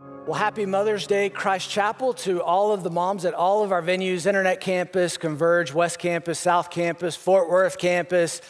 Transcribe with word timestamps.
Well, 0.00 0.38
happy 0.38 0.64
Mother's 0.64 1.08
Day, 1.08 1.28
Christ 1.28 1.70
Chapel, 1.70 2.12
to 2.14 2.40
all 2.40 2.72
of 2.72 2.84
the 2.84 2.90
moms 2.90 3.24
at 3.24 3.34
all 3.34 3.64
of 3.64 3.72
our 3.72 3.82
venues 3.82 4.26
Internet 4.26 4.60
Campus, 4.60 5.16
Converge, 5.16 5.74
West 5.74 5.98
Campus, 5.98 6.38
South 6.38 6.70
Campus, 6.70 7.16
Fort 7.16 7.50
Worth 7.50 7.78
Campus, 7.78 8.40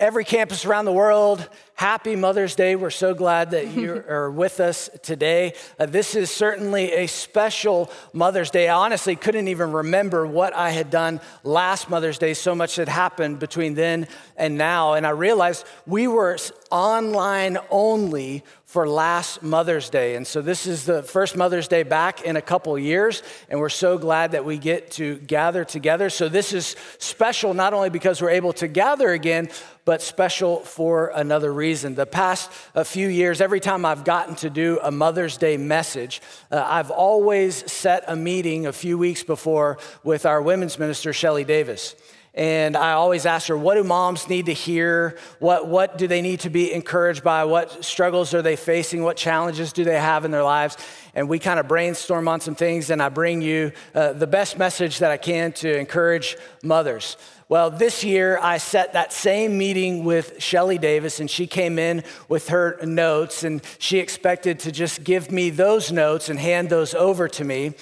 every 0.00 0.24
campus 0.24 0.64
around 0.64 0.86
the 0.86 0.92
world. 0.92 1.48
Happy 1.74 2.16
Mother's 2.16 2.54
Day. 2.54 2.76
We're 2.76 2.90
so 2.90 3.14
glad 3.14 3.52
that 3.52 3.68
you 3.76 4.02
are 4.08 4.30
with 4.30 4.58
us 4.58 4.90
today. 5.02 5.54
Uh, 5.78 5.86
this 5.86 6.16
is 6.16 6.30
certainly 6.30 6.92
a 6.92 7.06
special 7.06 7.90
Mother's 8.12 8.50
Day. 8.50 8.68
I 8.68 8.76
honestly 8.76 9.14
couldn't 9.14 9.48
even 9.48 9.70
remember 9.72 10.26
what 10.26 10.52
I 10.54 10.70
had 10.70 10.90
done 10.90 11.20
last 11.44 11.90
Mother's 11.90 12.18
Day. 12.18 12.34
So 12.34 12.54
much 12.54 12.76
had 12.76 12.88
happened 12.88 13.38
between 13.38 13.74
then 13.74 14.08
and 14.36 14.58
now. 14.58 14.94
And 14.94 15.06
I 15.06 15.10
realized 15.10 15.64
we 15.86 16.08
were 16.08 16.38
online 16.70 17.58
only 17.70 18.44
for 18.68 18.86
last 18.86 19.42
Mother's 19.42 19.88
Day. 19.88 20.14
And 20.14 20.26
so 20.26 20.42
this 20.42 20.66
is 20.66 20.84
the 20.84 21.02
first 21.02 21.38
Mother's 21.38 21.68
Day 21.68 21.84
back 21.84 22.20
in 22.20 22.36
a 22.36 22.42
couple 22.42 22.78
years, 22.78 23.22
and 23.48 23.58
we're 23.58 23.70
so 23.70 23.96
glad 23.96 24.32
that 24.32 24.44
we 24.44 24.58
get 24.58 24.90
to 24.92 25.16
gather 25.20 25.64
together. 25.64 26.10
So 26.10 26.28
this 26.28 26.52
is 26.52 26.76
special 26.98 27.54
not 27.54 27.72
only 27.72 27.88
because 27.88 28.20
we're 28.20 28.28
able 28.28 28.52
to 28.52 28.68
gather 28.68 29.08
again, 29.08 29.48
but 29.86 30.02
special 30.02 30.60
for 30.60 31.12
another 31.14 31.50
reason. 31.50 31.94
The 31.94 32.04
past 32.04 32.52
a 32.74 32.84
few 32.84 33.08
years, 33.08 33.40
every 33.40 33.58
time 33.58 33.86
I've 33.86 34.04
gotten 34.04 34.34
to 34.36 34.50
do 34.50 34.78
a 34.82 34.90
Mother's 34.90 35.38
Day 35.38 35.56
message, 35.56 36.20
uh, 36.50 36.62
I've 36.62 36.90
always 36.90 37.72
set 37.72 38.04
a 38.06 38.16
meeting 38.16 38.66
a 38.66 38.72
few 38.74 38.98
weeks 38.98 39.22
before 39.22 39.78
with 40.04 40.26
our 40.26 40.42
women's 40.42 40.78
minister, 40.78 41.14
Shelly 41.14 41.44
Davis. 41.44 41.96
And 42.38 42.76
I 42.76 42.92
always 42.92 43.26
ask 43.26 43.48
her, 43.48 43.56
what 43.58 43.74
do 43.74 43.82
moms 43.82 44.28
need 44.28 44.46
to 44.46 44.52
hear? 44.52 45.18
What, 45.40 45.66
what 45.66 45.98
do 45.98 46.06
they 46.06 46.22
need 46.22 46.38
to 46.40 46.50
be 46.50 46.72
encouraged 46.72 47.24
by? 47.24 47.42
What 47.42 47.84
struggles 47.84 48.32
are 48.32 48.42
they 48.42 48.54
facing? 48.54 49.02
What 49.02 49.16
challenges 49.16 49.72
do 49.72 49.82
they 49.82 49.98
have 49.98 50.24
in 50.24 50.30
their 50.30 50.44
lives? 50.44 50.76
And 51.16 51.28
we 51.28 51.40
kind 51.40 51.58
of 51.58 51.66
brainstorm 51.66 52.28
on 52.28 52.40
some 52.40 52.54
things, 52.54 52.90
and 52.90 53.02
I 53.02 53.08
bring 53.08 53.42
you 53.42 53.72
uh, 53.92 54.12
the 54.12 54.28
best 54.28 54.56
message 54.56 55.00
that 55.00 55.10
I 55.10 55.16
can 55.16 55.50
to 55.54 55.78
encourage 55.78 56.36
mothers. 56.62 57.16
Well, 57.48 57.70
this 57.70 58.04
year 58.04 58.38
I 58.40 58.58
set 58.58 58.92
that 58.92 59.12
same 59.12 59.58
meeting 59.58 60.04
with 60.04 60.40
Shelly 60.40 60.78
Davis, 60.78 61.18
and 61.18 61.28
she 61.28 61.48
came 61.48 61.76
in 61.76 62.04
with 62.28 62.50
her 62.50 62.78
notes, 62.84 63.42
and 63.42 63.62
she 63.80 63.98
expected 63.98 64.60
to 64.60 64.70
just 64.70 65.02
give 65.02 65.32
me 65.32 65.50
those 65.50 65.90
notes 65.90 66.28
and 66.28 66.38
hand 66.38 66.70
those 66.70 66.94
over 66.94 67.26
to 67.26 67.44
me. 67.44 67.74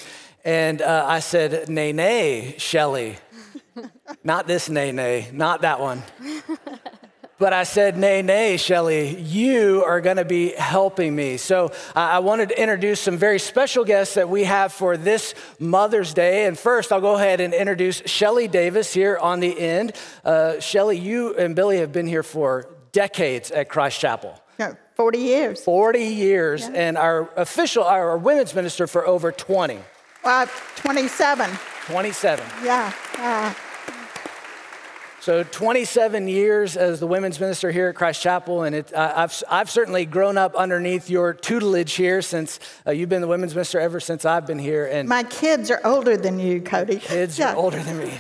And 0.46 0.80
uh, 0.80 1.04
I 1.06 1.18
said, 1.18 1.68
Nay, 1.68 1.92
nay, 1.92 2.54
Shelly, 2.56 3.18
not 4.24 4.46
this 4.46 4.68
nay, 4.68 4.92
nay, 4.92 5.30
not 5.32 5.62
that 5.62 5.80
one. 5.80 6.02
But 7.38 7.52
I 7.52 7.64
said, 7.64 7.98
nay, 7.98 8.22
nay, 8.22 8.56
Shelly, 8.56 9.20
you 9.20 9.84
are 9.84 10.00
going 10.00 10.16
to 10.16 10.24
be 10.24 10.52
helping 10.52 11.14
me. 11.14 11.36
So 11.36 11.66
uh, 11.66 11.70
I 11.94 12.20
wanted 12.20 12.48
to 12.48 12.60
introduce 12.60 12.98
some 12.98 13.18
very 13.18 13.38
special 13.38 13.84
guests 13.84 14.14
that 14.14 14.30
we 14.30 14.44
have 14.44 14.72
for 14.72 14.96
this 14.96 15.34
Mother's 15.58 16.14
Day. 16.14 16.46
And 16.46 16.58
first, 16.58 16.92
I'll 16.92 17.02
go 17.02 17.16
ahead 17.16 17.42
and 17.42 17.52
introduce 17.52 18.00
Shelly 18.06 18.48
Davis 18.48 18.94
here 18.94 19.18
on 19.18 19.40
the 19.40 19.58
end. 19.58 19.92
Uh, 20.24 20.60
Shelly, 20.60 20.98
you 20.98 21.36
and 21.36 21.54
Billy 21.54 21.76
have 21.78 21.92
been 21.92 22.06
here 22.06 22.22
for 22.22 22.74
decades 22.92 23.50
at 23.50 23.68
Christ 23.68 24.00
Chapel. 24.00 24.40
Yeah, 24.58 24.72
40 24.94 25.18
years. 25.18 25.62
40 25.62 25.98
years, 25.98 26.62
yeah. 26.62 26.70
and 26.74 26.96
our 26.96 27.28
official, 27.36 27.84
our 27.84 28.16
women's 28.16 28.54
minister 28.54 28.86
for 28.86 29.06
over 29.06 29.30
20. 29.30 29.78
Well, 30.24 30.48
27. 30.76 31.50
27. 31.84 32.46
Yeah. 32.64 32.92
Uh, 33.18 33.52
so 35.26 35.42
27 35.42 36.28
years 36.28 36.76
as 36.76 37.00
the 37.00 37.06
women's 37.08 37.40
minister 37.40 37.72
here 37.72 37.88
at 37.88 37.96
Christ 37.96 38.22
Chapel, 38.22 38.62
and 38.62 38.76
it, 38.76 38.94
uh, 38.94 39.12
I've, 39.16 39.42
I've 39.50 39.68
certainly 39.68 40.04
grown 40.04 40.38
up 40.38 40.54
underneath 40.54 41.10
your 41.10 41.34
tutelage 41.34 41.94
here 41.94 42.22
since 42.22 42.60
uh, 42.86 42.92
you've 42.92 43.08
been 43.08 43.22
the 43.22 43.26
women's 43.26 43.52
minister 43.52 43.80
ever 43.80 43.98
since 43.98 44.24
I've 44.24 44.46
been 44.46 44.60
here. 44.60 44.86
And 44.86 45.08
my 45.08 45.24
kids 45.24 45.68
are 45.72 45.80
older 45.82 46.16
than 46.16 46.38
you, 46.38 46.60
Cody. 46.60 47.00
Kids 47.00 47.40
yeah. 47.40 47.54
are 47.54 47.56
older 47.56 47.82
than 47.82 47.98
me. 47.98 48.12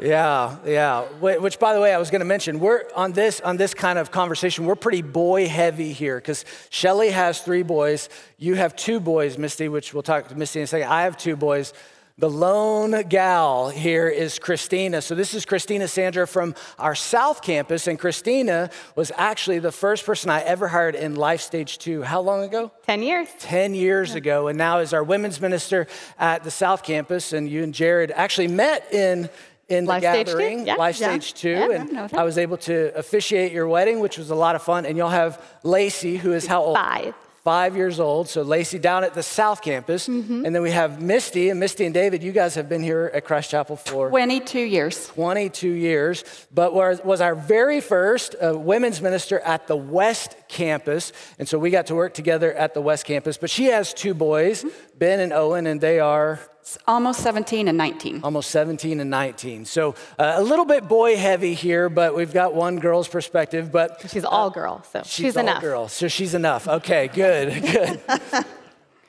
yeah, 0.00 0.56
yeah. 0.66 1.02
Which, 1.20 1.60
by 1.60 1.72
the 1.72 1.80
way, 1.80 1.94
I 1.94 1.98
was 1.98 2.10
going 2.10 2.18
to 2.18 2.26
mention, 2.26 2.58
we're 2.58 2.82
on 2.96 3.12
this 3.12 3.40
on 3.40 3.56
this 3.56 3.72
kind 3.72 3.96
of 3.96 4.10
conversation. 4.10 4.66
We're 4.66 4.74
pretty 4.74 5.02
boy 5.02 5.46
heavy 5.46 5.92
here 5.92 6.16
because 6.16 6.44
Shelly 6.70 7.10
has 7.10 7.42
three 7.42 7.62
boys. 7.62 8.08
You 8.38 8.56
have 8.56 8.74
two 8.74 8.98
boys, 8.98 9.38
Misty, 9.38 9.68
which 9.68 9.94
we'll 9.94 10.02
talk 10.02 10.26
to 10.30 10.34
Misty 10.34 10.58
in 10.58 10.64
a 10.64 10.66
second. 10.66 10.88
I 10.88 11.02
have 11.02 11.16
two 11.16 11.36
boys. 11.36 11.72
The 12.20 12.28
lone 12.28 13.08
gal 13.08 13.70
here 13.70 14.06
is 14.06 14.38
Christina. 14.38 15.00
So, 15.00 15.14
this 15.14 15.32
is 15.32 15.46
Christina 15.46 15.88
Sandra 15.88 16.26
from 16.26 16.54
our 16.78 16.94
South 16.94 17.40
Campus. 17.40 17.86
And 17.86 17.98
Christina 17.98 18.68
was 18.94 19.10
actually 19.16 19.58
the 19.58 19.72
first 19.72 20.04
person 20.04 20.28
I 20.28 20.42
ever 20.42 20.68
hired 20.68 20.94
in 20.94 21.14
Life 21.14 21.40
Stage 21.40 21.78
2. 21.78 22.02
How 22.02 22.20
long 22.20 22.42
ago? 22.42 22.72
10 22.84 23.02
years. 23.02 23.28
10 23.38 23.74
years 23.74 24.10
yeah. 24.10 24.16
ago. 24.18 24.48
And 24.48 24.58
now 24.58 24.80
is 24.80 24.92
our 24.92 25.02
women's 25.02 25.40
minister 25.40 25.86
at 26.18 26.44
the 26.44 26.50
South 26.50 26.82
Campus. 26.82 27.32
And 27.32 27.48
you 27.48 27.62
and 27.62 27.72
Jared 27.72 28.10
actually 28.10 28.48
met 28.48 28.92
in 28.92 29.30
in 29.70 29.86
the 29.86 29.88
Life 29.88 30.02
gathering, 30.02 30.58
stage 30.58 30.66
yeah. 30.66 30.74
Life 30.74 31.00
yeah. 31.00 31.18
Stage 31.18 31.32
2. 31.32 31.48
and 31.72 32.12
I 32.12 32.22
was 32.22 32.36
able 32.36 32.58
to 32.58 32.94
officiate 32.98 33.50
your 33.50 33.66
wedding, 33.66 33.98
which 33.98 34.18
was 34.18 34.28
a 34.28 34.34
lot 34.34 34.56
of 34.56 34.62
fun. 34.62 34.84
And 34.84 34.98
you'll 34.98 35.08
have 35.08 35.42
Lacey, 35.62 36.18
who 36.18 36.32
is 36.32 36.46
how 36.46 36.64
old? 36.64 36.76
Five 36.76 37.14
five 37.50 37.76
years 37.76 37.98
old. 37.98 38.28
So 38.28 38.42
Lacey 38.42 38.78
down 38.78 39.02
at 39.02 39.12
the 39.12 39.24
South 39.24 39.60
Campus. 39.60 40.06
Mm-hmm. 40.06 40.46
And 40.46 40.54
then 40.54 40.62
we 40.62 40.70
have 40.70 41.02
Misty. 41.02 41.50
And 41.50 41.58
Misty 41.58 41.84
and 41.84 41.92
David, 41.92 42.22
you 42.22 42.30
guys 42.30 42.54
have 42.54 42.68
been 42.68 42.80
here 42.80 43.10
at 43.12 43.24
Christ 43.24 43.50
Chapel 43.50 43.74
for 43.74 44.08
22 44.08 44.60
years. 44.60 45.08
22 45.08 45.68
years. 45.68 46.22
But 46.54 46.72
was, 46.72 47.02
was 47.02 47.20
our 47.20 47.34
very 47.34 47.80
first 47.80 48.36
uh, 48.40 48.56
women's 48.56 49.02
minister 49.02 49.40
at 49.40 49.66
the 49.66 49.74
West 49.74 50.36
Campus. 50.46 51.12
And 51.40 51.48
so 51.48 51.58
we 51.58 51.70
got 51.70 51.86
to 51.86 51.96
work 51.96 52.14
together 52.14 52.54
at 52.54 52.72
the 52.72 52.80
West 52.80 53.04
Campus. 53.04 53.36
But 53.36 53.50
she 53.50 53.64
has 53.64 53.92
two 53.92 54.14
boys, 54.14 54.62
mm-hmm. 54.62 54.98
Ben 54.98 55.18
and 55.18 55.32
Owen, 55.32 55.66
and 55.66 55.80
they 55.80 55.98
are 55.98 56.38
almost 56.86 57.20
17 57.20 57.68
and 57.68 57.78
19. 57.78 58.20
Almost 58.22 58.50
17 58.50 59.00
and 59.00 59.10
19. 59.10 59.64
So 59.64 59.94
uh, 60.18 60.34
a 60.36 60.42
little 60.42 60.64
bit 60.64 60.88
boy 60.88 61.16
heavy 61.16 61.54
here, 61.54 61.88
but 61.88 62.14
we've 62.14 62.32
got 62.32 62.54
one 62.54 62.78
girl's 62.78 63.08
perspective. 63.08 63.72
But 63.72 64.00
she's 64.08 64.24
all 64.24 64.46
uh, 64.48 64.50
girl, 64.50 64.82
so 64.92 65.02
she's, 65.02 65.12
she's 65.12 65.36
enough. 65.36 65.62
Girl, 65.62 65.88
so 65.88 66.08
she's 66.08 66.34
enough. 66.34 66.68
Okay, 66.68 67.08
good, 67.08 67.62
good. 67.72 68.44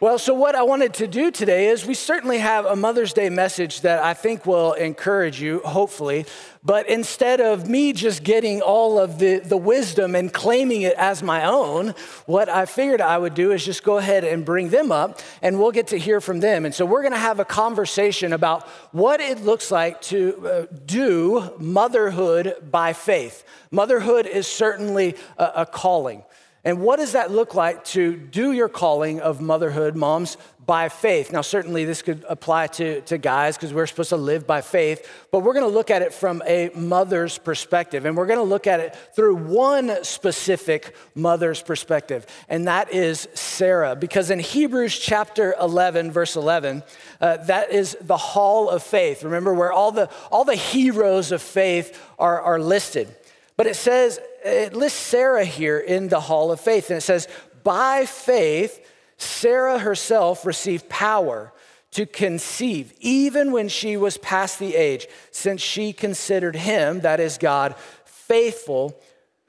Well, 0.01 0.17
so 0.17 0.33
what 0.33 0.55
I 0.55 0.63
wanted 0.63 0.95
to 0.95 1.05
do 1.05 1.29
today 1.29 1.67
is 1.67 1.85
we 1.85 1.93
certainly 1.93 2.39
have 2.39 2.65
a 2.65 2.75
Mother's 2.75 3.13
Day 3.13 3.29
message 3.29 3.81
that 3.81 4.03
I 4.03 4.15
think 4.15 4.47
will 4.47 4.73
encourage 4.73 5.39
you, 5.39 5.59
hopefully. 5.59 6.25
But 6.63 6.89
instead 6.89 7.39
of 7.39 7.69
me 7.69 7.93
just 7.93 8.23
getting 8.23 8.61
all 8.61 8.97
of 8.97 9.19
the, 9.19 9.37
the 9.37 9.57
wisdom 9.57 10.15
and 10.15 10.33
claiming 10.33 10.81
it 10.81 10.95
as 10.95 11.21
my 11.21 11.45
own, 11.45 11.93
what 12.25 12.49
I 12.49 12.65
figured 12.65 12.99
I 12.99 13.15
would 13.15 13.35
do 13.35 13.51
is 13.51 13.63
just 13.63 13.83
go 13.83 13.99
ahead 13.99 14.23
and 14.23 14.43
bring 14.43 14.69
them 14.69 14.91
up 14.91 15.19
and 15.43 15.59
we'll 15.59 15.71
get 15.71 15.89
to 15.89 15.99
hear 15.99 16.19
from 16.19 16.39
them. 16.39 16.65
And 16.65 16.73
so 16.73 16.83
we're 16.83 17.03
going 17.03 17.13
to 17.13 17.19
have 17.19 17.39
a 17.39 17.45
conversation 17.45 18.33
about 18.33 18.67
what 18.91 19.19
it 19.19 19.43
looks 19.43 19.69
like 19.69 20.01
to 20.05 20.47
uh, 20.47 20.75
do 20.87 21.53
motherhood 21.59 22.55
by 22.71 22.93
faith. 22.93 23.43
Motherhood 23.69 24.25
is 24.25 24.47
certainly 24.47 25.15
a, 25.37 25.51
a 25.57 25.65
calling. 25.67 26.23
And 26.63 26.81
what 26.81 26.97
does 26.97 27.13
that 27.13 27.31
look 27.31 27.55
like 27.55 27.83
to 27.85 28.15
do 28.15 28.51
your 28.51 28.69
calling 28.69 29.19
of 29.19 29.41
motherhood, 29.41 29.95
moms, 29.95 30.37
by 30.63 30.89
faith? 30.89 31.31
Now, 31.31 31.41
certainly 31.41 31.85
this 31.85 32.03
could 32.03 32.23
apply 32.29 32.67
to, 32.67 33.01
to 33.01 33.17
guys 33.17 33.57
because 33.57 33.73
we're 33.73 33.87
supposed 33.87 34.09
to 34.09 34.17
live 34.17 34.45
by 34.45 34.61
faith, 34.61 35.09
but 35.31 35.39
we're 35.39 35.53
going 35.53 35.65
to 35.65 35.75
look 35.75 35.89
at 35.89 36.03
it 36.03 36.13
from 36.13 36.43
a 36.45 36.69
mother's 36.75 37.39
perspective. 37.39 38.05
And 38.05 38.15
we're 38.15 38.27
going 38.27 38.37
to 38.37 38.43
look 38.43 38.67
at 38.67 38.79
it 38.79 38.95
through 39.15 39.37
one 39.37 40.03
specific 40.03 40.95
mother's 41.15 41.63
perspective, 41.63 42.27
and 42.47 42.67
that 42.67 42.93
is 42.93 43.27
Sarah. 43.33 43.95
Because 43.95 44.29
in 44.29 44.37
Hebrews 44.37 44.99
chapter 44.99 45.55
11, 45.59 46.11
verse 46.11 46.35
11, 46.35 46.83
uh, 47.19 47.37
that 47.37 47.71
is 47.71 47.97
the 48.01 48.17
hall 48.17 48.69
of 48.69 48.83
faith. 48.83 49.23
Remember 49.23 49.51
where 49.51 49.73
all 49.73 49.91
the, 49.91 50.11
all 50.31 50.45
the 50.45 50.55
heroes 50.55 51.31
of 51.31 51.41
faith 51.41 51.99
are, 52.19 52.39
are 52.39 52.59
listed. 52.59 53.15
But 53.61 53.67
it 53.67 53.75
says, 53.75 54.19
it 54.43 54.73
lists 54.73 54.97
Sarah 54.97 55.45
here 55.45 55.77
in 55.77 56.07
the 56.07 56.19
hall 56.19 56.51
of 56.51 56.59
faith, 56.59 56.89
and 56.89 56.97
it 56.97 57.01
says, 57.01 57.27
by 57.63 58.07
faith, 58.07 58.83
Sarah 59.17 59.77
herself 59.77 60.47
received 60.47 60.89
power 60.89 61.53
to 61.91 62.07
conceive, 62.07 62.91
even 63.01 63.51
when 63.51 63.69
she 63.69 63.97
was 63.97 64.17
past 64.17 64.57
the 64.57 64.75
age, 64.75 65.05
since 65.29 65.61
she 65.61 65.93
considered 65.93 66.55
him, 66.55 67.01
that 67.01 67.19
is 67.19 67.37
God, 67.37 67.75
faithful, 68.03 68.99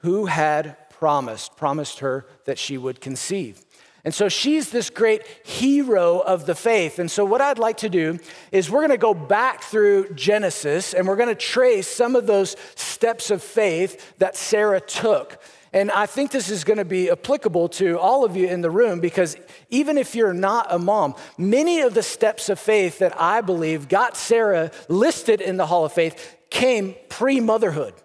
who 0.01 0.27
had 0.27 0.77
promised, 0.91 1.57
promised 1.57 1.97
her 1.97 2.27
that 2.45 2.59
she 2.59 2.77
would 2.77 3.01
conceive. 3.01 3.65
And 4.05 4.13
so 4.13 4.27
she's 4.27 4.69
this 4.69 4.89
great 4.89 5.25
hero 5.45 6.19
of 6.19 6.45
the 6.45 6.55
faith. 6.55 6.99
And 6.99 7.09
so, 7.09 7.23
what 7.23 7.39
I'd 7.39 7.57
like 7.57 7.77
to 7.77 7.89
do 7.89 8.19
is 8.51 8.69
we're 8.69 8.81
going 8.81 8.89
to 8.89 8.97
go 8.97 9.13
back 9.13 9.63
through 9.63 10.13
Genesis 10.13 10.93
and 10.93 11.07
we're 11.07 11.15
going 11.15 11.29
to 11.29 11.35
trace 11.35 11.87
some 11.87 12.17
of 12.17 12.27
those 12.27 12.57
steps 12.75 13.31
of 13.31 13.41
faith 13.41 14.17
that 14.17 14.35
Sarah 14.35 14.81
took. 14.81 15.41
And 15.71 15.89
I 15.89 16.05
think 16.05 16.31
this 16.31 16.49
is 16.49 16.65
going 16.65 16.77
to 16.77 16.85
be 16.85 17.09
applicable 17.09 17.69
to 17.69 17.97
all 17.97 18.25
of 18.25 18.35
you 18.35 18.47
in 18.47 18.61
the 18.61 18.69
room 18.69 18.99
because 18.99 19.37
even 19.69 19.97
if 19.97 20.15
you're 20.15 20.33
not 20.33 20.67
a 20.69 20.77
mom, 20.77 21.15
many 21.37 21.79
of 21.81 21.93
the 21.93 22.03
steps 22.03 22.49
of 22.49 22.59
faith 22.59 22.99
that 22.99 23.19
I 23.19 23.41
believe 23.41 23.87
got 23.87 24.15
Sarah 24.17 24.69
listed 24.87 25.41
in 25.41 25.57
the 25.57 25.65
Hall 25.65 25.85
of 25.85 25.93
Faith 25.93 26.37
came 26.51 26.95
pre 27.09 27.39
motherhood. 27.39 27.95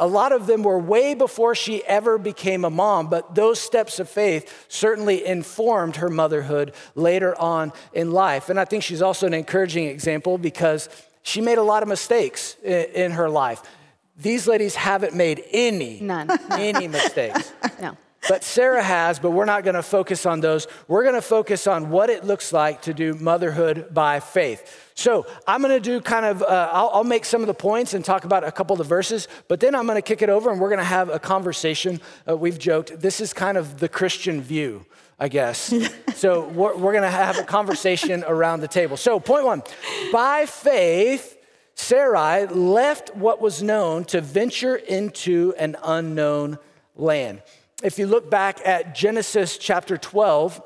A 0.00 0.06
lot 0.06 0.32
of 0.32 0.46
them 0.46 0.62
were 0.62 0.78
way 0.78 1.12
before 1.12 1.54
she 1.54 1.84
ever 1.84 2.16
became 2.16 2.64
a 2.64 2.70
mom, 2.70 3.08
but 3.08 3.34
those 3.34 3.60
steps 3.60 4.00
of 4.00 4.08
faith 4.08 4.66
certainly 4.68 5.24
informed 5.26 5.96
her 5.96 6.08
motherhood 6.08 6.72
later 6.94 7.38
on 7.38 7.72
in 7.92 8.10
life. 8.10 8.48
And 8.48 8.58
I 8.58 8.64
think 8.64 8.82
she's 8.82 9.02
also 9.02 9.26
an 9.26 9.34
encouraging 9.34 9.84
example 9.84 10.38
because 10.38 10.88
she 11.22 11.42
made 11.42 11.58
a 11.58 11.62
lot 11.62 11.82
of 11.82 11.88
mistakes 11.88 12.56
in, 12.64 13.10
her 13.12 13.28
life. 13.28 13.62
These 14.16 14.48
ladies 14.48 14.74
haven't 14.74 15.14
made 15.14 15.44
any, 15.52 16.00
None. 16.00 16.30
any 16.50 16.88
mistakes. 16.88 17.52
No. 17.80 17.96
But 18.28 18.44
Sarah 18.44 18.82
has, 18.82 19.18
but 19.18 19.30
we're 19.30 19.46
not 19.46 19.64
gonna 19.64 19.82
focus 19.82 20.26
on 20.26 20.40
those. 20.40 20.66
We're 20.88 21.04
gonna 21.04 21.22
focus 21.22 21.66
on 21.66 21.90
what 21.90 22.10
it 22.10 22.24
looks 22.24 22.52
like 22.52 22.82
to 22.82 22.92
do 22.92 23.14
motherhood 23.14 23.94
by 23.94 24.20
faith. 24.20 24.92
So 24.94 25.26
I'm 25.46 25.62
gonna 25.62 25.80
do 25.80 26.00
kind 26.00 26.26
of, 26.26 26.42
uh, 26.42 26.68
I'll, 26.72 26.90
I'll, 26.92 27.04
make 27.04 27.24
some 27.24 27.40
of 27.40 27.46
the 27.46 27.54
points 27.54 27.94
and 27.94 28.04
talk 28.04 28.24
about 28.24 28.44
a 28.44 28.52
couple 28.52 28.74
of 28.74 28.78
the 28.78 28.84
verses, 28.84 29.26
but 29.48 29.58
then 29.58 29.74
I'm 29.74 29.86
gonna 29.86 30.02
kick 30.02 30.20
it 30.20 30.28
over 30.28 30.50
and 30.50 30.60
we're 30.60 30.68
gonna 30.68 30.84
have 30.84 31.08
a 31.08 31.18
conversation. 31.18 31.98
Uh, 32.28 32.36
we've 32.36 32.58
joked, 32.58 33.00
this 33.00 33.20
is 33.20 33.32
kind 33.32 33.56
of 33.56 33.80
the 33.80 33.88
Christian 33.88 34.42
view. 34.42 34.84
I 35.22 35.28
guess. 35.28 35.74
so 36.14 36.48
we're, 36.48 36.74
we're 36.76 36.94
gonna 36.94 37.10
have 37.10 37.38
a 37.38 37.42
conversation 37.42 38.24
around 38.26 38.60
the 38.60 38.68
table. 38.68 38.96
So, 38.96 39.20
point 39.20 39.44
one 39.44 39.62
by 40.12 40.46
faith, 40.46 41.36
Sarai 41.74 42.46
left 42.46 43.14
what 43.14 43.38
was 43.38 43.62
known 43.62 44.04
to 44.06 44.22
venture 44.22 44.76
into 44.76 45.52
an 45.58 45.76
unknown 45.84 46.58
land 46.96 47.42
if 47.82 47.98
you 47.98 48.06
look 48.06 48.30
back 48.30 48.60
at 48.66 48.94
Genesis 48.94 49.56
chapter 49.56 49.96
12, 49.96 50.60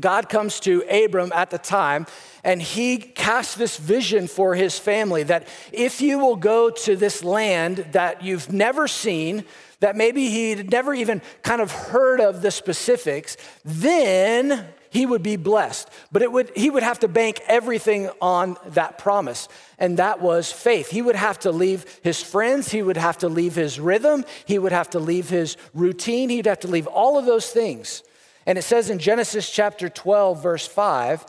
God 0.00 0.28
comes 0.28 0.60
to 0.60 0.82
Abram 0.82 1.32
at 1.34 1.50
the 1.50 1.58
time 1.58 2.06
and 2.44 2.60
he 2.60 2.98
casts 2.98 3.54
this 3.54 3.76
vision 3.76 4.26
for 4.26 4.54
his 4.54 4.78
family 4.78 5.22
that 5.24 5.48
if 5.72 6.00
you 6.00 6.18
will 6.18 6.36
go 6.36 6.70
to 6.70 6.96
this 6.96 7.24
land 7.24 7.78
that 7.92 8.22
you've 8.22 8.52
never 8.52 8.86
seen, 8.86 9.44
that 9.80 9.96
maybe 9.96 10.28
he'd 10.28 10.70
never 10.70 10.94
even 10.94 11.22
kind 11.42 11.60
of 11.60 11.72
heard 11.72 12.20
of 12.20 12.42
the 12.42 12.50
specifics, 12.50 13.36
then 13.64 14.66
he 14.90 15.06
would 15.06 15.22
be 15.22 15.36
blessed. 15.36 15.88
But 16.12 16.22
it 16.22 16.32
would, 16.32 16.50
he 16.56 16.70
would 16.70 16.82
have 16.82 17.00
to 17.00 17.08
bank 17.08 17.40
everything 17.46 18.10
on 18.20 18.56
that 18.68 18.98
promise, 18.98 19.48
and 19.78 19.98
that 19.98 20.20
was 20.20 20.50
faith. 20.50 20.90
He 20.90 21.02
would 21.02 21.16
have 21.16 21.38
to 21.40 21.52
leave 21.52 22.00
his 22.02 22.22
friends, 22.22 22.70
he 22.70 22.82
would 22.82 22.96
have 22.96 23.18
to 23.18 23.28
leave 23.28 23.54
his 23.54 23.78
rhythm, 23.78 24.24
he 24.44 24.58
would 24.58 24.72
have 24.72 24.90
to 24.90 24.98
leave 24.98 25.28
his 25.28 25.56
routine, 25.74 26.30
he'd 26.30 26.46
have 26.46 26.60
to 26.60 26.68
leave 26.68 26.86
all 26.86 27.18
of 27.18 27.26
those 27.26 27.50
things. 27.50 28.02
And 28.46 28.56
it 28.56 28.62
says 28.62 28.88
in 28.88 28.98
Genesis 28.98 29.50
chapter 29.50 29.88
12, 29.88 30.42
verse 30.42 30.66
5, 30.66 31.26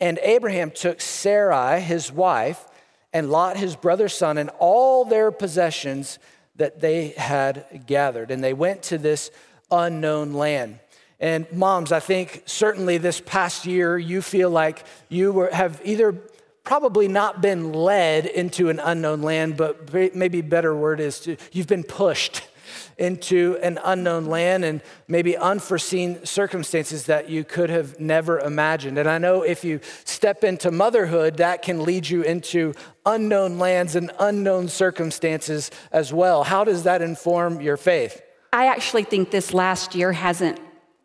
and 0.00 0.18
Abraham 0.22 0.70
took 0.70 1.00
Sarai, 1.00 1.80
his 1.80 2.12
wife, 2.12 2.66
and 3.12 3.30
Lot, 3.30 3.56
his 3.56 3.76
brother's 3.76 4.14
son, 4.14 4.36
and 4.36 4.50
all 4.58 5.04
their 5.04 5.30
possessions 5.30 6.18
that 6.56 6.80
they 6.80 7.08
had 7.16 7.84
gathered. 7.86 8.30
And 8.30 8.42
they 8.42 8.52
went 8.52 8.82
to 8.84 8.98
this 8.98 9.30
unknown 9.70 10.32
land. 10.32 10.80
And 11.18 11.50
moms, 11.52 11.92
I 11.92 12.00
think 12.00 12.42
certainly 12.46 12.98
this 12.98 13.20
past 13.20 13.64
year, 13.64 13.96
you 13.96 14.20
feel 14.20 14.50
like 14.50 14.84
you 15.08 15.32
were, 15.32 15.50
have 15.50 15.80
either 15.84 16.12
probably 16.62 17.08
not 17.08 17.40
been 17.40 17.72
led 17.72 18.26
into 18.26 18.68
an 18.68 18.80
unknown 18.80 19.22
land, 19.22 19.56
but 19.56 19.92
maybe 20.14 20.42
better 20.42 20.76
word 20.76 21.00
is 21.00 21.20
to, 21.20 21.36
you've 21.52 21.68
been 21.68 21.84
pushed 21.84 22.42
into 22.98 23.58
an 23.62 23.78
unknown 23.84 24.26
land 24.26 24.64
and 24.64 24.82
maybe 25.06 25.36
unforeseen 25.36 26.24
circumstances 26.24 27.04
that 27.04 27.28
you 27.28 27.44
could 27.44 27.70
have 27.70 28.00
never 28.00 28.40
imagined. 28.40 28.98
And 28.98 29.08
I 29.08 29.18
know 29.18 29.42
if 29.42 29.64
you 29.64 29.80
step 30.04 30.44
into 30.44 30.70
motherhood, 30.70 31.36
that 31.36 31.62
can 31.62 31.84
lead 31.84 32.08
you 32.08 32.22
into 32.22 32.74
unknown 33.04 33.58
lands 33.58 33.96
and 33.96 34.10
unknown 34.18 34.68
circumstances 34.68 35.70
as 35.92 36.12
well. 36.12 36.44
How 36.44 36.64
does 36.64 36.84
that 36.84 37.02
inform 37.02 37.60
your 37.60 37.76
faith? 37.76 38.22
I 38.52 38.66
actually 38.66 39.04
think 39.04 39.30
this 39.30 39.52
last 39.52 39.94
year 39.94 40.12
hasn't 40.12 40.58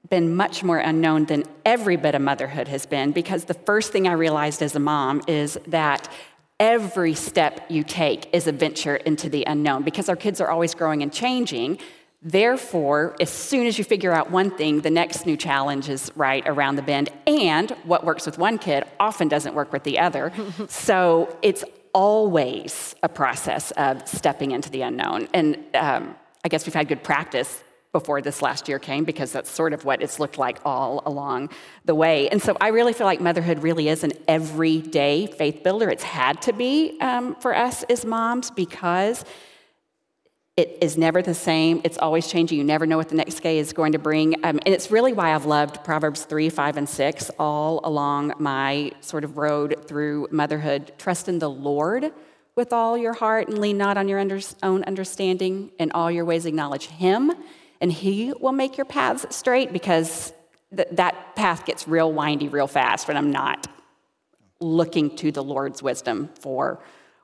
been 0.09 0.35
much 0.35 0.63
more 0.63 0.77
unknown 0.77 1.25
than 1.25 1.43
every 1.65 1.95
bit 1.95 2.15
of 2.15 2.21
motherhood 2.21 2.67
has 2.67 2.85
been 2.85 3.11
because 3.11 3.45
the 3.45 3.53
first 3.53 3.91
thing 3.91 4.07
I 4.07 4.13
realized 4.13 4.61
as 4.61 4.75
a 4.75 4.79
mom 4.79 5.21
is 5.27 5.57
that 5.67 6.11
every 6.59 7.13
step 7.13 7.65
you 7.69 7.83
take 7.83 8.33
is 8.33 8.47
a 8.47 8.51
venture 8.51 8.95
into 8.95 9.29
the 9.29 9.43
unknown 9.45 9.83
because 9.83 10.09
our 10.09 10.15
kids 10.15 10.41
are 10.41 10.49
always 10.49 10.75
growing 10.75 11.01
and 11.01 11.11
changing. 11.11 11.79
Therefore, 12.21 13.15
as 13.19 13.31
soon 13.31 13.65
as 13.65 13.79
you 13.79 13.83
figure 13.83 14.11
out 14.11 14.29
one 14.29 14.51
thing, 14.51 14.81
the 14.81 14.91
next 14.91 15.25
new 15.25 15.35
challenge 15.35 15.89
is 15.89 16.11
right 16.15 16.47
around 16.47 16.75
the 16.75 16.83
bend. 16.83 17.09
And 17.25 17.71
what 17.83 18.03
works 18.03 18.27
with 18.27 18.37
one 18.37 18.59
kid 18.59 18.83
often 18.99 19.27
doesn't 19.27 19.55
work 19.55 19.73
with 19.73 19.83
the 19.83 19.97
other. 19.97 20.31
so 20.67 21.35
it's 21.41 21.63
always 21.93 22.95
a 23.01 23.09
process 23.09 23.71
of 23.71 24.07
stepping 24.07 24.51
into 24.51 24.69
the 24.69 24.83
unknown. 24.83 25.29
And 25.33 25.57
um, 25.73 26.15
I 26.43 26.47
guess 26.47 26.65
we've 26.65 26.75
had 26.75 26.87
good 26.87 27.03
practice 27.03 27.63
before 27.91 28.21
this 28.21 28.41
last 28.41 28.69
year 28.69 28.79
came 28.79 29.03
because 29.03 29.31
that's 29.31 29.49
sort 29.49 29.73
of 29.73 29.83
what 29.83 30.01
it's 30.01 30.19
looked 30.19 30.37
like 30.37 30.59
all 30.63 31.03
along 31.05 31.49
the 31.83 31.95
way. 31.95 32.29
And 32.29 32.41
so 32.41 32.55
I 32.61 32.69
really 32.69 32.93
feel 32.93 33.05
like 33.05 33.19
motherhood 33.19 33.61
really 33.63 33.89
is 33.89 34.03
an 34.03 34.13
everyday 34.27 35.27
faith 35.27 35.61
builder. 35.63 35.89
It's 35.89 36.03
had 36.03 36.41
to 36.43 36.53
be 36.53 36.97
um, 37.01 37.35
for 37.35 37.55
us 37.55 37.83
as 37.83 38.05
moms 38.05 38.49
because 38.49 39.25
it 40.55 40.77
is 40.81 40.97
never 40.97 41.21
the 41.21 41.33
same. 41.33 41.81
It's 41.83 41.97
always 41.97 42.27
changing. 42.27 42.57
You 42.57 42.63
never 42.63 42.85
know 42.85 42.97
what 42.97 43.09
the 43.09 43.15
next 43.15 43.41
day 43.41 43.57
is 43.57 43.73
going 43.73 43.93
to 43.93 43.99
bring. 43.99 44.35
Um, 44.35 44.59
and 44.65 44.73
it's 44.73 44.91
really 44.91 45.11
why 45.11 45.33
I've 45.33 45.45
loved 45.45 45.83
Proverbs 45.83 46.23
3, 46.23 46.49
5, 46.49 46.77
and 46.77 46.87
6 46.87 47.31
all 47.39 47.81
along 47.83 48.33
my 48.37 48.91
sort 49.01 49.23
of 49.23 49.37
road 49.37 49.85
through 49.87 50.27
motherhood. 50.31 50.93
Trust 50.97 51.27
in 51.27 51.39
the 51.39 51.49
Lord 51.49 52.13
with 52.55 52.73
all 52.73 52.97
your 52.97 53.13
heart 53.13 53.47
and 53.47 53.59
lean 53.59 53.77
not 53.77 53.97
on 53.97 54.07
your 54.07 54.19
under- 54.19 54.41
own 54.61 54.83
understanding. 54.83 55.71
In 55.79 55.91
all 55.91 56.11
your 56.11 56.25
ways, 56.25 56.45
acknowledge 56.45 56.87
Him 56.87 57.31
and 57.81 57.91
He 57.91 58.31
will 58.39 58.53
make 58.53 58.77
your 58.77 58.85
paths 58.85 59.35
straight 59.35 59.73
because 59.73 60.31
th- 60.73 60.87
that 60.93 61.35
path 61.35 61.65
gets 61.65 61.87
real 61.87 62.13
windy 62.13 62.47
real 62.47 62.67
fast 62.67 63.07
when 63.07 63.17
I'm 63.17 63.31
not 63.31 63.67
looking 64.61 65.15
to 65.17 65.31
the 65.31 65.43
Lord's 65.43 65.83
wisdom 65.83 66.29
for 66.39 66.81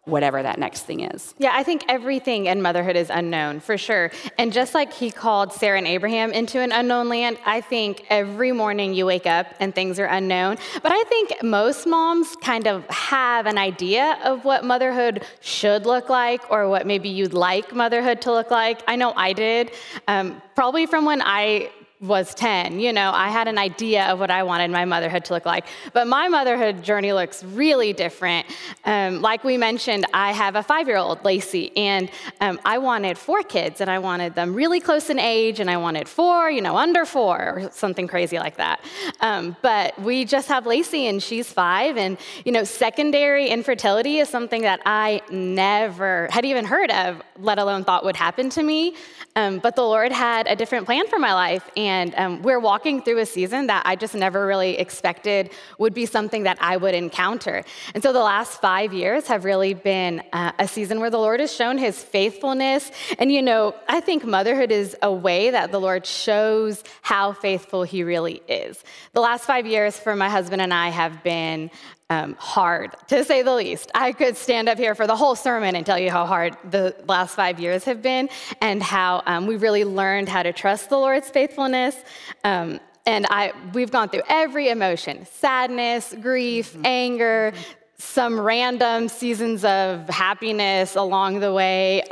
whatever 0.08 0.42
that 0.42 0.58
next 0.58 0.84
thing 0.84 1.02
is. 1.02 1.36
Yeah, 1.38 1.52
I 1.54 1.64
think 1.64 1.84
everything 1.90 2.46
in 2.48 2.62
motherhood 2.62 2.96
is 2.96 3.10
unknown 3.10 3.60
for 3.60 3.78
sure. 3.78 4.12
And 4.38 4.54
just 4.54 4.74
like 4.74 4.94
he 4.94 5.12
called 5.12 5.54
Sarah 5.54 5.78
and 5.78 5.88
Abraham 5.88 6.32
into 6.32 6.60
an 6.60 6.72
unknown 6.72 7.10
land, 7.10 7.38
I 7.46 7.62
think 7.62 8.06
every 8.10 8.52
morning 8.52 8.94
you 8.94 9.06
wake 9.06 9.26
up 9.26 9.48
and 9.60 9.76
things 9.76 10.00
are 10.00 10.06
unknown. 10.06 10.58
But 10.82 10.92
I 10.92 11.04
think 11.04 11.44
most 11.44 11.86
moms 11.86 12.36
kind 12.38 12.68
of 12.68 12.88
have 12.90 13.46
an 13.46 13.58
idea 13.58 14.18
of 14.24 14.46
what 14.46 14.64
motherhood 14.64 15.26
should 15.42 15.86
look 15.86 16.10
like 16.10 16.50
or 16.50 16.70
what 16.70 16.88
maybe 16.88 17.10
you'd 17.10 17.34
like 17.34 17.76
motherhood 17.76 18.22
to 18.22 18.32
look 18.32 18.50
like. 18.50 18.82
I 18.88 18.96
know 18.96 19.14
I 19.16 19.34
did. 19.34 19.72
Um, 20.08 20.42
probably 20.56 20.86
from 20.86 21.06
when 21.06 21.22
I 21.22 21.70
was 22.00 22.36
10. 22.36 22.80
You 22.80 22.94
know, 22.94 23.12
I 23.12 23.30
had 23.30 23.48
an 23.48 23.58
idea 23.58 24.06
of 24.06 24.20
what 24.20 24.30
I 24.30 24.44
wanted 24.44 24.70
my 24.70 24.86
motherhood 24.86 25.26
to 25.26 25.34
look 25.34 25.48
like. 25.48 25.66
But 25.94 26.06
my 26.08 26.28
motherhood 26.28 26.84
journey 26.84 27.12
looks 27.12 27.44
really 27.44 27.92
different. 27.92 28.46
Um, 28.86 29.22
like 29.22 29.44
we 29.44 29.58
mentioned, 29.58 30.06
I 30.14 30.32
have 30.32 30.56
a 30.56 30.62
five 30.62 30.88
year 30.88 30.98
old, 30.98 31.26
Lacey, 31.26 31.76
and 31.76 32.12
um, 32.40 32.60
I 32.64 32.78
wanted 32.78 33.18
four 33.18 33.42
kids, 33.42 33.82
and 33.82 33.90
I 33.90 33.98
wanted 33.98 34.36
them 34.36 34.54
really 34.54 34.80
close 34.80 35.10
in 35.10 35.18
age, 35.18 35.60
and 35.60 35.72
I 35.72 35.78
wanted 35.78 36.08
four, 36.08 36.52
you 36.52 36.62
know, 36.62 36.78
under 36.78 37.04
four, 37.04 37.38
or 37.38 37.70
something 37.72 38.08
crazy 38.08 38.38
like 38.38 38.58
that. 38.58 38.80
Um, 39.22 39.56
but 39.64 40.00
we 40.00 40.24
just 40.24 40.50
have 40.50 40.68
Lacey, 40.68 41.08
and 41.08 41.22
she's 41.22 41.52
five, 41.52 41.98
and, 41.98 42.18
you 42.46 42.52
know, 42.52 42.64
secondary 42.64 43.48
infertility 43.48 44.20
is 44.20 44.30
something 44.30 44.62
that 44.62 44.82
I 44.86 45.22
never 45.32 46.28
had 46.32 46.46
even 46.46 46.64
heard 46.66 46.92
of, 46.92 47.24
let 47.40 47.58
alone 47.58 47.84
thought 47.86 48.06
would 48.06 48.16
happen 48.16 48.52
to 48.52 48.62
me. 48.62 48.94
Um, 49.36 49.60
but 49.60 49.76
the 49.76 49.84
Lord 49.84 50.12
had 50.12 50.48
a 50.48 50.56
different 50.56 50.86
plan 50.86 51.08
for 51.08 51.20
my 51.20 51.34
life. 51.34 51.70
And 51.78 51.87
um, 52.16 52.42
we're 52.42 52.60
walking 52.60 53.02
through 53.02 53.20
a 53.20 53.26
season 53.26 53.68
that 53.68 53.84
I 53.86 53.96
just 53.96 54.16
never 54.16 54.46
really 54.46 54.78
expected 54.78 55.52
would 55.78 55.94
be 55.94 56.06
something 56.06 56.44
that 56.44 56.58
I 56.62 56.78
would 56.78 56.96
encounter. 56.96 57.64
And 57.94 58.04
so 58.04 58.14
the 58.14 58.20
last 58.20 58.62
five 58.62 58.94
years 58.94 59.28
have 59.28 59.46
really 59.46 59.74
been 59.74 60.24
uh, 60.34 60.52
a 60.60 60.68
season 60.68 61.00
where 61.00 61.10
the 61.10 61.20
Lord 61.20 61.40
has 61.40 61.54
shown 61.54 61.78
his 61.78 62.02
faithfulness. 62.04 62.92
And, 63.20 63.32
you 63.32 63.42
know, 63.42 63.76
I 63.88 64.00
think 64.00 64.26
motherhood 64.26 64.72
is 64.72 64.96
a 65.02 65.12
way 65.12 65.52
that 65.52 65.72
the 65.72 65.80
Lord 65.80 66.06
shows 66.06 66.84
how 67.02 67.34
faithful 67.34 67.84
he 67.84 68.04
really 68.04 68.42
is. 68.48 68.84
The 69.14 69.22
last 69.22 69.46
five 69.46 69.66
years 69.66 69.98
for 69.98 70.16
my 70.16 70.30
husband 70.30 70.62
and 70.62 70.74
I 70.74 70.90
have 70.90 71.24
been 71.24 71.72
um, 72.10 72.36
hard, 72.40 72.96
to 73.08 73.24
say 73.24 73.42
the 73.42 73.54
least. 73.54 73.92
I 73.94 74.14
could 74.14 74.38
stand 74.38 74.70
up 74.70 74.78
here 74.78 74.96
for 74.96 75.08
the 75.08 75.16
whole 75.16 75.36
sermon 75.36 75.76
and 75.76 75.86
tell 75.86 76.00
you 76.00 76.10
how 76.10 76.26
hard 76.26 76.58
the 76.70 76.96
last 77.08 77.36
five 77.36 77.60
years 77.60 77.84
have 77.84 78.02
been 78.02 78.30
and 78.62 78.82
how 78.82 79.24
um, 79.26 79.46
we 79.46 79.58
really 79.58 79.84
learned 79.84 80.30
how 80.30 80.44
to 80.44 80.54
trust 80.54 80.90
the 80.90 80.98
Lord's 80.98 81.30
faithfulness. 81.30 81.96
Um, 82.44 82.80
and 83.06 83.26
I, 83.30 83.54
we've 83.74 83.92
gone 83.92 84.10
through 84.10 84.24
every 84.30 84.70
emotion 84.70 85.26
sadness, 85.26 86.14
grief, 86.22 86.74
mm-hmm. 86.74 86.86
anger, 86.86 87.54
some 87.98 88.40
random 88.40 89.10
seasons 89.10 89.66
of 89.66 90.08
happiness 90.08 90.96
along 90.96 91.40
the 91.40 91.52
way. 91.52 92.04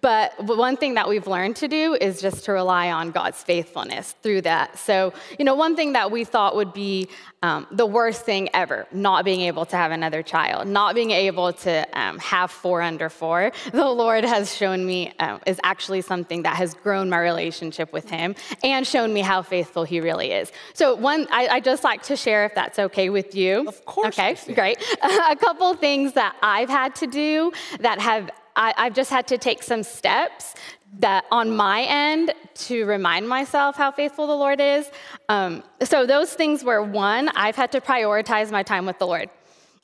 But 0.00 0.32
one 0.46 0.78
thing 0.78 0.94
that 0.94 1.06
we've 1.06 1.26
learned 1.26 1.56
to 1.56 1.68
do 1.68 1.94
is 2.00 2.22
just 2.22 2.46
to 2.46 2.52
rely 2.52 2.90
on 2.90 3.10
God's 3.10 3.42
faithfulness 3.42 4.14
through 4.22 4.40
that. 4.42 4.78
So, 4.78 5.12
you 5.38 5.44
know, 5.44 5.54
one 5.54 5.76
thing 5.76 5.92
that 5.92 6.10
we 6.10 6.24
thought 6.24 6.56
would 6.56 6.72
be 6.72 7.08
um, 7.42 7.66
the 7.70 7.84
worst 7.84 8.24
thing 8.24 8.48
ever, 8.54 8.86
not 8.90 9.26
being 9.26 9.42
able 9.42 9.66
to 9.66 9.76
have 9.76 9.90
another 9.90 10.22
child, 10.22 10.66
not 10.66 10.94
being 10.94 11.10
able 11.10 11.52
to 11.52 11.86
um, 11.92 12.18
have 12.20 12.50
four 12.50 12.80
under 12.80 13.10
four, 13.10 13.52
the 13.72 13.84
Lord 13.84 14.24
has 14.24 14.56
shown 14.56 14.86
me 14.86 15.12
um, 15.18 15.40
is 15.46 15.60
actually 15.62 16.00
something 16.00 16.42
that 16.44 16.56
has 16.56 16.72
grown 16.72 17.10
my 17.10 17.18
relationship 17.18 17.92
with 17.92 18.08
Him 18.08 18.34
and 18.64 18.86
shown 18.86 19.12
me 19.12 19.20
how 19.20 19.42
faithful 19.42 19.84
He 19.84 20.00
really 20.00 20.32
is. 20.32 20.52
So, 20.72 20.94
one, 20.94 21.28
I, 21.30 21.48
I 21.48 21.60
just 21.60 21.84
like 21.84 22.02
to 22.04 22.16
share, 22.16 22.46
if 22.46 22.54
that's 22.54 22.78
okay 22.78 23.10
with 23.10 23.34
you. 23.34 23.68
Of 23.68 23.84
course. 23.84 24.18
Okay, 24.18 24.36
great. 24.54 24.78
a 25.02 25.36
couple 25.36 25.74
things 25.74 26.14
that 26.14 26.34
I've 26.42 26.70
had 26.70 26.94
to 26.96 27.06
do 27.06 27.52
that 27.80 28.00
have 28.00 28.30
I, 28.56 28.74
I've 28.76 28.94
just 28.94 29.10
had 29.10 29.26
to 29.28 29.38
take 29.38 29.62
some 29.62 29.82
steps 29.82 30.54
that 30.98 31.24
on 31.30 31.54
my 31.56 31.82
end 31.82 32.32
to 32.54 32.84
remind 32.84 33.28
myself 33.28 33.76
how 33.76 33.90
faithful 33.90 34.26
the 34.26 34.36
Lord 34.36 34.60
is. 34.60 34.90
Um, 35.28 35.62
so 35.82 36.06
those 36.06 36.34
things 36.34 36.62
were 36.62 36.82
one, 36.82 37.28
I've 37.30 37.56
had 37.56 37.72
to 37.72 37.80
prioritize 37.80 38.50
my 38.50 38.62
time 38.62 38.84
with 38.84 38.98
the 38.98 39.06
Lord. 39.06 39.30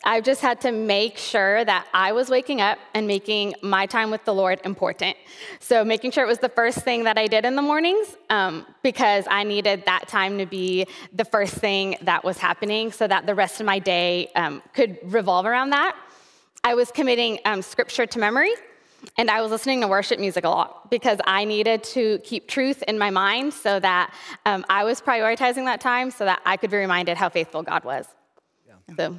I've 0.05 0.23
just 0.23 0.41
had 0.41 0.61
to 0.61 0.71
make 0.71 1.19
sure 1.19 1.65
that 1.65 1.89
I 1.93 2.13
was 2.13 2.31
waking 2.31 2.61
up 2.61 2.79
and 2.95 3.09
making 3.09 3.55
my 3.63 3.87
time 3.87 4.13
with 4.13 4.25
the 4.25 4.33
Lord 4.33 4.61
important. 4.65 5.17
So, 5.59 5.85
making 5.85 6.13
sure 6.13 6.23
it 6.23 6.29
was 6.29 6.39
the 6.39 6.49
first 6.49 6.79
thing 6.79 7.03
that 7.05 7.19
I 7.19 7.27
did 7.27 7.45
in 7.45 7.57
the 7.57 7.63
mornings 7.63 8.17
um, 8.31 8.65
because 8.85 9.25
I 9.29 9.43
needed 9.43 9.85
that 9.87 10.07
time 10.07 10.39
to 10.39 10.47
be 10.47 10.87
the 11.13 11.25
first 11.25 11.55
thing 11.55 11.97
that 12.03 12.23
was 12.23 12.39
happening 12.39 12.93
so 12.93 13.09
that 13.09 13.27
the 13.27 13.35
rest 13.35 13.59
of 13.59 13.67
my 13.67 13.81
day 13.81 14.31
um, 14.37 14.63
could 14.73 14.99
revolve 15.03 15.47
around 15.47 15.71
that. 15.71 15.97
I 16.65 16.75
was 16.75 16.91
committing 16.91 17.39
um, 17.45 17.63
scripture 17.63 18.07
to 18.07 18.19
memory, 18.19 18.53
and 19.17 19.31
I 19.31 19.41
was 19.41 19.51
listening 19.51 19.81
to 19.83 19.89
worship 19.89 20.19
music 20.19 20.45
a 20.45 20.49
lot 20.49 20.91
because 20.91 21.19
I 21.25 21.45
needed 21.45 21.85
to 21.85 22.19
keep 22.25 22.49
truth 22.49 22.83
in 22.89 22.99
my 22.99 23.11
mind 23.11 23.55
so 23.55 23.79
that 23.81 24.13
um, 24.45 24.65
I 24.69 24.85
was 24.85 25.01
prioritizing 25.01 25.65
that 25.67 25.81
time 25.81 26.11
so 26.11 26.25
that 26.25 26.43
I 26.45 26.57
could 26.57 26.71
be 26.71 26.77
reminded 26.77 27.17
how 27.17 27.29
faithful 27.29 27.63
God 27.63 27.85
was. 27.85 28.07
Yeah. 28.67 28.97
So. 28.97 29.17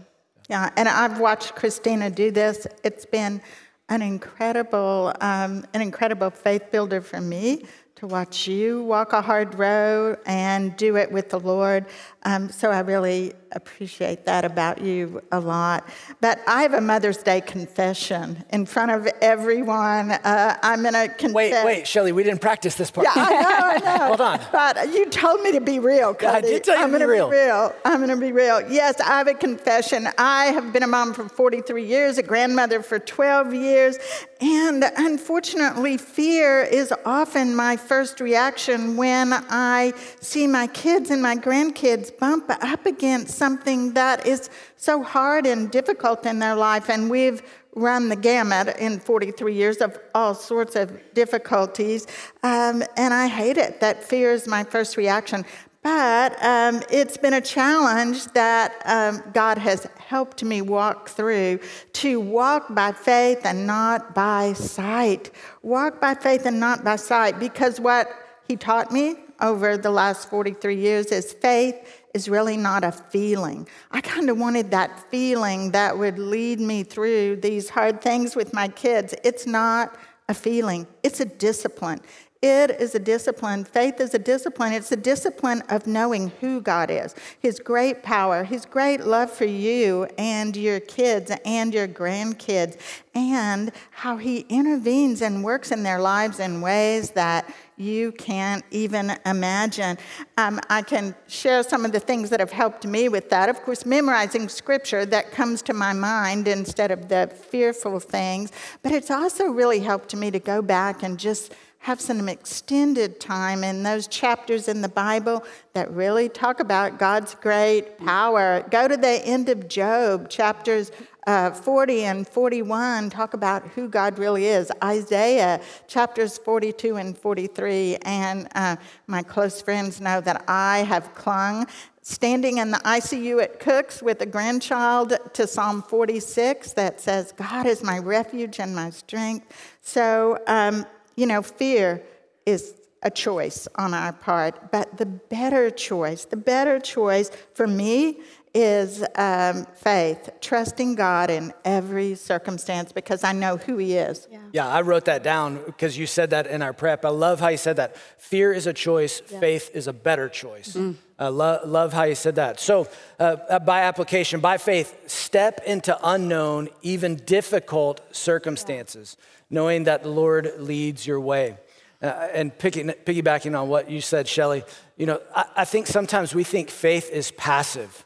Yeah, 0.49 0.69
and 0.75 0.89
I've 0.89 1.19
watched 1.19 1.55
Christina 1.55 2.09
do 2.09 2.31
this. 2.31 2.67
It's 2.83 3.05
been 3.05 3.41
an 3.87 4.01
incredible, 4.01 5.13
um, 5.21 5.65
an 5.73 5.81
incredible 5.81 6.29
faith 6.29 6.71
builder 6.71 7.01
for 7.01 7.21
me 7.21 7.65
to 7.99 8.07
watch 8.07 8.47
you 8.47 8.81
walk 8.83 9.11
a 9.11 9.21
hard 9.21 9.55
road 9.55 10.17
and 10.25 10.75
do 10.77 10.95
it 10.95 11.11
with 11.11 11.29
the 11.29 11.39
Lord. 11.39 11.85
Um, 12.23 12.49
so 12.49 12.69
I 12.69 12.79
really 12.81 13.33
appreciate 13.51 14.25
that 14.25 14.43
about 14.45 14.81
you 14.81 15.23
a 15.31 15.39
lot. 15.39 15.87
But 16.21 16.39
I 16.47 16.63
have 16.63 16.73
a 16.73 16.81
Mother's 16.81 17.17
Day 17.17 17.41
confession 17.41 18.43
in 18.51 18.65
front 18.65 18.91
of 18.91 19.07
everyone. 19.21 20.11
Uh, 20.11 20.57
I'm 20.61 20.81
going 20.81 20.93
to 20.93 21.07
confess. 21.07 21.33
Wait, 21.33 21.65
wait, 21.65 21.87
Shelly, 21.87 22.11
we 22.11 22.23
didn't 22.23 22.41
practice 22.41 22.75
this 22.75 22.91
part. 22.91 23.07
Yeah, 23.07 23.25
I 23.25 23.31
know, 23.31 23.89
I 23.89 23.97
know. 23.97 24.05
Hold 24.07 24.21
on. 24.21 24.41
But 24.51 24.93
you 24.93 25.09
told 25.09 25.41
me 25.41 25.53
to 25.53 25.61
be 25.61 25.79
real, 25.79 26.13
Cody. 26.13 26.37
I 26.37 26.41
did 26.41 26.63
tell 26.63 26.77
you 26.77 26.83
I'm 26.83 26.91
to 26.91 26.99
be 26.99 27.05
real. 27.05 27.29
be 27.29 27.37
real. 27.37 27.73
I'm 27.85 28.05
going 28.05 28.09
to 28.09 28.17
be 28.17 28.31
real. 28.31 28.69
Yes, 28.69 28.99
I 28.99 29.17
have 29.17 29.27
a 29.27 29.33
confession. 29.33 30.09
I 30.17 30.45
have 30.47 30.73
been 30.73 30.83
a 30.83 30.87
mom 30.87 31.13
for 31.13 31.27
43 31.29 31.85
years, 31.85 32.17
a 32.17 32.23
grandmother 32.23 32.81
for 32.83 32.99
12 32.99 33.53
years, 33.53 33.97
and 34.41 34.83
unfortunately, 34.97 35.97
fear 35.97 36.61
is 36.61 36.93
often 37.05 37.55
my 37.55 37.77
first 37.77 38.19
reaction 38.19 38.97
when 38.97 39.33
I 39.33 39.93
see 40.21 40.47
my 40.47 40.67
kids 40.67 41.09
and 41.11 41.21
my 41.21 41.35
grandkids 41.35 42.08
bump 42.09 42.49
up 42.49 42.85
against 42.85 43.37
something 43.37 43.93
that 43.93 44.25
is 44.25 44.49
so 44.75 45.03
hard 45.03 45.45
and 45.45 45.71
difficult 45.71 46.25
in 46.25 46.39
their 46.39 46.55
life. 46.55 46.89
And 46.89 47.09
we've 47.09 47.41
run 47.75 48.09
the 48.09 48.15
gamut 48.15 48.75
in 48.77 48.99
43 48.99 49.53
years 49.53 49.77
of 49.77 49.97
all 50.13 50.33
sorts 50.33 50.75
of 50.75 50.91
difficulties. 51.13 52.07
Um, 52.43 52.83
and 52.97 53.13
I 53.13 53.27
hate 53.27 53.57
it. 53.57 53.79
That 53.79 54.03
fear 54.03 54.31
is 54.31 54.47
my 54.47 54.63
first 54.63 54.97
reaction. 54.97 55.45
But 55.81 56.43
um, 56.43 56.81
it's 56.91 57.15
been 57.15 57.33
a 57.33 57.41
challenge 57.41 58.25
that 58.33 58.81
um, 58.85 59.23
God 59.33 59.57
has 59.57 59.87
helped 59.97 60.43
me 60.43 60.61
walk 60.61 61.07
through 61.07 61.59
to 61.93 62.19
walk 62.19 62.73
by 62.75 62.91
faith 62.91 63.45
and 63.45 63.65
not 63.65 64.13
by 64.13 64.53
sight. 64.53 65.31
Walk 65.61 66.01
by 66.01 66.15
faith 66.15 66.45
and 66.45 66.59
not 66.59 66.83
by 66.83 66.97
sight, 66.97 67.39
because 67.39 67.79
what 67.79 68.11
He 68.45 68.57
taught 68.57 68.91
me 68.91 69.15
over 69.39 69.77
the 69.77 69.89
last 69.89 70.29
43 70.29 70.75
years 70.75 71.05
is 71.07 71.31
faith 71.31 71.98
is 72.13 72.29
really 72.29 72.57
not 72.57 72.83
a 72.83 72.91
feeling. 72.91 73.67
I 73.91 74.01
kind 74.01 74.29
of 74.29 74.37
wanted 74.37 74.71
that 74.71 75.09
feeling 75.09 75.71
that 75.71 75.97
would 75.97 76.17
lead 76.17 76.59
me 76.59 76.83
through 76.83 77.37
these 77.37 77.69
hard 77.69 78.01
things 78.01 78.35
with 78.35 78.53
my 78.53 78.67
kids. 78.67 79.13
It's 79.23 79.45
not 79.45 79.97
a 80.27 80.33
feeling, 80.33 80.87
it's 81.03 81.19
a 81.19 81.25
discipline. 81.25 82.01
It 82.41 82.71
is 82.79 82.95
a 82.95 82.99
discipline. 82.99 83.65
Faith 83.65 83.99
is 83.99 84.13
a 84.13 84.19
discipline. 84.19 84.71
It's 84.71 84.93
a 84.93 84.95
discipline 84.95 85.61
of 85.67 85.87
knowing 85.87 86.31
who 86.39 86.61
God 86.61 86.89
is, 86.89 87.13
His 87.41 87.59
great 87.59 88.01
power, 88.01 88.45
His 88.45 88.65
great 88.65 89.01
love 89.01 89.29
for 89.29 89.43
you 89.43 90.07
and 90.17 90.55
your 90.55 90.79
kids 90.79 91.33
and 91.43 91.73
your 91.73 91.87
grandkids, 91.87 92.79
and 93.13 93.73
how 93.91 94.15
He 94.15 94.45
intervenes 94.47 95.21
and 95.21 95.43
works 95.43 95.73
in 95.73 95.83
their 95.83 95.99
lives 95.99 96.39
in 96.39 96.61
ways 96.61 97.11
that 97.11 97.53
you 97.79 98.11
can't 98.11 98.63
even 98.71 99.15
imagine. 99.25 99.97
Um, 100.37 100.59
I 100.69 100.81
can 100.81 101.15
share 101.27 101.63
some 101.63 101.85
of 101.85 101.93
the 101.93 101.99
things 101.99 102.29
that 102.29 102.41
have 102.41 102.51
helped 102.51 102.85
me 102.85 103.07
with 103.07 103.29
that. 103.29 103.47
Of 103.47 103.61
course, 103.61 103.85
memorizing 103.85 104.49
scripture 104.49 105.05
that 105.05 105.31
comes 105.31 105.61
to 105.63 105.73
my 105.73 105.93
mind 105.93 106.47
instead 106.47 106.91
of 106.91 107.07
the 107.07 107.31
fearful 107.49 107.99
things, 108.01 108.51
but 108.83 108.91
it's 108.91 109.09
also 109.09 109.45
really 109.45 109.79
helped 109.79 110.13
me 110.13 110.29
to 110.29 110.39
go 110.39 110.61
back 110.61 111.03
and 111.03 111.17
just 111.17 111.53
have 111.81 112.01
some 112.01 112.27
extended 112.27 113.21
time 113.21 113.63
in 113.63 113.83
those 113.83 114.05
chapters 114.07 114.67
in 114.67 114.81
the 114.81 114.89
Bible 114.89 115.45
that 115.73 115.89
really 115.91 116.27
talk 116.27 116.59
about 116.59 116.99
God's 116.99 117.35
great 117.35 117.97
power. 117.97 118.65
Go 118.69 118.89
to 118.89 118.97
the 118.97 119.25
end 119.25 119.47
of 119.47 119.69
Job, 119.69 120.29
chapters 120.29 120.91
uh, 121.29 121.51
40 121.51 122.05
and 122.05 122.27
41 122.27 123.11
talk 123.11 123.35
about 123.35 123.67
who 123.67 123.87
God 123.87 124.17
really 124.17 124.47
is. 124.47 124.71
Isaiah, 124.83 125.61
chapters 125.87 126.39
42 126.39 126.95
and 126.95 127.15
43. 127.15 127.97
And 128.01 128.47
uh, 128.55 128.77
my 129.05 129.21
close 129.21 129.61
friends 129.61 130.01
know 130.01 130.21
that 130.21 130.43
I 130.47 130.79
have 130.79 131.13
clung 131.13 131.67
standing 132.01 132.57
in 132.57 132.71
the 132.71 132.79
ICU 132.79 133.43
at 133.43 133.59
Cook's 133.59 134.01
with 134.01 134.19
a 134.21 134.25
grandchild 134.25 135.13
to 135.33 135.45
Psalm 135.45 135.83
46 135.83 136.73
that 136.73 136.99
says, 136.99 137.31
God 137.33 137.67
is 137.67 137.83
my 137.83 137.99
refuge 137.99 138.59
and 138.59 138.75
my 138.75 138.89
strength. 138.89 139.77
So, 139.81 140.39
um, 140.47 140.83
you 141.15 141.27
know, 141.27 141.43
fear 141.43 142.01
is 142.47 142.73
a 143.01 143.11
choice 143.11 143.67
on 143.75 143.93
our 143.93 144.13
part, 144.13 144.71
but 144.71 144.97
the 144.97 145.05
better 145.05 145.69
choice, 145.69 146.25
the 146.25 146.37
better 146.37 146.79
choice 146.79 147.31
for 147.53 147.67
me 147.67 148.19
is 148.53 149.03
um, 149.15 149.65
faith, 149.75 150.29
trusting 150.41 150.95
God 150.95 151.29
in 151.29 151.53
every 151.63 152.15
circumstance 152.15 152.91
because 152.91 153.23
I 153.23 153.31
know 153.31 153.57
who 153.57 153.77
He 153.77 153.95
is. 153.95 154.27
Yeah, 154.31 154.39
yeah 154.51 154.67
I 154.67 154.81
wrote 154.81 155.05
that 155.05 155.23
down 155.23 155.61
because 155.65 155.97
you 155.97 156.07
said 156.07 156.31
that 156.31 156.47
in 156.47 156.61
our 156.61 156.73
prep. 156.73 157.05
I 157.05 157.09
love 157.09 157.39
how 157.39 157.49
you 157.49 157.57
said 157.57 157.75
that. 157.77 157.95
Fear 158.17 158.53
is 158.53 158.67
a 158.67 158.73
choice, 158.73 159.21
yeah. 159.29 159.39
faith 159.39 159.71
is 159.73 159.87
a 159.87 159.93
better 159.93 160.29
choice. 160.29 160.73
Mm. 160.73 160.95
Uh, 161.19 161.29
lo- 161.29 161.59
love 161.65 161.93
how 161.93 162.03
you 162.03 162.15
said 162.15 162.35
that. 162.35 162.59
So, 162.59 162.87
uh, 163.19 163.37
uh, 163.49 163.59
by 163.59 163.81
application, 163.81 164.39
by 164.39 164.57
faith, 164.57 165.09
step 165.09 165.61
into 165.65 165.97
unknown, 166.03 166.69
even 166.81 167.17
difficult 167.17 168.01
circumstances, 168.15 169.17
yeah. 169.19 169.25
knowing 169.49 169.83
that 169.83 170.03
the 170.03 170.09
Lord 170.09 170.51
leads 170.59 171.05
your 171.05 171.19
way. 171.19 171.57
Uh, 172.01 172.29
and 172.33 172.57
picking, 172.57 172.87
piggybacking 172.87 173.59
on 173.59 173.67
what 173.67 173.91
you 173.91 173.99
said, 173.99 174.25
Shelly, 174.25 174.63
you 174.95 175.05
know, 175.05 175.21
I, 175.35 175.45
I 175.57 175.65
think 175.65 175.85
sometimes 175.85 176.33
we 176.33 176.45
think 176.45 176.69
faith 176.69 177.09
is 177.11 177.31
passive. 177.31 178.05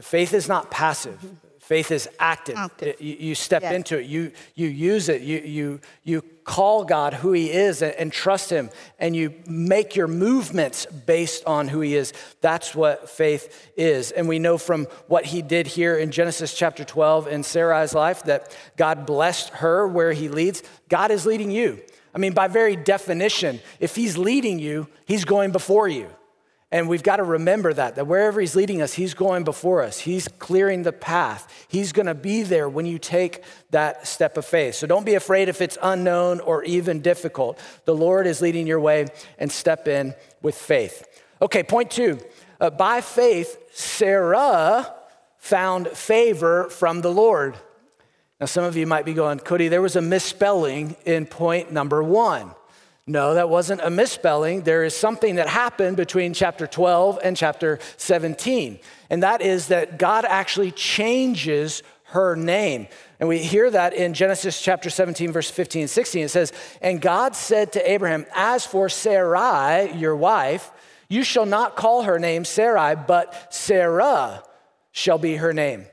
Faith 0.00 0.32
is 0.34 0.48
not 0.48 0.70
passive. 0.70 1.18
Faith 1.58 1.92
is 1.92 2.08
active. 2.18 2.56
active. 2.56 3.00
You, 3.00 3.16
you, 3.20 3.34
step 3.36 3.62
yes. 3.62 3.74
into 3.74 3.98
it. 3.98 4.06
You, 4.06 4.32
you 4.56 4.66
use 4.66 5.08
it. 5.08 5.22
You, 5.22 5.38
you, 5.38 5.80
you 6.02 6.22
call 6.42 6.84
God 6.84 7.14
who 7.14 7.30
He 7.30 7.50
is 7.50 7.80
and, 7.80 7.94
and, 7.94 8.12
trust 8.12 8.50
Him, 8.50 8.70
and 8.98 9.14
you 9.14 9.34
make 9.46 9.94
your 9.94 10.08
movements 10.08 10.86
based 10.86 11.44
on 11.44 11.68
who 11.68 11.80
He 11.80 11.94
is. 11.94 12.12
That's 12.40 12.74
what 12.74 13.08
faith 13.08 13.70
is. 13.76 14.10
And 14.10 14.26
we 14.26 14.40
know 14.40 14.58
from 14.58 14.86
what 15.06 15.26
He 15.26 15.42
did 15.42 15.68
here 15.68 15.96
in 15.96 16.10
Genesis 16.10 16.54
chapter 16.54 16.84
12 16.84 17.28
in 17.28 17.42
Sarai's 17.42 17.94
life 17.94 18.24
that 18.24 18.56
God 18.76 19.06
blessed 19.06 19.50
her 19.50 19.86
where 19.86 20.12
He 20.12 20.28
leads. 20.28 20.64
God 20.88 21.12
is 21.12 21.24
leading 21.24 21.52
you. 21.52 21.80
I 22.12 22.18
mean, 22.18 22.32
by 22.32 22.48
very 22.48 22.74
definition, 22.74 23.60
if 23.78 23.94
He's 23.94 24.18
leading 24.18 24.58
you, 24.58 24.88
He's 25.04 25.24
going 25.24 25.52
before 25.52 25.86
you. 25.86 26.08
And 26.72 26.88
we've 26.88 27.02
got 27.02 27.16
to 27.16 27.24
remember 27.24 27.72
that, 27.72 27.96
that 27.96 28.06
wherever 28.06 28.40
He's 28.40 28.54
leading 28.54 28.80
us, 28.80 28.94
He's 28.94 29.12
going 29.14 29.42
before 29.42 29.82
us. 29.82 29.98
He's 29.98 30.28
clearing 30.28 30.84
the 30.84 30.92
path. 30.92 31.66
He's 31.68 31.92
going 31.92 32.06
to 32.06 32.14
be 32.14 32.42
there 32.42 32.68
when 32.68 32.86
you 32.86 32.98
take 32.98 33.42
that 33.70 34.06
step 34.06 34.36
of 34.36 34.44
faith. 34.44 34.76
So 34.76 34.86
don't 34.86 35.04
be 35.04 35.14
afraid 35.14 35.48
if 35.48 35.60
it's 35.60 35.78
unknown 35.82 36.38
or 36.40 36.62
even 36.62 37.00
difficult. 37.00 37.58
The 37.86 37.94
Lord 37.94 38.26
is 38.26 38.40
leading 38.40 38.68
your 38.68 38.80
way 38.80 39.06
and 39.38 39.50
step 39.50 39.88
in 39.88 40.14
with 40.42 40.54
faith. 40.54 41.06
Okay, 41.42 41.64
point 41.64 41.90
two. 41.90 42.20
Uh, 42.60 42.70
by 42.70 43.00
faith, 43.00 43.58
Sarah 43.72 44.94
found 45.38 45.88
favor 45.88 46.68
from 46.68 47.00
the 47.00 47.10
Lord. 47.10 47.56
Now, 48.38 48.46
some 48.46 48.64
of 48.64 48.76
you 48.76 48.86
might 48.86 49.04
be 49.04 49.14
going, 49.14 49.38
Cody, 49.38 49.68
there 49.68 49.82
was 49.82 49.96
a 49.96 50.02
misspelling 50.02 50.96
in 51.04 51.26
point 51.26 51.72
number 51.72 52.02
one. 52.02 52.52
No, 53.10 53.34
that 53.34 53.48
wasn't 53.48 53.80
a 53.80 53.90
misspelling. 53.90 54.62
There 54.62 54.84
is 54.84 54.94
something 54.94 55.34
that 55.34 55.48
happened 55.48 55.96
between 55.96 56.32
chapter 56.32 56.68
12 56.68 57.18
and 57.24 57.36
chapter 57.36 57.80
17, 57.96 58.78
and 59.10 59.24
that 59.24 59.42
is 59.42 59.66
that 59.66 59.98
God 59.98 60.24
actually 60.24 60.70
changes 60.70 61.82
her 62.04 62.36
name. 62.36 62.86
And 63.18 63.28
we 63.28 63.38
hear 63.38 63.68
that 63.68 63.94
in 63.94 64.14
Genesis 64.14 64.62
chapter 64.62 64.90
17, 64.90 65.32
verse 65.32 65.50
15 65.50 65.82
and 65.82 65.90
16. 65.90 66.26
It 66.26 66.28
says, 66.28 66.52
And 66.80 67.00
God 67.00 67.34
said 67.34 67.72
to 67.72 67.90
Abraham, 67.90 68.26
As 68.32 68.64
for 68.64 68.88
Sarai, 68.88 69.92
your 69.96 70.14
wife, 70.14 70.70
you 71.08 71.24
shall 71.24 71.46
not 71.46 71.74
call 71.74 72.04
her 72.04 72.20
name 72.20 72.44
Sarai, 72.44 72.94
but 72.94 73.52
Sarah 73.52 74.44
shall 74.92 75.18
be 75.18 75.34
her 75.34 75.52
name. 75.52 75.86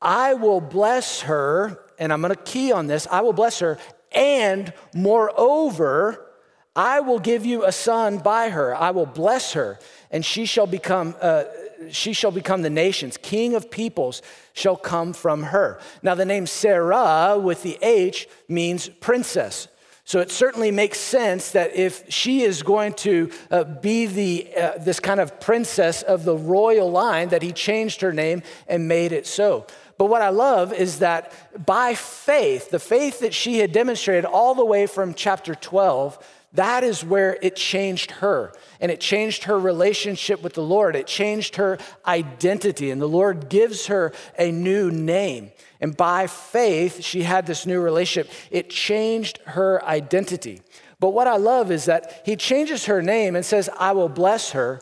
I 0.00 0.34
will 0.34 0.60
bless 0.60 1.22
her, 1.22 1.80
and 1.98 2.12
I'm 2.12 2.20
going 2.20 2.32
to 2.32 2.40
key 2.40 2.70
on 2.70 2.86
this 2.86 3.08
I 3.10 3.22
will 3.22 3.32
bless 3.32 3.58
her, 3.58 3.78
and 4.12 4.72
moreover, 4.94 6.22
I 6.76 7.00
will 7.00 7.18
give 7.18 7.46
you 7.46 7.64
a 7.64 7.72
son 7.72 8.18
by 8.18 8.50
her. 8.50 8.76
I 8.76 8.90
will 8.90 9.06
bless 9.06 9.54
her, 9.54 9.80
and 10.10 10.24
she 10.24 10.44
shall 10.44 10.66
become. 10.66 11.14
Uh, 11.20 11.44
she 11.90 12.12
shall 12.12 12.30
become 12.30 12.62
the 12.62 12.70
nations. 12.70 13.16
King 13.16 13.54
of 13.54 13.70
peoples 13.70 14.22
shall 14.52 14.76
come 14.76 15.12
from 15.12 15.44
her. 15.44 15.80
Now, 16.02 16.14
the 16.14 16.24
name 16.24 16.46
Sarah 16.46 17.38
with 17.38 17.62
the 17.62 17.78
H 17.82 18.28
means 18.48 18.88
princess. 18.88 19.68
So 20.04 20.20
it 20.20 20.30
certainly 20.30 20.70
makes 20.70 21.00
sense 21.00 21.50
that 21.50 21.74
if 21.74 22.04
she 22.08 22.42
is 22.42 22.62
going 22.62 22.92
to 22.94 23.28
uh, 23.50 23.64
be 23.64 24.06
the, 24.06 24.48
uh, 24.56 24.78
this 24.78 25.00
kind 25.00 25.18
of 25.18 25.40
princess 25.40 26.02
of 26.02 26.24
the 26.24 26.36
royal 26.36 26.90
line, 26.90 27.30
that 27.30 27.42
he 27.42 27.50
changed 27.50 28.00
her 28.02 28.12
name 28.12 28.42
and 28.68 28.86
made 28.86 29.10
it 29.10 29.26
so. 29.26 29.66
But 29.98 30.06
what 30.06 30.22
I 30.22 30.28
love 30.28 30.72
is 30.72 31.00
that 31.00 31.32
by 31.66 31.94
faith, 31.94 32.70
the 32.70 32.78
faith 32.78 33.20
that 33.20 33.34
she 33.34 33.58
had 33.58 33.72
demonstrated 33.72 34.24
all 34.24 34.54
the 34.54 34.64
way 34.64 34.86
from 34.86 35.12
chapter 35.12 35.56
12, 35.56 36.18
that 36.56 36.84
is 36.84 37.04
where 37.04 37.38
it 37.40 37.56
changed 37.56 38.10
her. 38.12 38.52
And 38.80 38.90
it 38.92 39.00
changed 39.00 39.44
her 39.44 39.58
relationship 39.58 40.42
with 40.42 40.54
the 40.54 40.62
Lord. 40.62 40.96
It 40.96 41.06
changed 41.06 41.56
her 41.56 41.78
identity. 42.06 42.90
And 42.90 43.00
the 43.00 43.08
Lord 43.08 43.48
gives 43.48 43.86
her 43.86 44.12
a 44.38 44.50
new 44.50 44.90
name. 44.90 45.52
And 45.80 45.96
by 45.96 46.26
faith, 46.26 47.02
she 47.02 47.22
had 47.22 47.46
this 47.46 47.66
new 47.66 47.80
relationship. 47.80 48.32
It 48.50 48.70
changed 48.70 49.38
her 49.44 49.84
identity. 49.84 50.60
But 50.98 51.10
what 51.10 51.26
I 51.26 51.36
love 51.36 51.70
is 51.70 51.84
that 51.86 52.22
he 52.24 52.36
changes 52.36 52.86
her 52.86 53.02
name 53.02 53.36
and 53.36 53.44
says, 53.44 53.68
I 53.78 53.92
will 53.92 54.08
bless 54.08 54.52
her, 54.52 54.80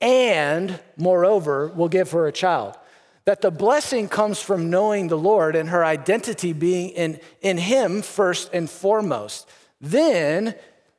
and 0.00 0.78
moreover, 0.96 1.68
will 1.68 1.88
give 1.88 2.10
her 2.10 2.26
a 2.26 2.32
child. 2.32 2.76
That 3.24 3.40
the 3.40 3.50
blessing 3.50 4.08
comes 4.08 4.40
from 4.40 4.68
knowing 4.68 5.08
the 5.08 5.16
Lord 5.16 5.56
and 5.56 5.70
her 5.70 5.82
identity 5.82 6.52
being 6.52 6.90
in, 6.90 7.20
in 7.40 7.56
him 7.56 8.02
first 8.02 8.50
and 8.52 8.68
foremost. 8.68 9.48
Then 9.80 10.54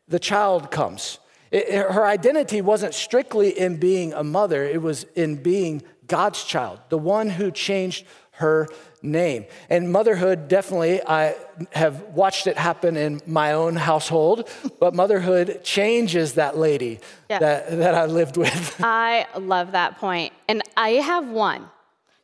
the 0.08 0.20
child 0.20 0.72
comes. 0.72 1.20
It, 1.52 1.70
her 1.70 2.06
identity 2.06 2.62
wasn't 2.62 2.94
strictly 2.94 3.58
in 3.58 3.78
being 3.78 4.14
a 4.14 4.24
mother, 4.24 4.64
it 4.64 4.82
was 4.82 5.06
in 5.16 5.42
being 5.42 5.84
God's 6.08 6.44
child, 6.44 6.80
the 6.90 6.98
one 6.98 7.30
who 7.30 7.52
changed 7.52 8.06
her 8.32 8.68
name. 9.02 9.46
And 9.70 9.92
motherhood, 9.92 10.48
definitely, 10.48 11.02
I 11.02 11.36
have 11.72 12.02
watched 12.10 12.48
it 12.48 12.58
happen 12.58 12.98
in 12.98 13.22
my 13.26 13.54
own 13.54 13.76
household, 13.76 14.50
but 14.80 14.94
motherhood 14.94 15.62
changes 15.64 16.34
that 16.34 16.58
lady 16.58 17.00
that, 17.28 17.70
that 17.78 17.96
I 17.96 18.06
lived 18.06 18.38
with. 18.38 18.76
I 18.84 19.28
love 19.38 19.72
that 19.72 19.98
point. 19.98 20.34
And 20.50 20.62
I 20.76 20.90
have 20.90 21.28
one. 21.30 21.70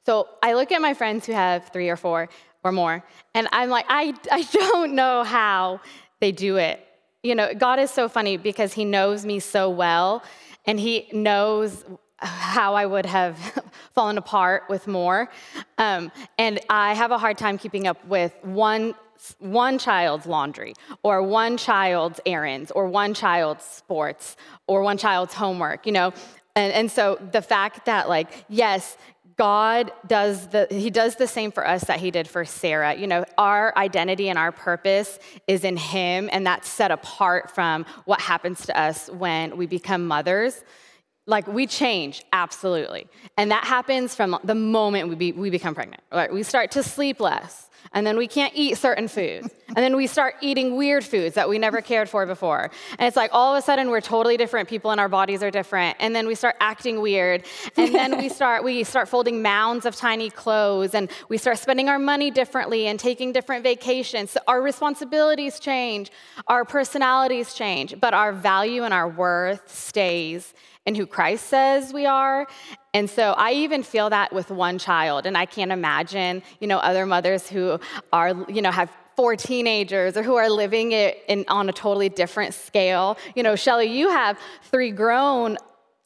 So 0.06 0.28
I 0.42 0.54
look 0.54 0.72
at 0.72 0.82
my 0.82 0.94
friends 0.94 1.26
who 1.26 1.34
have 1.34 1.70
three 1.70 1.90
or 1.90 1.96
four 1.96 2.28
or 2.64 2.72
more, 2.72 3.04
and 3.34 3.48
I'm 3.52 3.70
like, 3.70 3.86
I, 3.88 4.14
I 4.32 4.44
don't 4.52 4.94
know 4.94 5.24
how 5.24 5.80
they 6.20 6.32
do 6.32 6.58
it. 6.58 6.86
You 7.24 7.36
know, 7.36 7.54
God 7.54 7.80
is 7.80 7.92
so 7.92 8.10
funny 8.10 8.38
because 8.38 8.74
He 8.74 8.86
knows 8.86 9.26
me 9.26 9.40
so 9.40 9.70
well, 9.70 10.24
and 10.66 10.80
He 10.80 11.08
knows 11.12 11.84
how 12.18 12.76
I 12.76 12.86
would 12.86 13.06
have 13.06 13.38
fallen 13.94 14.18
apart 14.18 14.64
with 14.70 14.88
more. 14.88 15.30
Um, 15.78 16.12
and 16.38 16.60
I 16.70 16.94
have 16.94 17.12
a 17.12 17.18
hard 17.18 17.38
time 17.38 17.58
keeping 17.58 17.88
up 17.88 18.04
with 18.06 18.34
one 18.44 18.96
one 19.38 19.78
child's 19.78 20.26
laundry 20.26 20.74
or 21.04 21.22
one 21.22 21.56
child's 21.56 22.20
errands 22.26 22.72
or 22.72 22.88
one 22.88 23.14
child's 23.14 23.64
sports 23.64 24.36
or 24.66 24.82
one 24.82 24.98
child's 24.98 25.36
homework 25.36 25.86
you 25.86 25.92
know 25.92 26.12
and, 26.56 26.74
and 26.74 26.92
so 26.92 27.20
the 27.32 27.42
fact 27.42 27.86
that 27.86 28.10
like 28.10 28.46
yes 28.50 28.98
God 29.42 29.92
does 30.06 30.50
the 30.50 30.68
he 30.70 30.92
does 30.92 31.16
the 31.16 31.26
same 31.26 31.52
for 31.52 31.68
us 31.68 31.86
that 31.86 32.00
he 32.00 32.12
did 32.12 32.28
for 32.28 32.46
Sarah. 32.46 32.94
You 32.94 33.08
know, 33.08 33.26
our 33.40 33.76
identity 33.76 34.30
and 34.30 34.38
our 34.38 34.52
purpose 34.52 35.18
is 35.48 35.64
in 35.64 35.78
him 35.78 36.30
and 36.32 36.46
that's 36.46 36.70
set 36.70 36.92
apart 36.92 37.50
from 37.50 37.88
what 38.06 38.22
happens 38.22 38.68
to 38.68 38.80
us 38.80 39.10
when 39.10 39.58
we 39.58 39.66
become 39.66 40.06
mothers. 40.06 40.64
Like 41.26 41.48
we 41.48 41.66
change, 41.66 42.24
absolutely. 42.32 43.08
And 43.36 43.50
that 43.50 43.64
happens 43.64 44.14
from 44.14 44.38
the 44.44 44.54
moment 44.54 45.10
we, 45.10 45.16
be, 45.16 45.32
we 45.32 45.50
become 45.50 45.74
pregnant. 45.74 46.04
Right? 46.12 46.32
We 46.32 46.44
start 46.44 46.70
to 46.74 46.84
sleep 46.84 47.20
less 47.20 47.68
and 47.94 48.06
then 48.06 48.18
we 48.18 48.28
can't 48.28 48.54
eat 48.56 48.78
certain 48.78 49.08
foods. 49.08 49.50
And 49.68 49.78
then 49.78 49.96
we 49.96 50.08
start 50.08 50.36
eating 50.42 50.76
weird 50.76 51.04
foods 51.04 51.36
that 51.36 51.48
we 51.48 51.58
never 51.58 51.82
cared 51.82 52.10
for 52.10 52.26
before. 52.26 52.70
And 53.00 53.08
it's 53.08 53.16
like 53.16 53.32
all 53.34 53.56
of 53.56 53.60
a 53.60 53.62
sudden 53.62 53.90
we're 53.90 54.02
totally 54.02 54.36
different 54.38 54.68
people 54.68 54.92
and 54.92 55.00
our 55.00 55.08
bodies 55.08 55.42
are 55.44 55.52
different. 55.52 55.98
And 56.00 56.16
then 56.16 56.28
we 56.28 56.36
start 56.36 56.56
acting 56.60 57.02
weird. 57.02 57.46
And 57.78 57.96
then 57.96 58.18
we 58.18 58.30
start 58.30 58.64
we 58.64 58.84
start 58.84 59.08
folding 59.08 59.42
mounds 59.42 59.86
of 59.86 59.96
tiny 59.96 60.30
clothes 60.30 60.94
and 60.94 61.10
we 61.30 61.38
start 61.38 61.58
spending 61.58 61.90
our 61.90 62.00
money 62.00 62.32
differently 62.32 62.88
and 62.88 63.00
taking 63.00 63.32
different 63.32 63.64
vacations. 63.64 64.32
So 64.32 64.40
our 64.48 64.62
responsibilities 64.62 65.60
change, 65.60 66.12
our 66.48 66.66
personalities 66.66 67.54
change, 67.54 68.00
but 68.00 68.14
our 68.14 68.34
value 68.34 68.84
and 68.84 68.94
our 68.94 69.08
worth 69.08 69.74
stays 69.74 70.54
in 70.86 70.96
who 70.96 71.06
Christ 71.06 71.48
says 71.48 71.94
we 71.94 72.06
are. 72.06 72.48
And 72.94 73.10
so 73.10 73.34
I 73.38 73.54
even 73.54 73.84
feel 73.84 74.10
that 74.10 74.34
with 74.34 74.50
one 74.50 74.78
child, 74.78 75.26
and 75.26 75.38
I 75.38 75.46
can't 75.46 75.72
imagine, 75.72 76.44
you 76.60 76.68
know, 76.68 76.78
other 76.78 77.06
mothers 77.06 77.48
who 77.48 77.80
are, 78.12 78.46
you 78.50 78.62
know, 78.62 78.72
have 78.72 78.92
four 79.16 79.36
teenagers 79.36 80.18
or 80.18 80.24
who 80.24 80.36
are 80.36 80.50
living 80.50 80.92
it 80.92 81.24
in, 81.28 81.46
on 81.48 81.70
a 81.70 81.72
totally 81.72 82.10
different 82.10 82.54
scale. 82.54 83.18
You 83.36 83.44
know, 83.44 83.56
Shelly, 83.56 83.86
you 83.86 84.10
have 84.10 84.38
three 84.64 84.92
grown 84.92 85.58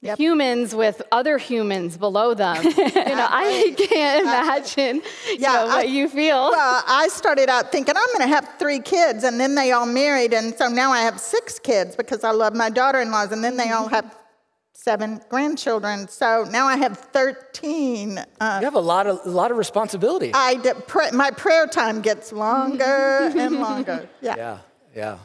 Yep. 0.01 0.19
humans 0.19 0.75
with 0.75 1.01
other 1.11 1.39
humans 1.39 1.97
below 1.97 2.35
them. 2.35 2.63
you 2.63 2.71
know, 2.71 3.27
I 3.27 3.73
can't 3.75 4.27
uh, 4.27 4.29
imagine 4.29 5.01
yeah, 5.25 5.31
you 5.31 5.39
know, 5.39 5.65
what 5.65 5.77
I, 5.77 5.83
you 5.83 6.07
feel. 6.07 6.51
Well, 6.51 6.83
I 6.85 7.07
started 7.07 7.49
out 7.49 7.71
thinking 7.71 7.95
I'm 7.97 8.07
going 8.07 8.29
to 8.29 8.35
have 8.35 8.47
three 8.59 8.81
kids, 8.81 9.23
and 9.23 9.39
then 9.39 9.55
they 9.55 9.71
all 9.71 9.87
married, 9.87 10.31
and 10.31 10.53
so 10.53 10.67
now 10.67 10.91
I 10.91 11.01
have 11.01 11.19
six 11.19 11.57
kids 11.57 11.95
because 11.95 12.23
I 12.23 12.29
love 12.29 12.53
my 12.53 12.69
daughter-in-laws, 12.69 13.31
and 13.31 13.43
then 13.43 13.57
they 13.57 13.71
all 13.71 13.87
have 13.97 14.05
seven 14.85 15.19
grandchildren. 15.29 16.07
So 16.07 16.45
now 16.51 16.67
I 16.67 16.77
have 16.77 16.95
13. 16.99 18.19
Uh, 18.39 18.57
you 18.61 18.65
have 18.65 18.75
a 18.75 18.79
lot 18.79 19.07
of, 19.07 19.19
a 19.25 19.29
lot 19.29 19.49
of 19.49 19.57
responsibility. 19.57 20.29
I 20.31 20.57
pray, 20.85 21.09
my 21.11 21.31
prayer 21.31 21.65
time 21.65 22.01
gets 22.01 22.31
longer 22.31 22.83
and 23.35 23.55
longer. 23.59 24.07
Yeah. 24.21 24.35
Yeah, 24.37 24.57
yeah. 24.95 25.17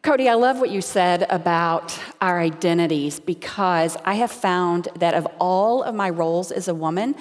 Cody, 0.00 0.30
I 0.30 0.34
love 0.34 0.58
what 0.58 0.70
you 0.70 0.80
said 0.80 1.26
about 1.28 1.98
our 2.22 2.40
identities 2.40 3.20
because 3.20 3.98
I 4.06 4.14
have 4.14 4.30
found 4.30 4.88
that 4.96 5.12
of 5.12 5.26
all 5.38 5.82
of 5.82 5.94
my 5.94 6.08
roles 6.08 6.50
as 6.50 6.68
a 6.68 6.74
woman, 6.74 7.14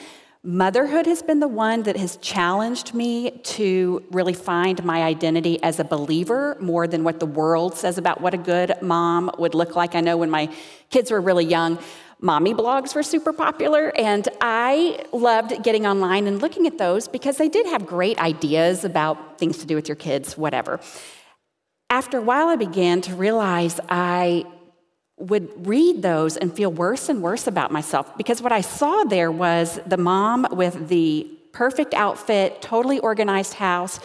Motherhood 0.46 1.06
has 1.06 1.24
been 1.24 1.40
the 1.40 1.48
one 1.48 1.84
that 1.84 1.96
has 1.96 2.18
challenged 2.18 2.94
me 2.94 3.32
to 3.44 4.04
really 4.12 4.34
find 4.34 4.84
my 4.84 5.02
identity 5.04 5.64
as 5.64 5.80
a 5.80 5.86
believer 5.86 6.58
more 6.60 6.86
than 6.86 7.06
what 7.06 7.22
the 7.22 7.26
world 7.26 7.78
says 7.78 7.98
about 7.98 8.20
what 8.20 8.34
a 8.34 8.38
good 8.38 8.74
mom 8.82 9.32
would 9.38 9.56
look 9.56 9.78
like. 9.78 9.96
I 9.96 10.02
know 10.02 10.18
when 10.18 10.30
my 10.30 10.54
kids 10.90 11.12
were 11.12 11.22
really 11.22 11.46
young, 11.46 11.80
mommy 12.20 12.54
blogs 12.54 12.94
were 12.94 13.04
super 13.04 13.32
popular, 13.32 13.96
and 13.98 14.28
I 14.42 15.06
loved 15.14 15.64
getting 15.64 15.88
online 15.88 16.28
and 16.28 16.42
looking 16.42 16.68
at 16.68 16.78
those 16.78 17.08
because 17.08 17.38
they 17.38 17.48
did 17.48 17.66
have 17.68 17.86
great 17.86 18.20
ideas 18.20 18.84
about 18.84 19.40
things 19.40 19.60
to 19.60 19.66
do 19.66 19.76
with 19.76 19.88
your 19.88 19.96
kids, 19.96 20.38
whatever. 20.38 20.82
After 21.90 22.18
a 22.18 22.22
while, 22.22 22.50
I 22.50 22.58
began 22.58 23.00
to 23.04 23.16
realize 23.16 23.80
I 23.88 24.44
would 25.18 25.68
read 25.68 26.02
those 26.02 26.38
and 26.38 26.54
feel 26.54 26.72
worse 26.72 27.08
and 27.10 27.22
worse 27.22 27.48
about 27.48 27.72
myself 27.72 28.18
because 28.18 28.42
what 28.42 28.52
I 28.52 28.62
saw 28.62 29.04
there 29.04 29.32
was 29.32 29.80
the 29.86 29.98
mom 29.98 30.48
with 30.52 30.90
the 30.90 31.30
perfect 31.52 31.94
outfit, 31.94 32.62
totally 32.62 33.00
organized 33.00 33.54
house, 33.54 34.00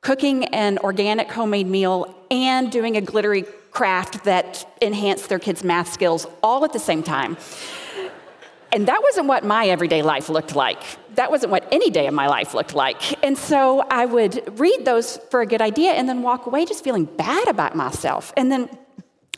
cooking 0.00 0.46
an 0.46 0.78
organic 0.78 1.30
homemade 1.30 1.66
meal, 1.66 2.14
and 2.30 2.72
doing 2.72 2.96
a 2.96 3.00
glittery 3.00 3.44
craft 3.70 4.24
that 4.24 4.66
enhanced 4.80 5.28
their 5.28 5.38
kids' 5.38 5.62
math 5.62 5.92
skills 5.92 6.26
all 6.42 6.64
at 6.64 6.72
the 6.72 6.78
same 6.78 7.02
time. 7.02 7.36
And 8.72 8.88
that 8.88 9.00
wasn't 9.02 9.28
what 9.28 9.44
my 9.44 9.66
everyday 9.68 10.02
life 10.02 10.28
looked 10.28 10.56
like. 10.56 10.82
That 11.14 11.30
wasn't 11.30 11.52
what 11.52 11.68
any 11.70 11.90
day 11.90 12.08
of 12.08 12.14
my 12.14 12.26
life 12.26 12.54
looked 12.54 12.74
like. 12.74 13.22
And 13.24 13.38
so 13.38 13.82
I 13.88 14.04
would 14.04 14.58
read 14.58 14.84
those 14.84 15.18
for 15.30 15.42
a 15.42 15.46
good 15.46 15.62
idea 15.62 15.92
and 15.92 16.08
then 16.08 16.22
walk 16.22 16.46
away 16.46 16.64
just 16.64 16.82
feeling 16.82 17.04
bad 17.04 17.46
about 17.46 17.76
myself. 17.76 18.32
And 18.36 18.50
then 18.50 18.68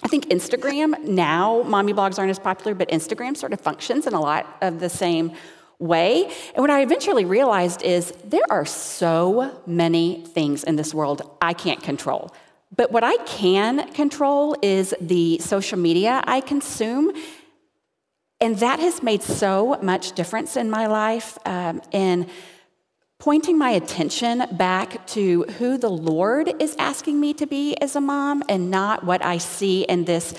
I 0.03 0.09
think 0.09 0.27
Instagram 0.29 1.03
now, 1.05 1.63
mommy 1.63 1.93
blogs 1.93 2.19
aren't 2.19 2.31
as 2.31 2.39
popular, 2.39 2.75
but 2.75 2.89
Instagram 2.91 3.37
sort 3.37 3.53
of 3.53 3.61
functions 3.61 4.07
in 4.07 4.15
a 4.15 4.21
lot 4.21 4.57
of 4.61 4.79
the 4.79 4.89
same 4.89 5.33
way. 5.79 6.25
And 6.55 6.63
what 6.63 6.71
I 6.71 6.83
eventually 6.83 7.25
realized 7.25 7.83
is 7.83 8.13
there 8.25 8.45
are 8.51 8.65
so 8.65 9.61
many 9.67 10.25
things 10.27 10.65
in 10.65 10.77
this 10.77 10.95
world 10.95 11.23
I 11.41 11.53
can't 11.53 11.83
control. 11.83 12.33
But 12.75 12.93
what 12.93 13.05
I 13.05 13.17
can 13.25 13.93
control 13.93 14.57
is 14.63 14.95
the 15.01 15.39
social 15.39 15.79
media 15.79 16.23
I 16.27 16.41
consume. 16.41 17.13
And 18.41 18.59
that 18.59 18.81
has 18.81 19.03
made 19.03 19.23
so 19.23 19.79
much 19.83 20.13
difference 20.13 20.57
in 20.57 20.69
my 20.69 20.87
life 20.87 21.39
um, 21.47 21.81
in 21.91 22.29
pointing 23.19 23.59
my 23.59 23.71
attention 23.71 24.45
back 24.53 25.07
to 25.07 25.43
who 25.59 25.79
the 25.79 25.89
Lord 25.89 26.53
is 26.61 26.77
asking 26.79 27.19
me 27.19 27.33
to 27.35 27.47
be 27.47 27.75
as 27.77 27.97
a 27.97 28.01
mom 28.01 28.43
and 28.49 28.71
not 28.71 29.05
what 29.05 29.25
I 29.25 29.39
see 29.39 29.83
in 29.83 30.05
this 30.05 30.35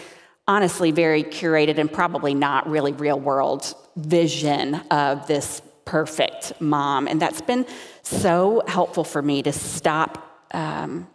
honestly 0.48 0.92
very 0.92 1.24
curated 1.24 1.78
and 1.78 1.92
probably 1.92 2.34
not 2.34 2.70
really 2.70 2.94
real 2.94 3.20
world 3.20 3.74
vision 3.96 4.76
of 4.92 5.28
this 5.28 5.62
perfect 5.86 6.54
mom. 6.62 7.08
And 7.08 7.22
that's 7.22 7.42
been 7.42 7.66
so 8.04 8.63
helpful 8.68 9.04
for 9.04 9.22
me 9.22 9.42
to 9.44 9.52
stop 9.52 10.46
um, 10.52 11.08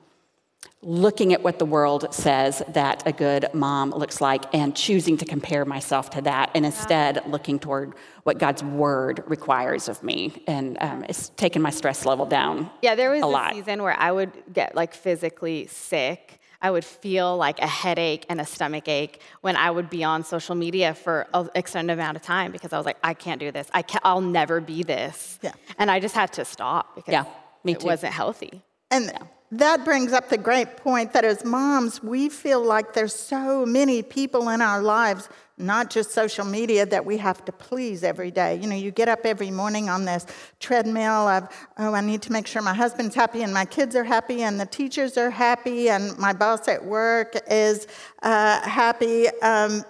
looking 0.82 1.32
at 1.32 1.42
what 1.42 1.60
the 1.60 1.64
world 1.64 2.12
says 2.12 2.60
that 2.68 3.02
a 3.06 3.12
good 3.12 3.46
mom 3.54 3.90
looks 3.90 4.20
like 4.20 4.52
and 4.52 4.74
choosing 4.74 5.16
to 5.16 5.24
compare 5.24 5.64
myself 5.64 6.10
to 6.10 6.20
that 6.22 6.50
and 6.54 6.66
instead 6.66 7.22
looking 7.28 7.58
toward 7.58 7.94
what 8.24 8.38
God's 8.38 8.64
word 8.64 9.22
requires 9.26 9.88
of 9.88 10.02
me. 10.02 10.42
And 10.48 10.76
um, 10.80 11.04
it's 11.08 11.28
taken 11.30 11.62
my 11.62 11.70
stress 11.70 12.04
level 12.04 12.26
down. 12.26 12.68
Yeah, 12.82 12.96
there 12.96 13.10
was 13.10 13.22
a 13.22 13.26
a, 13.26 13.26
lot. 13.26 13.54
season 13.54 13.82
where 13.82 13.96
I 13.96 14.10
would 14.10 14.32
get 14.52 14.74
like 14.74 14.92
physically 14.92 15.68
sick. 15.68 16.40
I 16.60 16.70
would 16.70 16.84
feel 16.84 17.36
like 17.36 17.60
a 17.60 17.66
headache 17.66 18.26
and 18.28 18.40
a 18.40 18.44
stomach 18.44 18.88
ache 18.88 19.20
when 19.40 19.56
I 19.56 19.70
would 19.70 19.90
be 19.90 20.04
on 20.04 20.24
social 20.24 20.54
media 20.54 20.94
for 20.94 21.26
an 21.34 21.48
extended 21.54 21.92
amount 21.92 22.16
of 22.16 22.22
time 22.22 22.52
because 22.52 22.72
I 22.72 22.76
was 22.76 22.86
like, 22.86 22.98
I 23.02 23.14
can't 23.14 23.40
do 23.40 23.50
this. 23.50 23.68
I 23.72 23.82
can't, 23.82 24.02
I'll 24.04 24.20
never 24.20 24.60
be 24.60 24.82
this. 24.82 25.38
Yeah. 25.42 25.52
And 25.78 25.90
I 25.90 26.00
just 26.00 26.14
had 26.14 26.32
to 26.34 26.44
stop 26.44 26.94
because 26.96 27.12
Yeah, 27.12 27.24
me 27.64 27.72
it 27.72 27.82
wasn't 27.82 28.12
healthy. 28.12 28.62
And 28.92 29.12
that 29.52 29.84
brings 29.84 30.14
up 30.14 30.30
the 30.30 30.38
great 30.38 30.78
point 30.78 31.12
that 31.12 31.26
as 31.26 31.44
moms, 31.44 32.02
we 32.02 32.30
feel 32.30 32.64
like 32.64 32.94
there's 32.94 33.14
so 33.14 33.66
many 33.66 34.02
people 34.02 34.48
in 34.48 34.62
our 34.62 34.80
lives, 34.80 35.28
not 35.58 35.90
just 35.90 36.10
social 36.10 36.46
media, 36.46 36.86
that 36.86 37.04
we 37.04 37.18
have 37.18 37.44
to 37.44 37.52
please 37.52 38.02
every 38.02 38.30
day. 38.30 38.56
You 38.56 38.66
know, 38.66 38.74
you 38.74 38.90
get 38.90 39.10
up 39.10 39.26
every 39.26 39.50
morning 39.50 39.90
on 39.90 40.06
this 40.06 40.24
treadmill 40.58 41.28
of, 41.28 41.54
oh, 41.76 41.92
I 41.92 42.00
need 42.00 42.22
to 42.22 42.32
make 42.32 42.46
sure 42.46 42.62
my 42.62 42.72
husband's 42.72 43.14
happy 43.14 43.42
and 43.42 43.52
my 43.52 43.66
kids 43.66 43.94
are 43.94 44.04
happy 44.04 44.42
and 44.42 44.58
the 44.58 44.64
teachers 44.64 45.18
are 45.18 45.28
happy 45.28 45.90
and 45.90 46.16
my 46.16 46.32
boss 46.32 46.66
at 46.66 46.82
work 46.82 47.36
is 47.50 47.86
uh, 48.22 48.58
happy. 48.62 49.28
Um, 49.42 49.84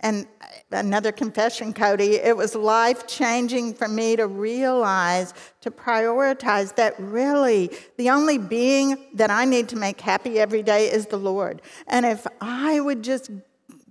and 0.00 0.26
another 0.70 1.12
confession, 1.12 1.72
Cody, 1.72 2.14
it 2.14 2.36
was 2.36 2.54
life 2.54 3.06
changing 3.06 3.74
for 3.74 3.88
me 3.88 4.16
to 4.16 4.26
realize, 4.26 5.34
to 5.60 5.70
prioritize 5.70 6.74
that 6.76 6.94
really 6.98 7.70
the 7.96 8.10
only 8.10 8.38
being 8.38 9.06
that 9.14 9.30
I 9.30 9.44
need 9.44 9.68
to 9.70 9.76
make 9.76 10.00
happy 10.00 10.38
every 10.38 10.62
day 10.62 10.90
is 10.90 11.06
the 11.06 11.18
Lord. 11.18 11.62
And 11.86 12.06
if 12.06 12.26
I 12.40 12.80
would 12.80 13.02
just 13.02 13.30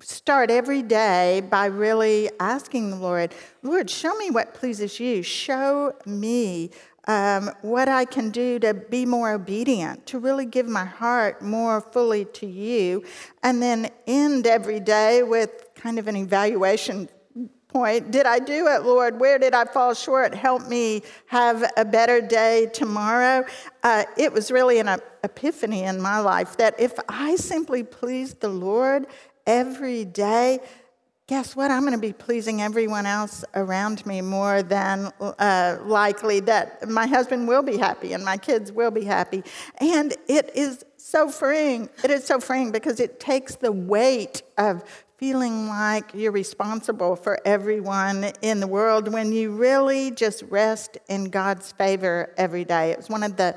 start 0.02 0.50
every 0.50 0.82
day 0.82 1.41
by 1.50 1.65
really 1.65 2.30
asking 2.39 2.89
the 2.89 2.95
Lord, 2.95 3.36
Lord, 3.63 3.89
show 3.89 4.15
me 4.15 4.32
what 4.32 4.54
pleases 4.54 5.00
you, 5.00 5.22
show 5.22 5.93
me 6.06 6.72
um, 7.08 7.50
what 7.62 7.89
I 7.89 8.06
can 8.06 8.30
do 8.30 8.60
to 8.60 8.74
be 8.74 9.06
more 9.06 9.34
obedient, 9.34 10.06
to 10.08 10.19
really 10.19 10.45
give 10.45 10.67
my 10.67 10.86
heart 10.86 11.41
more 11.41 11.82
fully 11.82 12.26
to 12.26 12.45
you, 12.45 13.04
and 13.41 13.62
then 13.62 13.89
end 14.06 14.45
every 14.45 14.80
day 14.80 15.24
with 15.24 15.68
kind 15.79 15.97
of 15.97 16.07
an 16.07 16.15
evaluation 16.15 17.09
point. 17.69 18.11
Did 18.11 18.25
I 18.25 18.39
do 18.39 18.67
it, 18.67 18.83
Lord? 18.83 19.19
Where 19.19 19.37
did 19.37 19.53
I 19.53 19.65
fall 19.65 19.93
short? 19.93 20.33
Help 20.33 20.67
me 20.67 21.03
have 21.27 21.71
a 21.77 21.85
better 21.85 22.19
day 22.19 22.69
tomorrow. 22.73 23.45
Uh, 23.83 24.03
it 24.17 24.33
was 24.33 24.51
really 24.51 24.79
an 24.79 24.99
epiphany 25.23 25.83
in 25.83 26.01
my 26.01 26.19
life 26.19 26.57
that 26.57 26.79
if 26.79 26.93
I 27.07 27.35
simply 27.35 27.83
please 27.83 28.33
the 28.33 28.49
Lord 28.49 29.05
every 29.45 30.03
day, 30.03 30.59
guess 31.27 31.55
what? 31.55 31.69
I'm 31.69 31.81
going 31.81 31.93
to 31.93 31.99
be 31.99 32.11
pleasing 32.11 32.59
everyone 32.59 33.05
else 33.05 33.45
around 33.53 34.03
me 34.03 34.19
more 34.21 34.63
than 34.63 35.11
uh, 35.21 35.77
likely 35.85 36.39
that 36.41 36.89
my 36.89 37.05
husband 37.05 37.47
will 37.47 37.61
be 37.61 37.77
happy 37.77 38.13
and 38.13 38.25
my 38.25 38.35
kids 38.35 38.71
will 38.71 38.89
be 38.89 39.05
happy. 39.05 39.43
And 39.77 40.15
it 40.27 40.49
is 40.55 40.83
so 40.97 41.29
freeing. 41.29 41.87
It 42.03 42.09
is 42.09 42.25
so 42.25 42.39
freeing 42.39 42.71
because 42.71 42.99
it 42.99 43.19
takes 43.19 43.55
the 43.55 43.71
weight 43.71 44.41
of 44.57 44.83
feeling 45.19 45.67
like 45.67 46.13
you're 46.13 46.32
responsible 46.32 47.13
for 47.17 47.38
everyone 47.43 48.32
in 48.41 48.62
the 48.62 48.67
world 48.67 49.12
when 49.12 49.34
you 49.34 49.51
really 49.51 50.12
just 50.12 50.43
rest 50.43 50.97
in 51.10 51.25
God's 51.25 51.73
favor 51.73 52.34
every 52.38 52.63
day. 52.63 52.91
It's 52.91 53.10
one 53.10 53.23
of 53.23 53.36
the 53.36 53.53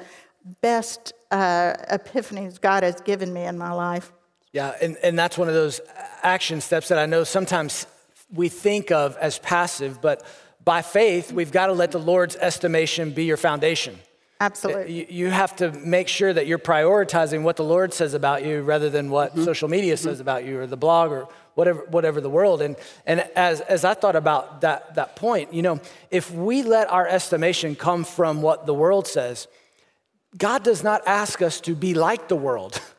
best 0.60 1.12
uh, 1.30 1.74
epiphanies 1.88 2.60
God 2.60 2.82
has 2.82 3.00
given 3.02 3.32
me 3.32 3.44
in 3.44 3.56
my 3.56 3.70
life. 3.70 4.12
Yeah, 4.52 4.74
and, 4.82 4.96
and 5.04 5.16
that's 5.16 5.38
one 5.38 5.46
of 5.46 5.54
those 5.54 5.80
action 6.24 6.60
steps 6.60 6.88
that 6.88 6.98
I 6.98 7.06
know 7.06 7.22
sometimes 7.22 7.86
we 8.34 8.48
think 8.48 8.90
of 8.90 9.16
as 9.18 9.38
passive, 9.38 10.00
but 10.02 10.26
by 10.64 10.82
faith, 10.82 11.32
we've 11.32 11.52
got 11.52 11.66
to 11.66 11.74
let 11.74 11.92
the 11.92 12.00
Lord's 12.00 12.34
estimation 12.34 13.12
be 13.12 13.24
your 13.24 13.36
foundation. 13.36 14.00
Absolutely. 14.40 14.92
You, 14.92 15.06
you 15.08 15.30
have 15.30 15.54
to 15.56 15.70
make 15.70 16.08
sure 16.08 16.32
that 16.32 16.48
you're 16.48 16.58
prioritizing 16.58 17.42
what 17.42 17.54
the 17.54 17.62
Lord 17.62 17.94
says 17.94 18.14
about 18.14 18.44
you 18.44 18.62
rather 18.62 18.90
than 18.90 19.08
what 19.08 19.38
social 19.38 19.68
media 19.68 19.96
says 19.96 20.18
about 20.18 20.44
you 20.44 20.58
or 20.58 20.66
the 20.66 20.76
blog 20.76 21.12
or 21.12 21.28
whatever, 21.54 21.80
whatever 21.88 22.20
the 22.20 22.30
world. 22.30 22.62
And, 22.62 22.76
and 23.06 23.20
as, 23.36 23.60
as 23.62 23.84
I 23.84 23.94
thought 23.94 24.16
about 24.16 24.62
that, 24.62 24.94
that 24.94 25.16
point, 25.16 25.52
you 25.52 25.62
know, 25.62 25.80
if 26.10 26.30
we 26.30 26.62
let 26.62 26.90
our 26.90 27.06
estimation 27.06 27.76
come 27.76 28.04
from 28.04 28.42
what 28.42 28.66
the 28.66 28.74
world 28.74 29.06
says, 29.06 29.48
God 30.36 30.62
does 30.62 30.82
not 30.82 31.02
ask 31.06 31.42
us 31.42 31.60
to 31.62 31.74
be 31.74 31.94
like 31.94 32.28
the 32.28 32.36
world. 32.36 32.80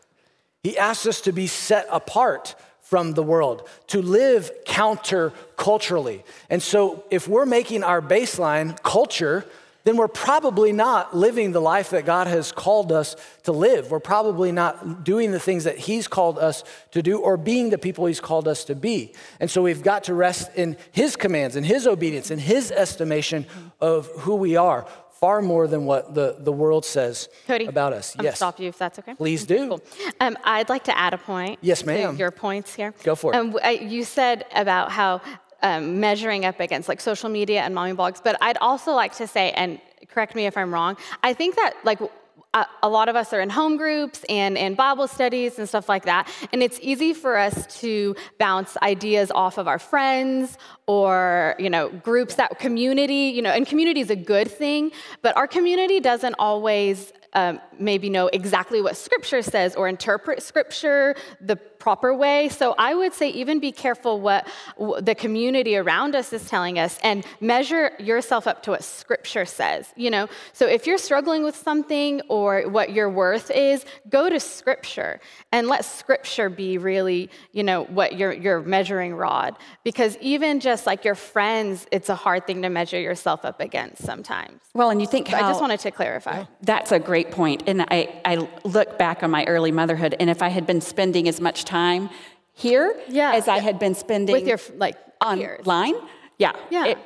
He 0.63 0.78
asks 0.78 1.06
us 1.06 1.20
to 1.22 1.34
be 1.34 1.48
set 1.48 1.88
apart 1.92 2.56
from 2.80 3.16
the 3.16 3.24
world, 3.24 3.68
to 3.88 4.02
live 4.02 4.50
counterculturally. 4.66 6.24
And 6.50 6.63
so, 6.63 7.04
if 7.12 7.28
we're 7.28 7.46
making 7.46 7.84
our 7.84 8.02
baseline 8.02 8.82
culture, 8.82 9.46
then 9.84 9.98
we're 9.98 10.08
probably 10.08 10.72
not 10.72 11.15
living 11.15 11.52
the 11.52 11.62
life 11.62 11.89
that 11.89 12.06
God 12.06 12.28
has 12.28 12.52
called 12.52 12.91
us 12.91 13.15
to 13.43 13.52
live. 13.52 13.91
We're 13.91 14.00
probably 14.00 14.52
not 14.52 15.04
doing 15.04 15.32
the 15.32 15.39
things 15.39 15.65
that 15.65 15.78
He's 15.78 16.08
called 16.08 16.39
us 16.39 16.63
to 16.91 17.02
do 17.02 17.19
or 17.19 17.36
being 17.38 17.69
the 17.69 17.78
people 17.78 18.06
He's 18.06 18.22
called 18.22 18.48
us 18.48 18.63
to 18.65 18.76
be. 18.76 19.13
And 19.39 19.52
so 19.52 19.62
we've 19.62 19.84
got 19.84 20.06
to 20.06 20.13
rest 20.13 20.52
in 20.56 20.78
His 20.91 21.15
commands 21.15 21.56
and 21.56 21.65
His 21.65 21.86
obedience 21.86 22.32
and 22.32 22.39
His 22.39 22.72
estimation 22.72 23.46
of 23.82 24.08
who 24.19 24.36
we 24.36 24.56
are 24.56 24.88
far 25.24 25.41
more 25.41 25.67
than 25.67 25.86
what 25.86 26.13
the, 26.13 26.36
the 26.39 26.52
world 26.52 26.84
says 26.84 27.30
Cody, 27.48 27.65
about 27.65 27.93
us. 27.93 28.13
I'm 28.19 28.26
yes. 28.26 28.36
stop 28.36 28.60
you 28.60 28.67
if 28.67 28.78
that's 28.78 29.00
okay. 29.00 29.15
Please 29.15 29.46
do. 29.46 29.69
Cool. 29.69 29.82
Um, 30.19 30.38
I'd 30.43 30.67
like 30.67 30.84
to 30.84 30.98
add 30.98 31.13
a 31.13 31.17
point. 31.17 31.60
Yes, 31.62 31.80
to 31.80 31.86
ma'am. 31.86 32.17
your 32.17 32.30
points 32.30 32.76
here. 32.76 32.93
Go 33.04 33.15
for 33.15 33.34
it. 33.34 33.38
Um, 33.38 33.58
you 33.89 34.04
said 34.04 34.46
about 34.54 34.91
how 34.91 35.22
um, 35.63 35.99
measuring 35.99 36.45
up 36.45 36.60
against 36.60 36.88
like 36.88 37.02
social 37.02 37.30
media 37.30 37.62
and 37.62 37.73
mommy 37.73 37.93
blogs, 37.93 38.21
but 38.23 38.38
I'd 38.41 38.58
also 38.58 38.91
like 38.91 39.15
to 39.15 39.28
say, 39.28 39.52
and 39.52 39.80
correct 40.10 40.36
me 40.36 40.45
if 40.45 40.56
I'm 40.58 40.73
wrong, 40.73 40.97
I 41.23 41.34
think 41.34 41.56
that 41.56 41.73
like 41.84 41.99
a, 42.54 42.65
a 42.84 42.89
lot 42.89 43.10
of 43.10 43.15
us 43.15 43.34
are 43.34 43.41
in 43.41 43.49
home 43.49 43.78
groups 43.78 44.23
and 44.30 44.58
in 44.58 44.76
Bible 44.76 45.08
studies 45.08 45.58
and 45.58 45.67
stuff 45.67 45.89
like 45.89 46.06
that, 46.06 46.30
and 46.52 46.62
it's 46.62 46.80
easy 46.82 47.13
for 47.13 47.38
us 47.38 47.80
to 47.82 48.15
bounce 48.38 48.78
ideas 48.84 49.32
off 49.32 49.58
of 49.58 49.67
our 49.67 49.80
friends 49.80 50.58
or 50.86 51.56
you 51.58 51.69
know 51.69 51.89
groups 51.89 52.36
that 52.36 52.60
community 52.60 53.32
you 53.34 53.41
know 53.41 53.52
and 53.52 53.65
community 53.65 54.02
is 54.02 54.10
a 54.10 54.15
good 54.17 54.52
thing 54.52 54.91
but 55.21 55.36
our 55.38 55.47
community 55.47 56.02
doesn't 56.02 56.36
always 56.39 57.13
um, 57.36 57.60
maybe 57.80 58.10
know 58.10 58.28
exactly 58.28 58.82
what 58.82 58.97
scripture 58.97 59.41
says 59.41 59.76
or 59.76 59.88
interpret 59.88 60.43
scripture 60.43 61.15
the 61.39 61.56
proper 61.84 62.13
way. 62.13 62.48
So 62.48 62.74
i 62.78 62.96
would 62.96 63.13
say 63.13 63.28
even 63.32 63.60
be 63.60 63.74
careful 63.74 64.13
what 64.28 64.48
the 65.10 65.15
community 65.24 65.76
around 65.76 66.15
us 66.15 66.32
is 66.32 66.43
telling 66.48 66.80
us 66.80 66.98
and 67.04 67.26
measure 67.41 67.91
yourself 68.00 68.48
up 68.48 68.63
to 68.63 68.69
what 68.72 68.84
scripture 68.86 69.46
says 69.46 69.91
you 70.04 70.10
know? 70.10 70.26
So 70.54 70.65
if 70.78 70.88
you're 70.88 71.04
struggling 71.10 71.43
with 71.43 71.58
something 71.58 72.22
or 72.30 72.62
what 72.78 72.93
your 72.98 73.10
worth 73.10 73.52
is 73.52 73.86
go 74.10 74.30
to 74.30 74.39
scripture 74.39 75.19
and 75.52 75.67
let 75.67 75.84
scripture 75.84 76.50
be 76.50 76.78
really 76.78 77.30
you 77.52 77.63
know 77.69 77.84
what 77.98 78.10
your 78.19 78.32
your 78.32 78.62
measuring 78.62 79.13
rod. 79.26 79.52
Because 79.84 80.15
even 80.22 80.62
just 80.62 80.88
like 80.89 81.04
your 81.04 81.15
friends 81.34 81.86
it's 81.91 82.08
a 82.08 82.15
hard 82.15 82.48
thing 82.48 82.62
to 82.62 82.69
measure 82.69 83.02
yourself 83.10 83.43
up 83.43 83.60
against 83.60 83.98
sometimes. 84.10 84.62
Well, 84.74 84.89
and 84.89 85.02
you 85.02 85.08
think 85.15 85.28
so 85.28 85.36
how 85.36 85.43
i 85.43 85.50
just 85.50 85.60
wanted 85.60 85.82
to 85.82 85.91
clarify. 85.91 86.46
That's 86.62 86.93
a 86.93 87.00
great 87.12 87.30
point. 87.32 87.63
And 87.67 87.82
I, 87.82 88.22
I 88.24 88.48
look 88.78 88.98
back 88.98 89.22
on 89.22 89.32
my 89.32 89.43
early 89.54 89.74
motherhood, 89.82 90.15
and 90.22 90.30
if 90.30 90.41
I 90.41 90.48
had 90.48 90.65
been 90.65 90.80
spending 90.80 91.28
as 91.28 91.41
much 91.41 91.65
time 91.65 91.72
here 92.53 92.95
Yeah. 93.07 93.33
as 93.33 93.47
I 93.47 93.59
had 93.59 93.79
been 93.79 93.95
spending 93.95 94.33
with 94.33 94.47
your 94.47 94.59
like 94.77 94.95
peers. 95.21 95.59
online, 95.65 95.95
yeah, 96.38 96.53
Yeah. 96.69 96.86
it 96.86 96.97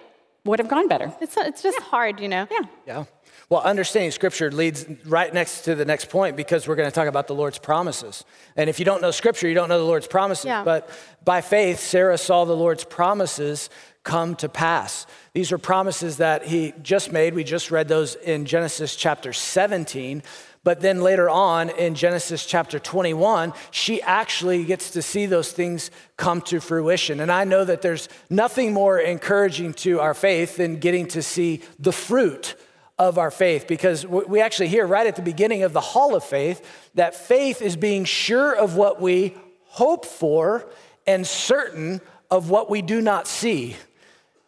would 0.45 0.60
have 0.60 0.67
gone 0.67 0.88
better. 0.88 1.13
It's, 1.21 1.36
it's 1.38 1.62
just 1.62 1.80
hard, 1.82 2.19
you 2.19 2.27
know? 2.27 2.47
Yeah. 2.51 2.60
Yeah. 2.86 3.03
Well, 3.49 3.62
understanding 3.62 4.12
scripture 4.12 4.51
leads 4.51 4.86
right 5.06 5.34
next 5.34 5.62
to 5.62 5.75
the 5.75 5.86
next 5.86 6.10
point 6.10 6.36
because 6.36 6.67
we're 6.67 6.75
going 6.75 6.89
to 6.89 6.93
talk 6.95 7.08
about 7.08 7.27
the 7.27 7.36
Lord's 7.36 7.58
promises. 7.60 8.25
And 8.58 8.69
if 8.69 8.77
you 8.77 8.84
don't 8.84 9.01
know 9.01 9.12
scripture, 9.12 9.47
you 9.47 9.53
don't 9.53 9.69
know 9.69 9.77
the 9.77 9.86
Lord's 9.86 10.08
promises. 10.08 10.45
Yeah. 10.45 10.63
But 10.65 10.89
by 11.23 11.39
faith, 11.39 11.80
Sarah 11.80 12.17
saw 12.17 12.43
the 12.43 12.56
Lord's 12.56 12.84
promises 12.84 13.69
come 14.03 14.36
to 14.38 14.49
pass. 14.49 15.06
These 15.34 15.51
are 15.53 15.58
promises 15.58 16.17
that 16.17 16.43
he 16.43 16.73
just 16.82 17.12
made. 17.13 17.34
We 17.36 17.43
just 17.45 17.71
read 17.71 17.88
those 17.88 18.15
in 18.15 18.45
Genesis 18.45 18.95
chapter 18.97 19.32
17. 19.32 20.23
But 20.63 20.82
then 20.82 21.02
later 21.02 21.30
on 21.30 21.70
in 21.70 21.96
Genesis 21.96 22.46
chapter 22.46 22.80
21, 22.80 23.54
she 23.72 24.02
actually 24.02 24.65
gets 24.65 24.91
to 24.91 25.02
see 25.02 25.26
those 25.26 25.52
things 25.52 25.91
come 26.17 26.41
to 26.41 26.60
fruition. 26.60 27.20
And 27.20 27.32
I 27.32 27.46
know 27.46 27.63
that 27.63 27.82
there's 27.82 28.10
nothing 28.30 28.74
more 28.74 29.00
encouraging 29.00 29.74
to 29.76 30.00
our 30.00 30.13
faith 30.13 30.58
than 30.58 30.78
getting 30.78 31.08
to 31.10 31.22
see 31.22 31.62
the 31.80 31.93
fruit 31.93 32.56
of 33.00 33.17
our 33.17 33.32
faith 33.32 33.67
because 33.67 34.06
we 34.06 34.41
actually 34.41 34.67
hear 34.67 34.86
right 34.86 35.06
at 35.06 35.15
the 35.15 35.22
beginning 35.22 35.63
of 35.63 35.72
the 35.72 35.82
hall 35.82 36.15
of 36.15 36.24
faith 36.24 36.65
that 36.96 37.15
faith 37.15 37.62
is 37.62 37.76
being 37.76 38.06
sure 38.06 38.56
of 38.56 38.76
what 38.76 39.00
we 39.00 39.36
hope 39.65 40.06
for 40.06 40.67
and 41.06 41.26
certain 41.26 42.02
of 42.32 42.50
what 42.50 42.70
we 42.70 42.82
do 42.82 43.02
not 43.02 43.28
see. 43.28 43.76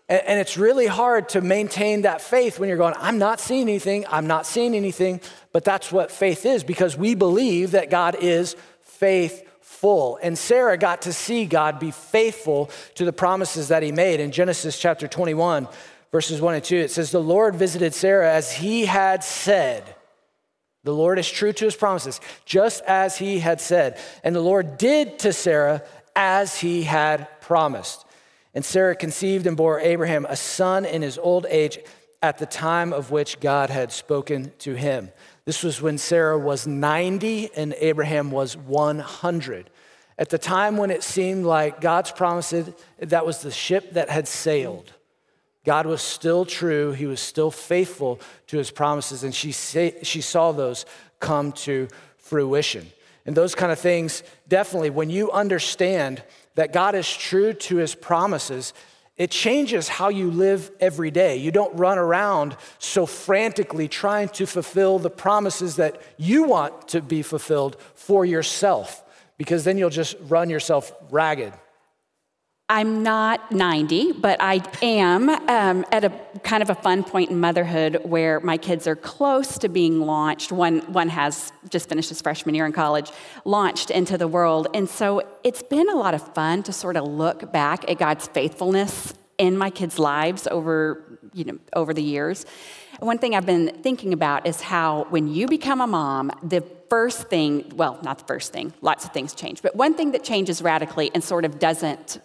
And 0.10 0.39
it's 0.39 0.58
really 0.58 0.88
hard 0.88 1.30
to 1.30 1.41
maintain 1.41 2.02
that 2.02 2.19
faith 2.19 2.58
when 2.58 2.67
you're 2.67 2.80
going, 2.80 2.95
I'm 2.98 3.19
not 3.19 3.39
seeing 3.39 3.69
anything, 3.69 4.06
I'm 4.10 4.26
not 4.26 4.48
seeing 4.48 4.74
anything. 4.74 5.22
But 5.54 5.63
that's 5.63 5.91
what 5.91 6.12
faith 6.12 6.48
is 6.48 6.63
because 6.63 6.98
we 6.98 7.13
believe 7.13 7.72
that 7.72 7.91
God 7.91 8.15
is 8.19 8.56
faithful. 8.82 10.17
And 10.24 10.36
Sarah 10.36 10.80
got 10.80 11.04
to 11.04 11.13
see 11.13 11.45
God 11.45 11.80
be 11.80 11.91
faithful 11.91 12.72
to 12.95 13.06
the 13.06 13.13
promises 13.13 13.67
that 13.67 13.84
he 13.84 13.91
made. 13.91 14.19
In 14.19 14.32
Genesis 14.32 14.80
chapter 14.80 15.08
21, 15.08 15.67
verses 16.12 16.41
1 16.41 16.56
and 16.56 16.63
2, 16.63 16.76
it 16.76 16.91
says, 16.91 17.12
The 17.12 17.22
Lord 17.22 17.56
visited 17.56 17.93
Sarah 17.93 18.34
as 18.34 18.52
he 18.52 18.86
had 18.86 19.24
said. 19.24 19.95
The 20.86 20.93
Lord 20.93 21.19
is 21.19 21.30
true 21.30 21.54
to 21.54 21.65
his 21.65 21.76
promises, 21.76 22.19
just 22.45 22.82
as 22.86 23.15
he 23.15 23.38
had 23.38 23.62
said. 23.62 24.00
And 24.24 24.36
the 24.36 24.41
Lord 24.41 24.80
did 24.80 25.19
to 25.19 25.34
Sarah 25.34 25.84
as 26.15 26.60
he 26.60 26.82
had 26.82 27.28
promised. 27.41 28.06
And 28.54 28.66
Sarah 28.66 28.96
conceived 28.96 29.46
and 29.48 29.56
bore 29.56 29.80
Abraham 29.80 30.26
a 30.28 30.36
son 30.36 30.86
in 30.86 31.02
his 31.02 31.18
old 31.18 31.46
age 31.50 31.80
at 32.22 32.38
the 32.38 32.46
time 32.46 32.92
of 32.92 33.12
which 33.12 33.40
God 33.40 33.70
had 33.70 33.92
spoken 33.92 34.52
to 34.60 34.74
him. 34.76 35.10
This 35.46 35.64
was 35.64 35.82
when 35.82 35.98
Sarah 35.98 36.38
was 36.38 36.68
90 36.68 37.52
and 37.56 37.74
Abraham 37.80 38.32
was 38.32 38.58
100. 38.58 39.70
At 40.18 40.30
the 40.30 40.38
time 40.38 40.76
when 40.76 40.92
it 40.92 41.04
seemed 41.04 41.46
like 41.46 41.80
God's 41.80 42.12
promises, 42.12 42.70
that 43.00 43.26
was 43.26 43.42
the 43.42 43.52
ship 43.52 43.94
that 43.94 44.10
had 44.10 44.28
sailed. 44.28 44.92
God 45.64 45.86
was 45.86 46.02
still 46.02 46.46
true. 46.46 46.92
He 46.92 47.06
was 47.06 47.22
still 47.22 47.52
faithful 47.52 48.20
to 48.48 48.58
his 48.58 48.72
promises, 48.72 49.24
and 49.24 49.34
she, 49.34 49.52
she 49.52 50.22
saw 50.22 50.52
those 50.52 50.86
come 51.20 51.52
to 51.54 51.88
fruition. 52.18 52.88
And 53.26 53.36
those 53.36 53.56
kind 53.56 53.72
of 53.72 53.80
things, 53.80 54.24
definitely, 54.48 54.90
when 54.90 55.10
you 55.10 55.32
understand 55.32 56.24
that 56.60 56.74
God 56.74 56.93
is 56.93 57.10
true 57.10 57.54
to 57.54 57.78
his 57.78 57.95
promises, 57.95 58.74
it 59.15 59.32
changes 59.32 59.88
how 59.88 60.10
you 60.10 60.30
live 60.30 60.69
every 60.82 61.10
day. 61.10 61.38
You 61.38 61.52
don't 61.52 61.74
run 61.78 61.98
around 61.98 62.58
so 62.80 63.06
frantically 63.06 63.88
trying 63.88 64.28
to 64.30 64.45
fulfill 64.45 65.00
the 65.00 65.10
promises 65.10 65.78
that 65.78 66.02
you 66.17 66.43
want 66.43 66.89
to 66.89 67.02
be 67.02 67.22
fulfilled 67.22 67.78
for 67.95 68.26
yourself, 68.26 69.06
because 69.38 69.63
then 69.63 69.78
you'll 69.78 69.89
just 69.89 70.17
run 70.28 70.50
yourself 70.50 70.91
ragged. 71.10 71.54
I'm 72.71 73.01
not 73.01 73.51
90, 73.51 74.12
but 74.12 74.38
I 74.39 74.62
am 74.84 75.27
um, 75.27 75.84
at 75.91 76.03
a 76.03 76.12
kind 76.43 76.62
of 76.62 76.69
a 76.69 76.75
fun 76.75 77.03
point 77.03 77.32
in 77.32 77.39
motherhood 77.39 77.99
where 78.03 78.39
my 78.41 78.58
kids 78.58 78.86
are 78.86 78.95
close 78.95 79.58
to 79.58 79.69
being 79.69 80.01
launched. 80.01 80.51
One, 80.51 80.82
one 80.93 81.10
has 81.10 81.51
just 81.69 81.89
finished 81.89 82.10
his 82.10 82.21
freshman 82.21 82.53
year 82.53 82.67
in 82.67 82.71
college, 82.71 83.10
launched 83.43 83.89
into 83.89 84.19
the 84.19 84.27
world. 84.27 84.67
And 84.75 84.88
so 84.88 85.23
it's 85.43 85.63
been 85.63 85.89
a 85.89 85.95
lot 85.95 86.13
of 86.13 86.21
fun 86.36 86.62
to 86.62 86.71
sort 86.71 86.95
of 86.95 87.05
look 87.05 87.51
back 87.51 87.89
at 87.89 87.97
God's 87.97 88.27
faithfulness 88.27 89.15
in 89.39 89.58
my 89.58 89.71
kids' 89.71 89.97
lives 89.97 90.45
over, 90.45 91.19
you 91.34 91.45
know, 91.45 91.58
over 91.73 91.91
the 91.91 92.03
years. 92.03 92.45
One 92.99 93.17
thing 93.17 93.34
I've 93.34 93.47
been 93.47 93.79
thinking 93.82 94.13
about 94.13 94.45
is 94.45 94.62
how 94.62 95.08
when 95.10 95.27
you 95.27 95.47
become 95.47 95.82
a 95.82 95.88
mom, 95.88 96.32
the 96.43 96.62
first 96.88 97.29
thing, 97.29 97.71
well, 97.75 97.97
not 98.03 98.19
the 98.19 98.25
first 98.25 98.53
thing, 98.53 98.73
lots 98.82 99.05
of 99.05 99.12
things 99.12 99.34
change, 99.34 99.63
but 99.63 99.75
one 99.75 99.95
thing 99.95 100.12
that 100.12 100.23
changes 100.23 100.62
radically 100.62 101.10
and 101.15 101.23
sort 101.23 101.45
of 101.45 101.58
doesn't 101.58 102.19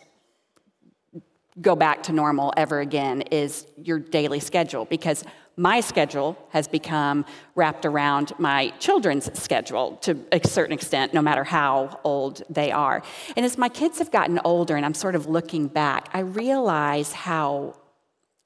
go 1.60 1.76
back 1.76 2.02
to 2.04 2.12
normal 2.12 2.52
ever 2.56 2.80
again 2.80 3.22
is 3.22 3.66
your 3.76 3.98
daily 3.98 4.40
schedule 4.40 4.84
because 4.84 5.24
my 5.56 5.80
schedule 5.80 6.36
has 6.50 6.66
become 6.66 7.24
wrapped 7.54 7.86
around 7.86 8.32
my 8.38 8.70
children's 8.80 9.30
schedule 9.40 9.96
to 9.98 10.18
a 10.32 10.40
certain 10.46 10.72
extent, 10.72 11.14
no 11.14 11.22
matter 11.22 11.44
how 11.44 12.00
old 12.02 12.42
they 12.50 12.72
are. 12.72 13.02
And 13.36 13.46
as 13.46 13.56
my 13.56 13.68
kids 13.68 13.98
have 13.98 14.10
gotten 14.10 14.40
older 14.44 14.74
and 14.74 14.84
I'm 14.84 14.94
sort 14.94 15.14
of 15.14 15.26
looking 15.26 15.68
back, 15.68 16.08
I 16.12 16.20
realize 16.20 17.12
how 17.12 17.76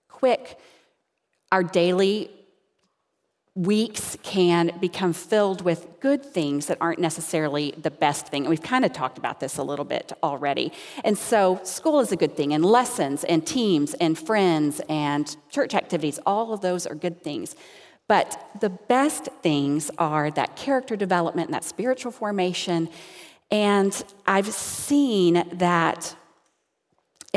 quick 0.09 0.59
our 1.51 1.63
daily 1.63 2.31
weeks 3.59 4.17
can 4.23 4.71
become 4.81 5.13
filled 5.13 5.63
with 5.63 5.89
good 5.99 6.25
things 6.25 6.67
that 6.67 6.79
aren't 6.81 7.01
necessarily 7.01 7.75
the 7.77 7.91
best 7.91 8.29
thing. 8.29 8.43
And 8.43 8.51
we've 8.51 8.63
kind 8.63 8.85
of 8.85 8.93
talked 8.93 9.19
about 9.19 9.41
this 9.41 9.59
a 9.59 9.65
little 9.65 9.85
bit 9.85 10.13
already. 10.23 10.73
And 11.03 11.19
so, 11.19 11.61
school 11.65 11.99
is 11.99 12.13
a 12.13 12.17
good 12.17 12.37
thing, 12.37 12.53
and 12.53 12.65
lessons, 12.65 13.25
and 13.25 13.45
teams, 13.45 13.95
and 13.95 14.17
friends, 14.17 14.81
and 14.89 15.37
church 15.51 15.75
activities, 15.75 16.21
all 16.25 16.53
of 16.53 16.61
those 16.61 16.87
are 16.87 16.95
good 16.95 17.25
things. 17.25 17.57
But 18.07 18.49
the 18.61 18.71
best 18.71 19.29
things 19.43 19.91
are 19.99 20.31
that 20.31 20.55
character 20.55 20.95
development 20.95 21.49
and 21.49 21.55
that 21.55 21.65
spiritual 21.65 22.13
formation. 22.13 22.89
And 23.51 24.05
I've 24.25 24.53
seen 24.53 25.45
that 25.55 26.15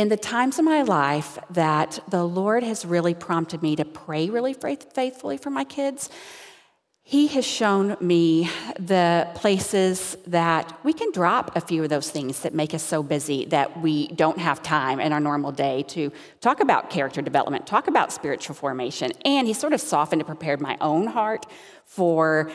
in 0.02 0.10
the 0.10 0.18
times 0.18 0.58
of 0.58 0.66
my 0.66 0.82
life 0.82 1.38
that 1.52 2.00
the 2.10 2.24
Lord 2.24 2.64
has 2.64 2.86
really 2.86 3.14
prompted 3.14 3.62
me 3.62 3.76
to 3.76 3.86
pray 3.86 4.32
really 4.32 4.56
faithfully 4.56 5.38
for 5.38 5.52
my 5.52 5.64
kids, 5.64 6.10
He 7.04 7.28
has 7.28 7.46
shown 7.46 7.98
me 8.02 8.50
the 8.80 9.28
places 9.36 10.18
that 10.26 10.76
we 10.84 10.92
can 10.92 11.12
drop 11.12 11.56
a 11.56 11.62
few 11.62 11.84
of 11.84 11.90
those 11.90 12.10
things 12.10 12.40
that 12.40 12.56
make 12.56 12.74
us 12.74 12.82
so 12.82 13.04
busy 13.04 13.46
that 13.46 13.80
we 13.80 14.08
don't 14.08 14.40
have 14.40 14.64
time 14.64 15.00
in 15.00 15.14
our 15.14 15.20
normal 15.20 15.52
day 15.52 15.84
to 15.90 16.12
talk 16.40 16.62
about 16.62 16.90
character 16.90 17.22
development, 17.22 17.68
talk 17.68 17.88
about 17.88 18.12
spiritual 18.12 18.56
formation. 18.56 19.12
And 19.24 19.46
He 19.46 19.54
sort 19.54 19.72
of 19.72 19.82
softened 19.82 20.22
and 20.22 20.28
prepared 20.28 20.62
my 20.62 20.78
own 20.82 21.06
heart 21.06 21.46
for 21.86 22.50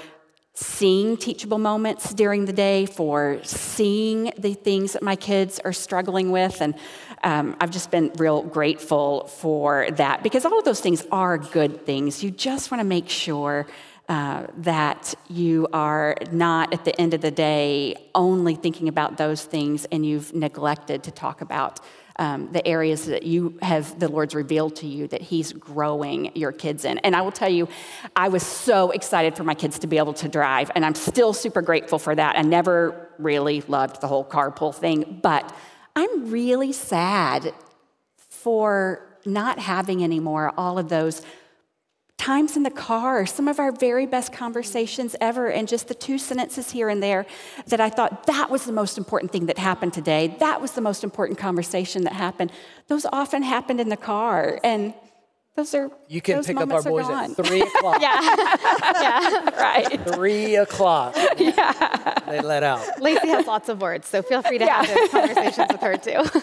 seeing 0.56 1.18
teachable 1.18 1.58
moments 1.58 2.14
during 2.14 2.46
the 2.46 2.52
day, 2.52 2.86
for 2.86 3.38
seeing 3.44 4.32
the 4.38 4.54
things 4.54 4.94
that 4.94 5.02
my 5.02 5.14
kids 5.14 5.60
are 5.66 5.72
struggling 5.72 6.30
with. 6.30 6.62
And 6.62 6.74
um, 7.22 7.56
I've 7.60 7.70
just 7.70 7.90
been 7.90 8.12
real 8.16 8.42
grateful 8.42 9.26
for 9.26 9.88
that 9.92 10.22
because 10.22 10.44
all 10.44 10.58
of 10.58 10.64
those 10.64 10.80
things 10.80 11.04
are 11.10 11.38
good 11.38 11.84
things. 11.84 12.22
You 12.22 12.30
just 12.30 12.70
want 12.70 12.80
to 12.80 12.86
make 12.86 13.08
sure. 13.08 13.66
Uh, 14.08 14.46
that 14.58 15.14
you 15.26 15.66
are 15.72 16.14
not 16.30 16.72
at 16.72 16.84
the 16.84 17.00
end 17.00 17.12
of 17.12 17.20
the 17.20 17.30
day 17.32 17.96
only 18.14 18.54
thinking 18.54 18.86
about 18.86 19.16
those 19.16 19.42
things 19.42 19.84
and 19.86 20.06
you've 20.06 20.32
neglected 20.32 21.02
to 21.02 21.10
talk 21.10 21.40
about 21.40 21.80
um, 22.18 22.50
the 22.52 22.66
areas 22.66 23.06
that 23.06 23.24
you 23.24 23.58
have 23.62 23.98
the 23.98 24.08
Lord's 24.08 24.34
revealed 24.34 24.76
to 24.76 24.86
you 24.86 25.06
that 25.08 25.20
He's 25.20 25.52
growing 25.52 26.34
your 26.34 26.52
kids 26.52 26.84
in. 26.84 26.98
And 26.98 27.14
I 27.14 27.20
will 27.22 27.32
tell 27.32 27.48
you, 27.48 27.68
I 28.14 28.28
was 28.28 28.42
so 28.42 28.90
excited 28.90 29.36
for 29.36 29.44
my 29.44 29.54
kids 29.54 29.78
to 29.80 29.86
be 29.86 29.98
able 29.98 30.14
to 30.14 30.28
drive, 30.28 30.70
and 30.74 30.84
I'm 30.84 30.94
still 30.94 31.32
super 31.32 31.62
grateful 31.62 31.98
for 31.98 32.14
that. 32.14 32.38
I 32.38 32.42
never 32.42 33.10
really 33.18 33.62
loved 33.62 34.00
the 34.00 34.08
whole 34.08 34.24
carpool 34.24 34.74
thing, 34.74 35.20
but 35.22 35.54
I'm 35.96 36.30
really 36.30 36.72
sad 36.72 37.54
for 38.16 39.18
not 39.24 39.58
having 39.58 40.04
anymore 40.04 40.52
all 40.56 40.78
of 40.78 40.90
those 40.90 41.22
times 42.18 42.56
in 42.56 42.62
the 42.62 42.70
car, 42.70 43.24
some 43.24 43.48
of 43.48 43.58
our 43.58 43.72
very 43.72 44.04
best 44.04 44.32
conversations 44.32 45.16
ever, 45.20 45.48
and 45.48 45.66
just 45.66 45.88
the 45.88 45.94
two 45.94 46.18
sentences 46.18 46.70
here 46.70 46.88
and 46.88 47.02
there 47.02 47.24
that 47.66 47.80
I 47.80 47.88
thought 47.88 48.26
that 48.26 48.50
was 48.50 48.64
the 48.64 48.72
most 48.72 48.98
important 48.98 49.32
thing 49.32 49.46
that 49.46 49.58
happened 49.58 49.92
today. 49.92 50.36
That 50.38 50.60
was 50.60 50.72
the 50.72 50.80
most 50.80 51.02
important 51.02 51.38
conversation 51.38 52.04
that 52.04 52.12
happened. 52.12 52.52
Those 52.88 53.06
often 53.12 53.42
happened 53.42 53.80
in 53.80 53.88
the 53.88 53.96
car. 53.96 54.60
And 54.62 54.94
those 55.56 55.74
are 55.74 55.90
you 56.08 56.20
can 56.20 56.44
pick 56.44 56.58
up 56.58 56.70
our 56.70 56.82
boys 56.82 57.08
at 57.08 57.28
three 57.28 57.62
o'clock. 57.74 58.00
yeah, 58.00 58.20
yeah, 59.00 59.60
right. 59.60 60.00
Three 60.14 60.56
o'clock. 60.56 61.16
Yeah, 61.38 62.14
they 62.26 62.42
let 62.42 62.62
out. 62.62 63.00
Lacey 63.00 63.28
has 63.28 63.46
lots 63.46 63.70
of 63.70 63.80
words, 63.80 64.06
so 64.06 64.22
feel 64.22 64.42
free 64.42 64.58
to 64.58 64.66
yeah. 64.66 64.84
have 64.84 64.94
those 64.94 65.08
conversations 65.08 65.68
with 65.72 65.80
her 65.80 65.96
too. 65.96 66.42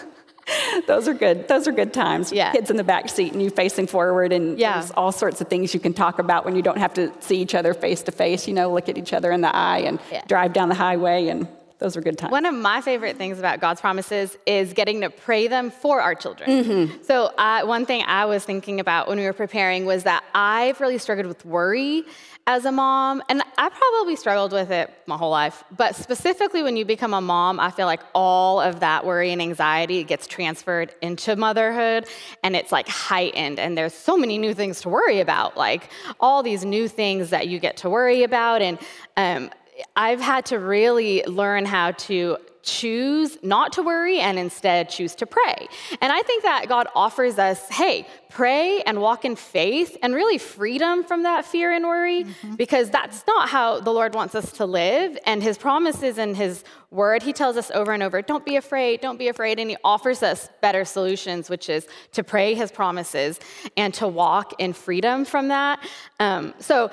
those 0.88 1.06
are 1.06 1.14
good. 1.14 1.46
Those 1.46 1.68
are 1.68 1.72
good 1.72 1.94
times. 1.94 2.32
Yeah. 2.32 2.50
Kids 2.50 2.70
in 2.70 2.76
the 2.76 2.84
back 2.84 3.08
seat 3.08 3.32
and 3.32 3.40
you 3.40 3.50
facing 3.50 3.86
forward, 3.86 4.32
and 4.32 4.58
yeah. 4.58 4.80
there's 4.80 4.90
all 4.90 5.12
sorts 5.12 5.40
of 5.40 5.48
things 5.48 5.72
you 5.74 5.80
can 5.80 5.94
talk 5.94 6.18
about 6.18 6.44
when 6.44 6.56
you 6.56 6.62
don't 6.62 6.78
have 6.78 6.94
to 6.94 7.12
see 7.20 7.40
each 7.40 7.54
other 7.54 7.72
face 7.72 8.02
to 8.02 8.12
face. 8.12 8.48
You 8.48 8.54
know, 8.54 8.72
look 8.72 8.88
at 8.88 8.98
each 8.98 9.12
other 9.12 9.30
in 9.30 9.42
the 9.42 9.54
eye 9.54 9.78
and 9.78 10.00
yeah. 10.10 10.24
drive 10.26 10.52
down 10.52 10.68
the 10.68 10.74
highway 10.74 11.28
and 11.28 11.46
those 11.78 11.96
were 11.96 12.02
good 12.02 12.16
times. 12.16 12.30
One 12.30 12.46
of 12.46 12.54
my 12.54 12.80
favorite 12.80 13.16
things 13.16 13.38
about 13.38 13.60
God's 13.60 13.80
promises 13.80 14.36
is 14.46 14.72
getting 14.72 15.00
to 15.00 15.10
pray 15.10 15.48
them 15.48 15.70
for 15.70 16.00
our 16.00 16.14
children. 16.14 16.48
Mm-hmm. 16.48 17.02
So, 17.02 17.26
uh, 17.36 17.64
one 17.64 17.84
thing 17.84 18.04
I 18.06 18.26
was 18.26 18.44
thinking 18.44 18.80
about 18.80 19.08
when 19.08 19.18
we 19.18 19.24
were 19.24 19.32
preparing 19.32 19.84
was 19.84 20.04
that 20.04 20.24
I've 20.34 20.80
really 20.80 20.98
struggled 20.98 21.26
with 21.26 21.44
worry 21.44 22.04
as 22.46 22.66
a 22.66 22.72
mom, 22.72 23.22
and 23.28 23.42
I 23.56 23.70
probably 23.70 24.16
struggled 24.16 24.52
with 24.52 24.70
it 24.70 24.92
my 25.06 25.16
whole 25.16 25.30
life. 25.30 25.64
But 25.74 25.96
specifically, 25.96 26.62
when 26.62 26.76
you 26.76 26.84
become 26.84 27.14
a 27.14 27.20
mom, 27.20 27.58
I 27.58 27.70
feel 27.70 27.86
like 27.86 28.00
all 28.14 28.60
of 28.60 28.80
that 28.80 29.06
worry 29.06 29.32
and 29.32 29.40
anxiety 29.40 30.04
gets 30.04 30.26
transferred 30.26 30.94
into 31.00 31.36
motherhood, 31.36 32.06
and 32.42 32.54
it's 32.54 32.70
like 32.70 32.86
heightened. 32.86 33.58
And 33.58 33.76
there's 33.76 33.94
so 33.94 34.16
many 34.16 34.36
new 34.36 34.54
things 34.54 34.82
to 34.82 34.90
worry 34.90 35.20
about, 35.20 35.56
like 35.56 35.90
all 36.20 36.42
these 36.42 36.64
new 36.64 36.86
things 36.86 37.30
that 37.30 37.48
you 37.48 37.58
get 37.58 37.78
to 37.78 37.90
worry 37.90 38.22
about. 38.22 38.60
And 38.60 38.78
um, 39.16 39.50
I've 39.96 40.20
had 40.20 40.46
to 40.46 40.58
really 40.58 41.24
learn 41.24 41.64
how 41.66 41.92
to 41.92 42.38
choose 42.64 43.36
not 43.42 43.72
to 43.74 43.82
worry 43.82 44.20
and 44.20 44.38
instead 44.38 44.88
choose 44.88 45.14
to 45.14 45.26
pray. 45.26 45.68
And 46.00 46.12
I 46.12 46.22
think 46.22 46.42
that 46.42 46.66
God 46.66 46.88
offers 46.94 47.38
us, 47.38 47.68
hey, 47.68 48.06
pray 48.30 48.80
and 48.82 49.00
walk 49.00 49.24
in 49.24 49.36
faith 49.36 49.96
and 50.02 50.14
really 50.14 50.38
freedom 50.38 51.04
from 51.04 51.22
that 51.24 51.44
fear 51.44 51.72
and 51.72 51.84
worry 51.84 52.24
mm-hmm. 52.24 52.54
because 52.54 52.90
that's 52.90 53.22
not 53.26 53.48
how 53.48 53.80
the 53.80 53.92
Lord 53.92 54.14
wants 54.14 54.34
us 54.34 54.50
to 54.52 54.66
live. 54.66 55.16
And 55.26 55.42
his 55.42 55.58
promises 55.58 56.18
and 56.18 56.36
his 56.36 56.64
word, 56.90 57.22
he 57.22 57.32
tells 57.32 57.56
us 57.56 57.70
over 57.72 57.92
and 57.92 58.02
over, 58.02 58.22
don't 58.22 58.46
be 58.46 58.56
afraid, 58.56 59.00
don't 59.00 59.18
be 59.18 59.28
afraid. 59.28 59.58
And 59.60 59.70
he 59.70 59.76
offers 59.84 60.22
us 60.22 60.48
better 60.62 60.84
solutions, 60.84 61.50
which 61.50 61.68
is 61.68 61.86
to 62.12 62.24
pray 62.24 62.54
his 62.54 62.72
promises 62.72 63.38
and 63.76 63.92
to 63.94 64.08
walk 64.08 64.54
in 64.58 64.72
freedom 64.72 65.24
from 65.24 65.48
that. 65.48 65.84
Um, 66.18 66.54
so, 66.58 66.90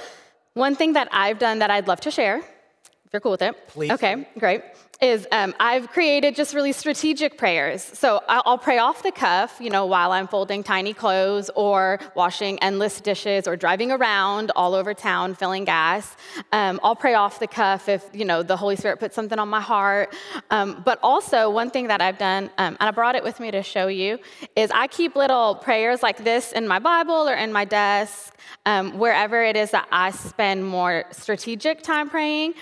one 0.53 0.75
thing 0.75 0.93
that 0.93 1.07
I've 1.13 1.39
done 1.39 1.59
that 1.59 1.71
I'd 1.71 1.87
love 1.87 2.01
to 2.01 2.11
share, 2.11 2.43
if 3.11 3.15
you're 3.15 3.19
cool 3.19 3.31
with 3.31 3.41
it. 3.41 3.67
Please. 3.67 3.91
Okay, 3.91 4.25
great 4.39 4.63
is 5.01 5.27
um, 5.31 5.55
I've 5.59 5.89
created 5.89 6.35
just 6.35 6.53
really 6.53 6.71
strategic 6.71 7.35
prayers. 7.35 7.81
So 7.81 8.21
I'll 8.29 8.59
pray 8.59 8.77
off 8.77 9.01
the 9.01 9.11
cuff, 9.11 9.57
you 9.59 9.71
know, 9.71 9.87
while 9.87 10.11
I'm 10.11 10.27
folding 10.27 10.61
tiny 10.61 10.93
clothes 10.93 11.49
or 11.55 11.99
washing 12.15 12.59
endless 12.59 13.01
dishes 13.01 13.47
or 13.47 13.55
driving 13.55 13.91
around 13.91 14.51
all 14.55 14.75
over 14.75 14.93
town 14.93 15.33
filling 15.33 15.65
gas. 15.65 16.15
Um, 16.51 16.79
I'll 16.83 16.95
pray 16.95 17.15
off 17.15 17.39
the 17.39 17.47
cuff 17.47 17.89
if, 17.89 18.07
you 18.13 18.25
know, 18.25 18.43
the 18.43 18.55
Holy 18.55 18.75
Spirit 18.75 18.99
puts 18.99 19.15
something 19.15 19.39
on 19.39 19.49
my 19.49 19.59
heart. 19.59 20.13
Um, 20.51 20.83
but 20.85 20.99
also, 21.01 21.49
one 21.49 21.71
thing 21.71 21.87
that 21.87 21.99
I've 21.99 22.19
done, 22.19 22.51
um, 22.59 22.77
and 22.79 22.87
I 22.87 22.91
brought 22.91 23.15
it 23.15 23.23
with 23.23 23.39
me 23.39 23.49
to 23.49 23.63
show 23.63 23.87
you, 23.87 24.19
is 24.55 24.69
I 24.69 24.85
keep 24.85 25.15
little 25.15 25.55
prayers 25.55 26.03
like 26.03 26.23
this 26.23 26.51
in 26.51 26.67
my 26.67 26.77
Bible 26.77 27.27
or 27.27 27.33
in 27.33 27.51
my 27.51 27.65
desk, 27.65 28.35
um, 28.67 28.99
wherever 28.99 29.43
it 29.43 29.57
is 29.57 29.71
that 29.71 29.87
I 29.91 30.11
spend 30.11 30.63
more 30.63 31.05
strategic 31.11 31.81
time 31.81 32.07
praying. 32.07 32.53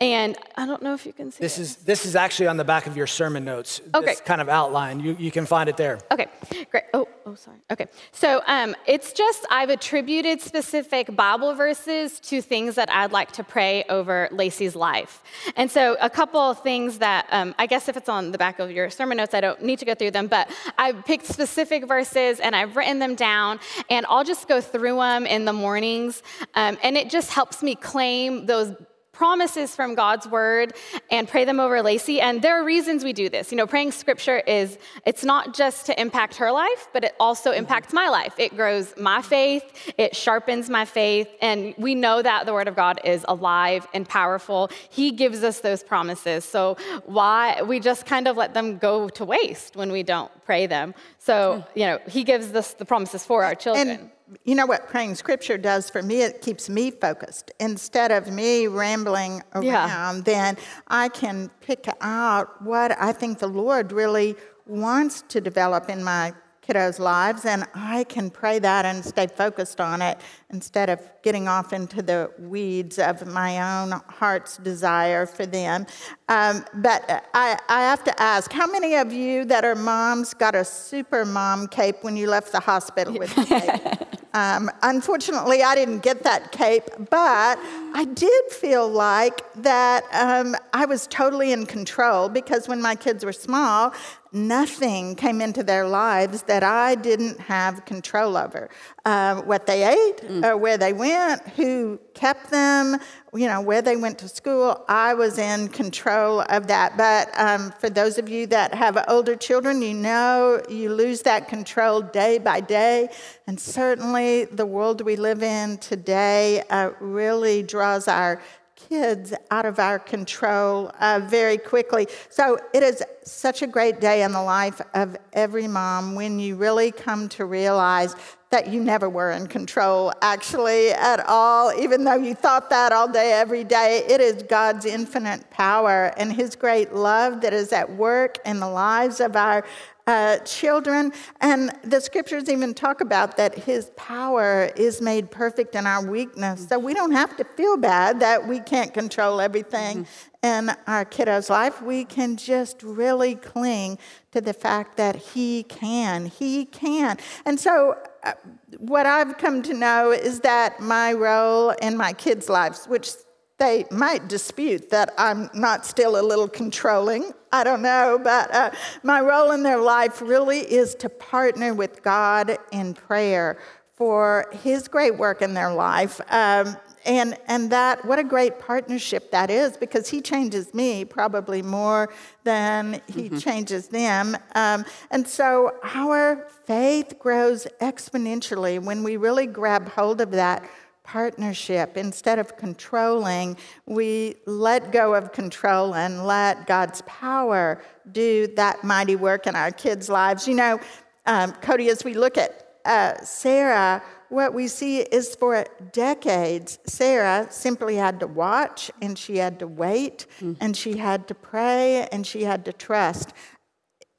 And 0.00 0.38
I 0.54 0.64
don't 0.64 0.80
know 0.80 0.94
if 0.94 1.04
you 1.06 1.12
can 1.12 1.32
see 1.32 1.42
this 1.42 1.58
it. 1.58 1.62
is 1.62 1.76
this 1.78 2.06
is 2.06 2.14
actually 2.14 2.46
on 2.46 2.56
the 2.56 2.64
back 2.64 2.86
of 2.86 2.96
your 2.96 3.08
sermon 3.08 3.44
notes. 3.44 3.80
Okay. 3.92 4.06
This 4.06 4.20
kind 4.20 4.40
of 4.40 4.48
outline. 4.48 5.00
You 5.00 5.16
you 5.18 5.32
can 5.32 5.44
find 5.44 5.68
it 5.68 5.76
there. 5.76 5.98
Okay, 6.12 6.28
great. 6.70 6.84
Oh, 6.94 7.08
oh, 7.26 7.34
sorry. 7.34 7.56
Okay, 7.68 7.86
so 8.12 8.40
um, 8.46 8.76
it's 8.86 9.12
just 9.12 9.44
I've 9.50 9.70
attributed 9.70 10.40
specific 10.40 11.16
Bible 11.16 11.52
verses 11.56 12.20
to 12.20 12.40
things 12.40 12.76
that 12.76 12.88
I'd 12.92 13.10
like 13.10 13.32
to 13.32 13.42
pray 13.42 13.82
over 13.88 14.28
Lacey's 14.30 14.76
life, 14.76 15.20
and 15.56 15.68
so 15.68 15.96
a 16.00 16.08
couple 16.08 16.38
of 16.38 16.62
things 16.62 16.98
that 16.98 17.26
um, 17.32 17.52
I 17.58 17.66
guess 17.66 17.88
if 17.88 17.96
it's 17.96 18.08
on 18.08 18.30
the 18.30 18.38
back 18.38 18.60
of 18.60 18.70
your 18.70 18.90
sermon 18.90 19.16
notes, 19.16 19.34
I 19.34 19.40
don't 19.40 19.64
need 19.64 19.80
to 19.80 19.84
go 19.84 19.96
through 19.96 20.12
them, 20.12 20.28
but 20.28 20.48
I've 20.78 21.04
picked 21.06 21.26
specific 21.26 21.88
verses 21.88 22.38
and 22.38 22.54
I've 22.54 22.76
written 22.76 23.00
them 23.00 23.16
down, 23.16 23.58
and 23.90 24.06
I'll 24.08 24.22
just 24.22 24.46
go 24.46 24.60
through 24.60 24.96
them 24.96 25.26
in 25.26 25.44
the 25.44 25.52
mornings, 25.52 26.22
um, 26.54 26.78
and 26.84 26.96
it 26.96 27.10
just 27.10 27.32
helps 27.32 27.64
me 27.64 27.74
claim 27.74 28.46
those 28.46 28.76
promises 29.18 29.74
from 29.74 29.96
God's 29.96 30.28
word 30.28 30.74
and 31.10 31.26
pray 31.26 31.44
them 31.44 31.58
over 31.58 31.82
Lacey. 31.82 32.20
And 32.20 32.40
there 32.40 32.60
are 32.60 32.64
reasons 32.64 33.02
we 33.02 33.12
do 33.12 33.28
this. 33.28 33.50
You 33.50 33.58
know, 33.58 33.66
praying 33.66 33.90
scripture 33.90 34.38
is, 34.46 34.78
it's 35.04 35.24
not 35.24 35.54
just 35.54 35.86
to 35.86 36.00
impact 36.00 36.36
her 36.36 36.52
life, 36.52 36.86
but 36.92 37.02
it 37.02 37.16
also 37.18 37.50
mm-hmm. 37.50 37.58
impacts 37.58 37.92
my 37.92 38.08
life. 38.08 38.34
It 38.38 38.54
grows 38.54 38.94
my 38.96 39.20
faith, 39.20 39.92
it 39.98 40.14
sharpens 40.14 40.70
my 40.70 40.84
faith. 40.84 41.28
And 41.42 41.74
we 41.78 41.96
know 41.96 42.22
that 42.22 42.46
the 42.46 42.52
word 42.52 42.68
of 42.68 42.76
God 42.76 43.00
is 43.02 43.24
alive 43.26 43.88
and 43.92 44.08
powerful. 44.08 44.70
He 44.88 45.10
gives 45.10 45.42
us 45.42 45.58
those 45.60 45.82
promises. 45.82 46.44
So 46.44 46.76
why 47.04 47.60
we 47.62 47.80
just 47.80 48.06
kind 48.06 48.28
of 48.28 48.36
let 48.36 48.54
them 48.54 48.78
go 48.78 49.08
to 49.08 49.24
waste 49.24 49.74
when 49.74 49.90
we 49.90 50.04
don't 50.04 50.30
pray 50.44 50.68
them. 50.68 50.94
So, 51.18 51.64
hmm. 51.72 51.78
you 51.80 51.86
know, 51.86 51.98
he 52.08 52.22
gives 52.22 52.54
us 52.54 52.74
the 52.74 52.84
promises 52.84 53.24
for 53.24 53.42
our 53.42 53.56
children. 53.56 53.88
And 53.88 54.10
you 54.44 54.54
know 54.54 54.66
what 54.66 54.88
praying 54.88 55.14
scripture 55.14 55.58
does 55.58 55.88
for 55.90 56.02
me? 56.02 56.22
It 56.22 56.42
keeps 56.42 56.68
me 56.68 56.90
focused. 56.90 57.50
Instead 57.60 58.12
of 58.12 58.32
me 58.32 58.66
rambling 58.66 59.42
around, 59.54 59.64
yeah. 59.64 60.20
then 60.24 60.56
I 60.88 61.08
can 61.08 61.50
pick 61.60 61.86
out 62.00 62.62
what 62.62 62.96
I 63.00 63.12
think 63.12 63.38
the 63.38 63.48
Lord 63.48 63.92
really 63.92 64.36
wants 64.66 65.22
to 65.28 65.40
develop 65.40 65.88
in 65.88 66.04
my 66.04 66.34
kiddos' 66.68 66.98
lives, 66.98 67.44
and 67.46 67.64
I 67.74 68.04
can 68.04 68.30
pray 68.30 68.58
that 68.58 68.84
and 68.84 69.02
stay 69.04 69.26
focused 69.26 69.80
on 69.80 70.02
it 70.02 70.20
instead 70.50 70.90
of 70.90 71.00
getting 71.22 71.48
off 71.48 71.72
into 71.72 72.02
the 72.02 72.30
weeds 72.38 72.98
of 72.98 73.26
my 73.26 73.80
own 73.80 73.92
heart's 74.08 74.58
desire 74.58 75.24
for 75.24 75.46
them. 75.46 75.86
Um, 76.28 76.64
but 76.74 77.26
I, 77.32 77.58
I 77.68 77.80
have 77.80 78.04
to 78.04 78.22
ask 78.22 78.52
how 78.52 78.66
many 78.66 78.96
of 78.96 79.12
you 79.12 79.46
that 79.46 79.64
are 79.64 79.74
moms 79.74 80.34
got 80.34 80.54
a 80.54 80.64
super 80.64 81.24
mom 81.24 81.68
cape 81.68 81.96
when 82.02 82.16
you 82.16 82.28
left 82.28 82.52
the 82.52 82.60
hospital 82.60 83.14
with 83.18 83.34
the 83.34 83.44
cape? 83.98 84.07
Um, 84.34 84.70
unfortunately, 84.82 85.62
I 85.62 85.74
didn't 85.74 86.00
get 86.00 86.22
that 86.24 86.52
cape, 86.52 86.84
but 87.10 87.58
I 87.94 88.06
did 88.14 88.44
feel 88.50 88.88
like 88.88 89.40
that 89.54 90.04
um, 90.12 90.54
I 90.72 90.84
was 90.84 91.06
totally 91.06 91.52
in 91.52 91.66
control 91.66 92.28
because 92.28 92.68
when 92.68 92.82
my 92.82 92.94
kids 92.94 93.24
were 93.24 93.32
small, 93.32 93.92
nothing 94.32 95.14
came 95.14 95.40
into 95.40 95.62
their 95.62 95.86
lives 95.86 96.42
that 96.42 96.62
I 96.62 96.94
didn't 96.94 97.40
have 97.40 97.84
control 97.84 98.36
over. 98.36 98.68
Uh, 99.04 99.40
what 99.42 99.66
they 99.66 99.88
ate, 99.88 100.18
mm. 100.18 100.44
or 100.44 100.56
where 100.56 100.76
they 100.76 100.92
went, 100.92 101.46
who 101.48 101.98
kept 102.12 102.50
them, 102.50 102.98
you 103.32 103.46
know, 103.46 103.60
where 103.60 103.80
they 103.80 103.96
went 103.96 104.18
to 104.18 104.28
school. 104.28 104.84
I 104.88 105.14
was 105.14 105.38
in 105.38 105.68
control 105.68 106.42
of 106.48 106.66
that. 106.66 106.96
But 106.96 107.30
um, 107.38 107.72
for 107.78 107.88
those 107.88 108.18
of 108.18 108.28
you 108.28 108.46
that 108.48 108.74
have 108.74 109.02
older 109.08 109.34
children, 109.34 109.80
you 109.80 109.94
know 109.94 110.60
you 110.68 110.92
lose 110.92 111.22
that 111.22 111.48
control 111.48 112.02
day 112.02 112.38
by 112.38 112.60
day. 112.60 113.08
And 113.46 113.58
certainly 113.58 114.44
the 114.44 114.66
world 114.66 115.00
we 115.00 115.16
live 115.16 115.42
in 115.42 115.78
today 115.78 116.62
uh, 116.68 116.90
really 117.00 117.62
draws 117.62 118.08
our 118.08 118.42
kids 118.78 119.34
out 119.50 119.66
of 119.66 119.78
our 119.78 119.98
control 119.98 120.90
uh, 121.00 121.20
very 121.24 121.58
quickly. 121.58 122.06
So 122.30 122.58
it 122.72 122.82
is 122.82 123.02
such 123.24 123.62
a 123.62 123.66
great 123.66 124.00
day 124.00 124.22
in 124.22 124.32
the 124.32 124.42
life 124.42 124.80
of 124.94 125.16
every 125.32 125.66
mom 125.66 126.14
when 126.14 126.38
you 126.38 126.56
really 126.56 126.92
come 126.92 127.28
to 127.30 127.44
realize 127.44 128.14
that 128.50 128.68
you 128.68 128.82
never 128.82 129.10
were 129.10 129.32
in 129.32 129.46
control 129.46 130.10
actually 130.22 130.90
at 130.90 131.20
all, 131.26 131.70
even 131.78 132.04
though 132.04 132.16
you 132.16 132.34
thought 132.34 132.70
that 132.70 132.92
all 132.92 133.06
day, 133.06 133.32
every 133.32 133.62
day. 133.62 134.02
It 134.08 134.22
is 134.22 134.42
God's 134.44 134.86
infinite 134.86 135.50
power 135.50 136.14
and 136.16 136.32
His 136.32 136.56
great 136.56 136.94
love 136.94 137.42
that 137.42 137.52
is 137.52 137.72
at 137.74 137.90
work 137.96 138.38
in 138.46 138.58
the 138.58 138.68
lives 138.68 139.20
of 139.20 139.36
our 139.36 139.66
uh, 140.08 140.38
children. 140.38 141.12
And 141.42 141.70
the 141.84 142.00
scriptures 142.00 142.48
even 142.48 142.72
talk 142.72 143.02
about 143.02 143.36
that 143.36 143.54
his 143.54 143.90
power 143.94 144.70
is 144.74 145.02
made 145.02 145.30
perfect 145.30 145.74
in 145.74 145.86
our 145.86 146.04
weakness. 146.04 146.66
So 146.66 146.78
we 146.78 146.94
don't 146.94 147.12
have 147.12 147.36
to 147.36 147.44
feel 147.44 147.76
bad 147.76 148.18
that 148.20 148.48
we 148.48 148.60
can't 148.60 148.94
control 148.94 149.38
everything 149.38 150.06
mm-hmm. 150.06 150.70
in 150.70 150.76
our 150.86 151.04
kiddo's 151.04 151.50
life. 151.50 151.82
We 151.82 152.06
can 152.06 152.38
just 152.38 152.82
really 152.82 153.34
cling 153.34 153.98
to 154.32 154.40
the 154.40 154.54
fact 154.54 154.96
that 154.96 155.14
he 155.14 155.64
can. 155.64 156.24
He 156.24 156.64
can. 156.64 157.18
And 157.44 157.60
so 157.60 157.98
uh, 158.24 158.32
what 158.78 159.04
I've 159.04 159.36
come 159.36 159.60
to 159.64 159.74
know 159.74 160.10
is 160.10 160.40
that 160.40 160.80
my 160.80 161.12
role 161.12 161.70
in 161.82 161.98
my 161.98 162.14
kids' 162.14 162.48
lives, 162.48 162.86
which 162.86 163.10
they 163.58 163.84
might 163.90 164.28
dispute 164.28 164.90
that 164.90 165.12
I'm 165.18 165.50
not 165.52 165.84
still 165.84 166.18
a 166.18 166.22
little 166.22 166.48
controlling. 166.48 167.32
I 167.52 167.64
don't 167.64 167.82
know, 167.82 168.20
but 168.22 168.54
uh, 168.54 168.70
my 169.02 169.20
role 169.20 169.50
in 169.50 169.62
their 169.64 169.80
life 169.80 170.22
really 170.22 170.60
is 170.60 170.94
to 170.96 171.08
partner 171.08 171.74
with 171.74 172.02
God 172.02 172.56
in 172.70 172.94
prayer 172.94 173.58
for 173.94 174.46
His 174.62 174.86
great 174.86 175.18
work 175.18 175.42
in 175.42 175.54
their 175.54 175.72
life. 175.72 176.20
Um, 176.30 176.76
and, 177.04 177.36
and 177.48 177.70
that, 177.70 178.04
what 178.04 178.20
a 178.20 178.24
great 178.24 178.60
partnership 178.60 179.32
that 179.32 179.50
is 179.50 179.76
because 179.76 180.08
He 180.08 180.20
changes 180.20 180.72
me 180.72 181.04
probably 181.04 181.62
more 181.62 182.10
than 182.44 183.00
He 183.08 183.24
mm-hmm. 183.24 183.38
changes 183.38 183.88
them. 183.88 184.36
Um, 184.54 184.84
and 185.10 185.26
so 185.26 185.72
our 185.82 186.46
faith 186.64 187.18
grows 187.18 187.66
exponentially 187.80 188.80
when 188.80 189.02
we 189.02 189.16
really 189.16 189.46
grab 189.46 189.88
hold 189.88 190.20
of 190.20 190.30
that 190.30 190.68
partnership. 191.08 191.96
Instead 191.96 192.38
of 192.38 192.58
controlling, 192.58 193.56
we 193.86 194.34
let 194.44 194.92
go 194.92 195.14
of 195.14 195.32
control 195.32 195.94
and 195.94 196.26
let 196.26 196.66
God's 196.66 197.02
power 197.06 197.82
do 198.12 198.46
that 198.56 198.84
mighty 198.84 199.16
work 199.16 199.46
in 199.46 199.56
our 199.56 199.70
kids' 199.70 200.10
lives. 200.10 200.46
You 200.46 200.54
know, 200.54 200.80
um, 201.24 201.52
Cody, 201.62 201.88
as 201.88 202.04
we 202.04 202.12
look 202.12 202.36
at 202.36 202.80
uh, 202.84 203.14
Sarah, 203.24 204.02
what 204.28 204.52
we 204.52 204.68
see 204.68 204.98
is 205.00 205.34
for 205.34 205.64
decades, 205.92 206.78
Sarah 206.84 207.46
simply 207.50 207.96
had 207.96 208.20
to 208.20 208.26
watch 208.26 208.90
and 209.00 209.18
she 209.18 209.38
had 209.38 209.58
to 209.60 209.66
wait 209.66 210.26
mm. 210.40 210.58
and 210.60 210.76
she 210.76 210.98
had 210.98 211.26
to 211.28 211.34
pray 211.34 212.06
and 212.12 212.26
she 212.26 212.44
had 212.44 212.66
to 212.66 212.72
trust. 212.74 213.32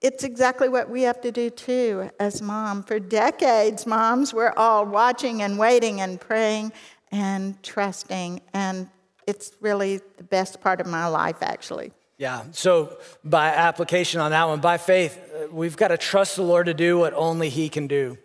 It's 0.01 0.23
exactly 0.23 0.69
what 0.69 0.89
we 0.89 1.01
have 1.01 1.19
to 1.21 1.31
do 1.31 1.49
too 1.49 2.09
as 2.19 2.41
mom. 2.41 2.83
For 2.83 2.99
decades, 2.99 3.85
moms, 3.85 4.33
we're 4.33 4.53
all 4.55 4.85
watching 4.85 5.41
and 5.41 5.59
waiting 5.59 5.99
and 5.99 6.19
praying 6.19 6.71
and 7.11 7.61
trusting. 7.63 8.41
And 8.53 8.89
it's 9.27 9.51
really 9.59 9.99
the 10.17 10.23
best 10.23 10.61
part 10.61 10.79
of 10.79 10.87
my 10.87 11.07
life, 11.07 11.37
actually. 11.41 11.91
Yeah. 12.17 12.43
So, 12.51 12.97
by 13.23 13.47
application 13.47 14.21
on 14.21 14.31
that 14.31 14.47
one, 14.47 14.59
by 14.61 14.77
faith, 14.77 15.17
uh, 15.17 15.47
we've 15.51 15.77
got 15.77 15.89
to 15.89 15.97
trust 15.97 16.35
the 16.35 16.43
Lord 16.43 16.65
to 16.67 16.73
do 16.73 16.97
what 16.97 17.13
only 17.13 17.49
He 17.49 17.69
can 17.69 17.87
do. 17.87 18.17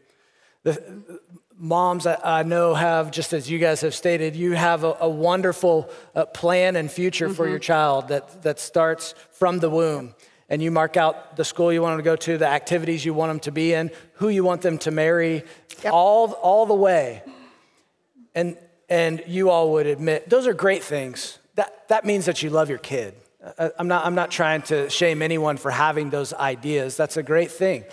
The 0.62 1.20
moms 1.56 2.06
I 2.06 2.42
know 2.42 2.74
have, 2.74 3.10
just 3.10 3.32
as 3.32 3.50
you 3.50 3.58
guys 3.58 3.80
have 3.82 3.94
stated, 3.94 4.34
you 4.34 4.52
have 4.52 4.82
a, 4.82 4.96
a 5.00 5.08
wonderful 5.08 5.90
uh, 6.14 6.26
plan 6.26 6.74
and 6.76 6.90
future 6.90 7.26
mm-hmm. 7.26 7.34
for 7.34 7.48
your 7.48 7.58
child 7.58 8.08
that, 8.08 8.42
that 8.42 8.58
starts 8.58 9.14
from 9.30 9.58
the 9.58 9.70
womb 9.70 10.14
and 10.54 10.62
you 10.62 10.70
mark 10.70 10.96
out 10.96 11.34
the 11.34 11.44
school 11.44 11.72
you 11.72 11.82
want 11.82 11.94
them 11.94 11.98
to 11.98 12.04
go 12.04 12.14
to, 12.14 12.38
the 12.38 12.46
activities 12.46 13.04
you 13.04 13.12
want 13.12 13.30
them 13.30 13.40
to 13.40 13.50
be 13.50 13.72
in, 13.72 13.90
who 14.14 14.28
you 14.28 14.44
want 14.44 14.62
them 14.62 14.78
to 14.78 14.92
marry, 14.92 15.42
yep. 15.82 15.92
all, 15.92 16.30
all 16.30 16.64
the 16.64 16.74
way. 16.74 17.24
And, 18.36 18.56
and 18.88 19.20
you 19.26 19.50
all 19.50 19.72
would 19.72 19.86
admit, 19.86 20.30
those 20.30 20.46
are 20.46 20.54
great 20.54 20.84
things. 20.84 21.40
That, 21.56 21.88
that 21.88 22.04
means 22.04 22.26
that 22.26 22.40
you 22.40 22.50
love 22.50 22.68
your 22.68 22.78
kid. 22.78 23.16
I'm 23.58 23.88
not, 23.88 24.06
I'm 24.06 24.14
not 24.14 24.30
trying 24.30 24.62
to 24.62 24.88
shame 24.88 25.22
anyone 25.22 25.56
for 25.56 25.72
having 25.72 26.10
those 26.10 26.32
ideas. 26.32 26.96
That's 26.96 27.16
a 27.16 27.22
great 27.24 27.50
thing. 27.50 27.84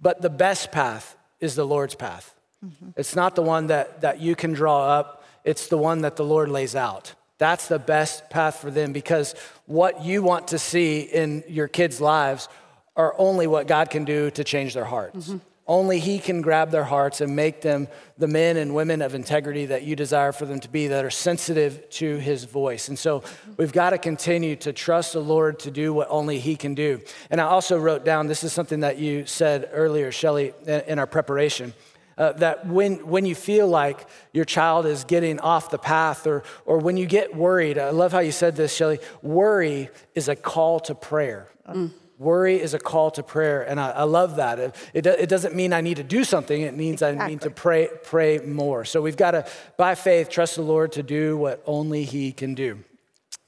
But 0.00 0.22
the 0.22 0.30
best 0.30 0.70
path 0.70 1.16
is 1.40 1.56
the 1.56 1.66
Lord's 1.66 1.96
path. 1.96 2.32
Mm-hmm. 2.64 2.90
It's 2.96 3.16
not 3.16 3.34
the 3.34 3.42
one 3.42 3.66
that, 3.66 4.02
that 4.02 4.20
you 4.20 4.36
can 4.36 4.52
draw 4.52 4.88
up, 4.88 5.24
it's 5.42 5.66
the 5.66 5.78
one 5.78 6.02
that 6.02 6.14
the 6.14 6.24
Lord 6.24 6.48
lays 6.48 6.76
out. 6.76 7.14
That's 7.38 7.66
the 7.66 7.80
best 7.80 8.30
path 8.30 8.60
for 8.60 8.70
them 8.70 8.92
because 8.92 9.34
what 9.66 10.04
you 10.04 10.22
want 10.22 10.48
to 10.48 10.58
see 10.58 11.00
in 11.00 11.44
your 11.48 11.68
kids' 11.68 12.00
lives 12.00 12.48
are 12.96 13.14
only 13.18 13.46
what 13.46 13.66
God 13.66 13.90
can 13.90 14.04
do 14.04 14.30
to 14.32 14.44
change 14.44 14.74
their 14.74 14.84
hearts. 14.84 15.28
Mm-hmm. 15.28 15.38
Only 15.66 15.98
He 15.98 16.18
can 16.18 16.42
grab 16.42 16.70
their 16.70 16.84
hearts 16.84 17.22
and 17.22 17.34
make 17.34 17.62
them 17.62 17.88
the 18.18 18.28
men 18.28 18.58
and 18.58 18.74
women 18.74 19.00
of 19.00 19.14
integrity 19.14 19.66
that 19.66 19.82
you 19.82 19.96
desire 19.96 20.30
for 20.30 20.44
them 20.44 20.60
to 20.60 20.68
be, 20.68 20.88
that 20.88 21.04
are 21.04 21.10
sensitive 21.10 21.88
to 21.90 22.18
His 22.18 22.44
voice. 22.44 22.88
And 22.88 22.98
so 22.98 23.22
we've 23.56 23.72
got 23.72 23.90
to 23.90 23.98
continue 23.98 24.56
to 24.56 24.74
trust 24.74 25.14
the 25.14 25.20
Lord 25.20 25.58
to 25.60 25.70
do 25.70 25.94
what 25.94 26.08
only 26.10 26.38
He 26.38 26.54
can 26.54 26.74
do. 26.74 27.00
And 27.30 27.40
I 27.40 27.44
also 27.44 27.78
wrote 27.78 28.04
down 28.04 28.26
this 28.26 28.44
is 28.44 28.52
something 28.52 28.80
that 28.80 28.98
you 28.98 29.24
said 29.24 29.70
earlier, 29.72 30.12
Shelly, 30.12 30.52
in 30.66 30.98
our 30.98 31.06
preparation 31.06 31.72
uh, 32.18 32.32
that 32.32 32.66
when, 32.66 33.06
when 33.06 33.26
you 33.26 33.34
feel 33.34 33.68
like 33.68 34.06
your 34.32 34.44
child 34.44 34.86
is 34.86 35.04
getting 35.04 35.40
off 35.40 35.70
the 35.70 35.78
path 35.78 36.26
or, 36.26 36.42
or 36.64 36.78
when 36.78 36.96
you 36.96 37.06
get 37.06 37.34
worried, 37.34 37.78
I 37.78 37.90
love 37.90 38.12
how 38.12 38.20
you 38.20 38.32
said 38.32 38.56
this, 38.56 38.74
Shelly. 38.74 38.98
Worry 39.22 39.90
is 40.14 40.28
a 40.28 40.36
call 40.36 40.80
to 40.80 40.94
prayer. 40.94 41.48
Mm. 41.68 41.92
Worry 42.18 42.60
is 42.60 42.74
a 42.74 42.78
call 42.78 43.10
to 43.12 43.24
prayer, 43.24 43.62
and 43.62 43.80
I, 43.80 43.90
I 43.90 44.02
love 44.04 44.36
that. 44.36 44.60
It, 44.60 44.76
it, 44.94 45.06
it, 45.06 45.28
doesn't 45.28 45.54
mean 45.54 45.72
I 45.72 45.80
need 45.80 45.96
to 45.96 46.04
do 46.04 46.22
something, 46.22 46.62
it 46.62 46.76
means 46.76 47.02
exactly. 47.02 47.24
I 47.24 47.28
need 47.28 47.40
to 47.40 47.50
pray, 47.50 47.88
pray 48.04 48.38
more. 48.38 48.84
So 48.84 49.02
we've 49.02 49.16
got 49.16 49.32
to, 49.32 49.46
by 49.76 49.96
faith, 49.96 50.28
trust 50.28 50.54
the 50.54 50.62
Lord 50.62 50.92
to 50.92 51.02
do 51.02 51.36
what 51.36 51.62
only 51.66 52.04
He 52.04 52.32
can 52.32 52.54
do. 52.54 52.84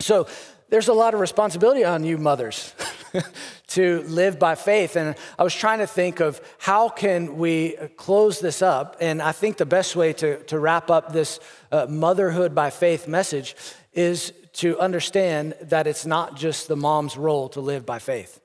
So 0.00 0.26
there's 0.68 0.88
a 0.88 0.92
lot 0.92 1.14
of 1.14 1.20
responsibility 1.20 1.84
on 1.84 2.02
you, 2.04 2.18
mothers. 2.18 2.74
to 3.68 4.02
live 4.02 4.38
by 4.38 4.54
faith. 4.54 4.96
And 4.96 5.14
I 5.38 5.44
was 5.44 5.54
trying 5.54 5.78
to 5.78 5.86
think 5.86 6.20
of 6.20 6.40
how 6.58 6.88
can 6.88 7.36
we 7.36 7.76
close 7.96 8.40
this 8.40 8.62
up. 8.62 8.96
And 9.00 9.20
I 9.22 9.32
think 9.32 9.56
the 9.56 9.66
best 9.66 9.96
way 9.96 10.12
to, 10.14 10.42
to 10.44 10.58
wrap 10.58 10.90
up 10.90 11.12
this 11.12 11.40
uh, 11.70 11.86
motherhood 11.88 12.54
by 12.54 12.70
faith 12.70 13.08
message 13.08 13.56
is 13.92 14.32
to 14.54 14.78
understand 14.78 15.54
that 15.62 15.86
it's 15.86 16.06
not 16.06 16.36
just 16.36 16.68
the 16.68 16.76
mom's 16.76 17.16
role 17.16 17.48
to 17.50 17.60
live 17.60 17.84
by 17.84 17.98
faith, 17.98 18.40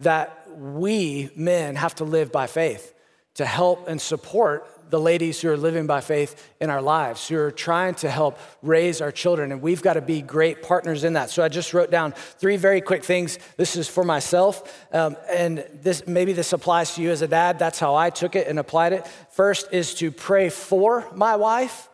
that 0.00 0.48
we 0.56 1.30
men 1.36 1.76
have 1.76 1.94
to 1.96 2.04
live 2.04 2.32
by 2.32 2.46
faith 2.46 2.94
to 3.34 3.44
help 3.44 3.88
and 3.88 4.00
support 4.00 4.66
the 4.90 5.00
ladies 5.00 5.40
who 5.40 5.50
are 5.50 5.56
living 5.56 5.86
by 5.86 6.00
faith 6.00 6.52
in 6.60 6.70
our 6.70 6.82
lives, 6.82 7.28
who 7.28 7.38
are 7.38 7.50
trying 7.50 7.94
to 7.96 8.10
help 8.10 8.38
raise 8.62 9.00
our 9.00 9.12
children. 9.12 9.52
And 9.52 9.60
we've 9.60 9.82
got 9.82 9.94
to 9.94 10.00
be 10.00 10.22
great 10.22 10.62
partners 10.62 11.04
in 11.04 11.14
that. 11.14 11.30
So 11.30 11.42
I 11.42 11.48
just 11.48 11.74
wrote 11.74 11.90
down 11.90 12.12
three 12.12 12.56
very 12.56 12.80
quick 12.80 13.04
things. 13.04 13.38
This 13.56 13.76
is 13.76 13.88
for 13.88 14.04
myself. 14.04 14.86
Um, 14.92 15.16
and 15.30 15.64
this 15.82 16.06
maybe 16.06 16.32
this 16.32 16.52
applies 16.52 16.94
to 16.94 17.02
you 17.02 17.10
as 17.10 17.22
a 17.22 17.28
dad. 17.28 17.58
That's 17.58 17.78
how 17.78 17.94
I 17.94 18.10
took 18.10 18.36
it 18.36 18.46
and 18.46 18.58
applied 18.58 18.92
it. 18.92 19.06
First 19.30 19.68
is 19.72 19.94
to 19.96 20.10
pray 20.10 20.48
for 20.48 21.06
my 21.14 21.36
wife 21.36 21.88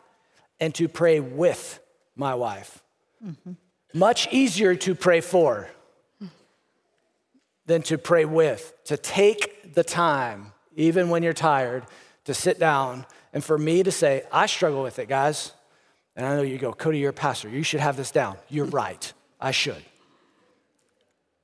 and 0.59 0.75
to 0.75 0.89
pray 0.89 1.21
with 1.21 1.81
my 2.17 2.35
wife. 2.35 2.83
Mm-hmm. 3.25 3.53
Much 3.95 4.29
easier 4.33 4.75
to 4.77 4.95
pray 4.95 5.21
for 5.21 5.69
than 7.67 7.83
to 7.83 7.99
pray 7.99 8.25
with, 8.25 8.75
to 8.85 8.97
take 8.97 9.75
the 9.75 9.85
time, 9.85 10.53
even 10.75 11.09
when 11.09 11.23
you're 11.23 11.33
tired 11.33 11.85
to 12.31 12.35
sit 12.35 12.61
down 12.61 13.05
and 13.33 13.43
for 13.43 13.59
me 13.59 13.83
to 13.83 13.91
say, 13.91 14.23
I 14.31 14.47
struggle 14.47 14.85
with 14.85 15.01
it, 15.01 15.09
guys. 15.09 15.53
And 16.15 16.25
I 16.25 16.37
know 16.37 16.43
you 16.43 16.59
go, 16.59 16.73
Cody, 16.73 16.99
you're 16.99 17.11
a 17.11 17.13
pastor. 17.13 17.49
You 17.49 17.65
should 17.65 17.81
have 17.81 17.97
this 17.97 18.13
down. 18.13 18.37
You're 18.49 18.67
right. 18.83 19.13
I 19.41 19.51
should. 19.51 19.83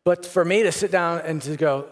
But 0.04 0.24
for 0.24 0.44
me 0.44 0.62
to 0.62 0.70
sit 0.70 0.92
down 0.92 1.22
and 1.24 1.42
to 1.42 1.56
go, 1.56 1.88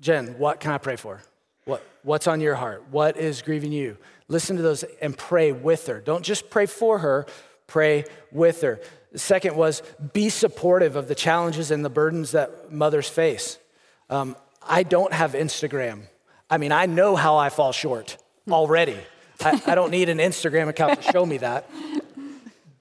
Jen, 0.00 0.38
what 0.38 0.60
can 0.60 0.70
I 0.70 0.78
pray 0.78 0.94
for? 0.94 1.22
What, 1.64 1.84
what's 2.04 2.28
on 2.28 2.40
your 2.40 2.54
heart? 2.54 2.84
What 2.92 3.16
is 3.16 3.42
grieving 3.42 3.72
you? 3.72 3.96
Listen 4.28 4.54
to 4.56 4.62
those 4.62 4.84
and 5.02 5.18
pray 5.18 5.50
with 5.50 5.88
her. 5.88 6.00
Don't 6.00 6.24
just 6.24 6.48
pray 6.48 6.66
for 6.66 6.98
her, 6.98 7.26
pray 7.66 8.04
with 8.30 8.60
her. 8.60 8.80
The 9.10 9.18
second 9.18 9.56
was 9.56 9.82
be 10.12 10.28
supportive 10.28 10.94
of 10.94 11.08
the 11.08 11.16
challenges 11.16 11.72
and 11.72 11.84
the 11.84 11.90
burdens 11.90 12.30
that 12.30 12.70
mothers 12.70 13.08
face. 13.08 13.58
Um, 14.08 14.36
I 14.62 14.84
don't 14.84 15.12
have 15.12 15.32
Instagram. 15.32 16.02
I 16.48 16.58
mean, 16.58 16.70
I 16.70 16.86
know 16.86 17.16
how 17.16 17.36
I 17.36 17.48
fall 17.48 17.72
short 17.72 18.18
already. 18.52 18.98
I, 19.44 19.60
I 19.66 19.74
don't 19.74 19.90
need 19.90 20.08
an 20.08 20.18
Instagram 20.18 20.68
account 20.68 21.02
to 21.02 21.12
show 21.12 21.26
me 21.26 21.38
that. 21.38 21.68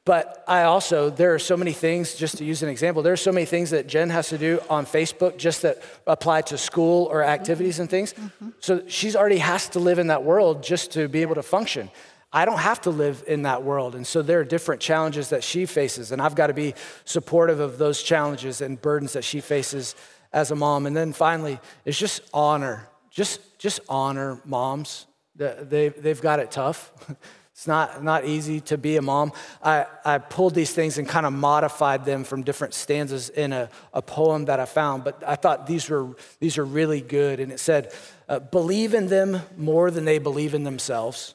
But 0.06 0.44
I 0.48 0.64
also, 0.64 1.10
there 1.10 1.34
are 1.34 1.40
so 1.40 1.58
many 1.58 1.74
things, 1.74 2.14
just 2.14 2.38
to 2.38 2.46
use 2.46 2.62
an 2.62 2.70
example, 2.70 3.02
there 3.02 3.14
are 3.14 3.18
so 3.18 3.32
many 3.32 3.48
things 3.48 3.72
that 3.72 3.88
Jen 3.88 4.12
has 4.12 4.30
to 4.30 4.38
do 4.38 4.60
on 4.70 4.86
Facebook 4.86 5.38
just 5.38 5.64
that 5.64 5.82
apply 6.06 6.44
to 6.44 6.60
school 6.60 7.08
or 7.12 7.24
activities 7.24 7.80
and 7.80 7.90
things. 7.90 8.14
Mm-hmm. 8.14 8.50
So 8.60 8.84
she's 8.88 9.16
already 9.16 9.40
has 9.40 9.68
to 9.70 9.80
live 9.80 9.98
in 9.98 10.08
that 10.08 10.24
world 10.24 10.62
just 10.62 10.92
to 10.92 11.08
be 11.08 11.24
able 11.24 11.36
to 11.36 11.44
function. 11.44 11.90
I 12.32 12.46
don't 12.46 12.60
have 12.60 12.82
to 12.82 12.92
live 12.92 13.24
in 13.26 13.44
that 13.44 13.64
world. 13.64 13.96
And 13.96 14.06
so 14.06 14.22
there 14.22 14.40
are 14.40 14.44
different 14.44 14.80
challenges 14.80 15.30
that 15.30 15.44
she 15.44 15.66
faces. 15.66 16.12
And 16.12 16.22
I've 16.22 16.36
got 16.36 16.48
to 16.48 16.54
be 16.54 16.76
supportive 17.06 17.60
of 17.60 17.80
those 17.80 18.04
challenges 18.04 18.62
and 18.62 18.80
burdens 18.80 19.14
that 19.14 19.24
she 19.24 19.42
faces 19.42 19.96
as 20.32 20.52
a 20.52 20.56
mom. 20.56 20.86
And 20.86 20.96
then 20.96 21.14
finally, 21.14 21.60
it's 21.84 21.98
just 21.98 22.22
honor. 22.32 22.90
Just, 23.10 23.58
just 23.58 23.80
honor 23.90 24.40
moms 24.46 25.08
they, 25.36 25.90
they've 25.90 26.22
got 26.22 26.40
it 26.40 26.52
tough. 26.52 26.92
It's 27.56 27.68
not, 27.68 28.04
not 28.04 28.26
easy 28.26 28.60
to 28.62 28.78
be 28.78 28.98
a 28.98 29.02
mom. 29.02 29.32
I, 29.64 29.86
I 30.04 30.18
pulled 30.18 30.54
these 30.54 30.74
things 30.74 30.98
and 30.98 31.08
kind 31.08 31.26
of 31.26 31.32
modified 31.32 32.04
them 32.04 32.26
from 32.26 32.44
different 32.44 32.74
stanzas 32.74 33.30
in 33.30 33.54
a, 33.54 33.70
a 33.94 34.02
poem 34.02 34.46
that 34.46 34.60
I 34.60 34.66
found, 34.66 35.06
but 35.06 35.24
I 35.26 35.38
thought 35.38 35.66
these 35.66 35.90
were, 35.90 36.18
these 36.42 36.58
are 36.58 36.66
really 36.66 37.00
good. 37.00 37.40
And 37.40 37.54
it 37.54 37.62
said, 37.62 37.94
uh, 38.28 38.40
Believe 38.40 38.94
in 38.94 39.08
them 39.08 39.42
more 39.56 39.90
than 39.90 40.04
they 40.04 40.18
believe 40.18 40.54
in 40.54 40.66
themselves, 40.66 41.34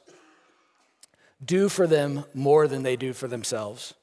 do 1.42 1.70
for 1.70 1.86
them 1.86 2.26
more 2.34 2.68
than 2.68 2.82
they 2.82 2.96
do 2.96 3.14
for 3.14 3.26
themselves, 3.26 3.94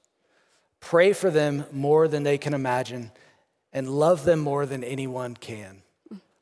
pray 0.79 1.13
for 1.13 1.29
them 1.29 1.65
more 1.71 2.07
than 2.07 2.23
they 2.23 2.39
can 2.39 2.55
imagine, 2.55 3.11
and 3.71 3.87
love 3.87 4.25
them 4.25 4.39
more 4.39 4.65
than 4.65 4.83
anyone 4.83 5.35
can. 5.35 5.83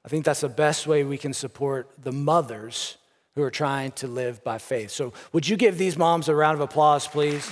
I 0.05 0.07
think 0.07 0.23
that's 0.23 0.39
the 0.39 0.47
best 0.47 0.87
way 0.87 1.03
we 1.03 1.17
can 1.17 1.33
support 1.33 1.91
the 2.01 2.13
mothers 2.13 2.95
who 3.35 3.43
are 3.43 3.51
trying 3.51 3.91
to 3.91 4.07
live 4.07 4.41
by 4.45 4.57
faith. 4.57 4.89
So, 4.89 5.11
would 5.33 5.45
you 5.45 5.57
give 5.57 5.77
these 5.77 5.97
moms 5.97 6.29
a 6.29 6.35
round 6.35 6.55
of 6.55 6.61
applause, 6.61 7.05
please? 7.05 7.43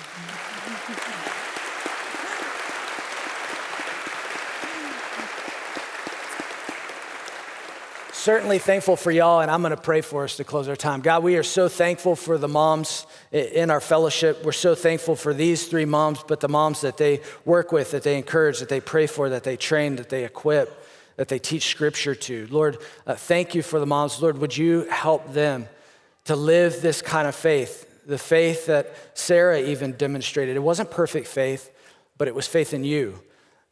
Certainly 8.14 8.60
thankful 8.60 8.96
for 8.96 9.12
y'all, 9.12 9.42
and 9.42 9.52
I'm 9.52 9.62
going 9.62 9.72
to 9.72 9.82
pray 9.82 10.00
for 10.00 10.24
us 10.24 10.38
to 10.38 10.46
close 10.46 10.70
our 10.70 10.78
time. 10.78 11.02
God, 11.02 11.22
we 11.22 11.36
are 11.36 11.44
so 11.44 11.68
thankful 11.68 12.16
for 12.16 12.38
the 12.38 12.48
moms 12.48 13.06
in 13.34 13.70
our 13.70 13.82
fellowship. 13.82 14.46
We're 14.46 14.54
so 14.54 14.76
thankful 14.76 15.18
for 15.18 15.34
these 15.34 15.68
three 15.68 15.84
moms, 15.84 16.24
but 16.26 16.40
the 16.40 16.48
moms 16.48 16.80
that 16.80 16.96
they 16.96 17.20
work 17.44 17.74
with, 17.74 17.92
that 17.92 18.04
they 18.04 18.18
encourage, 18.18 18.60
that 18.60 18.70
they 18.70 18.80
pray 18.80 19.06
for, 19.06 19.28
that 19.28 19.44
they 19.44 19.58
train, 19.58 19.98
that 19.98 20.08
they 20.08 20.24
equip 20.24 20.80
that 21.16 21.28
they 21.28 21.40
teach 21.40 21.68
scripture 21.68 22.16
to. 22.16 22.48
Lord, 22.50 22.78
uh, 23.06 23.16
thank 23.16 23.54
you 23.54 23.62
for 23.62 23.80
the 23.80 23.86
moms. 23.86 24.22
Lord, 24.22 24.38
would 24.40 24.56
you 24.56 24.88
help 24.90 25.34
them 25.34 25.68
to 26.26 26.36
live 26.36 26.82
this 26.82 27.02
kind 27.02 27.28
of 27.28 27.36
faith, 27.36 28.02
the 28.06 28.18
faith 28.18 28.66
that 28.68 28.94
Sarah 29.14 29.60
even 29.60 29.94
demonstrated? 29.94 30.56
It 30.56 30.64
wasn't 30.64 30.92
perfect 30.92 31.28
faith, 31.28 31.72
but 32.18 32.28
it 32.28 32.36
was 32.36 32.48
faith 32.48 32.74
in 32.74 32.84
you, 32.84 33.22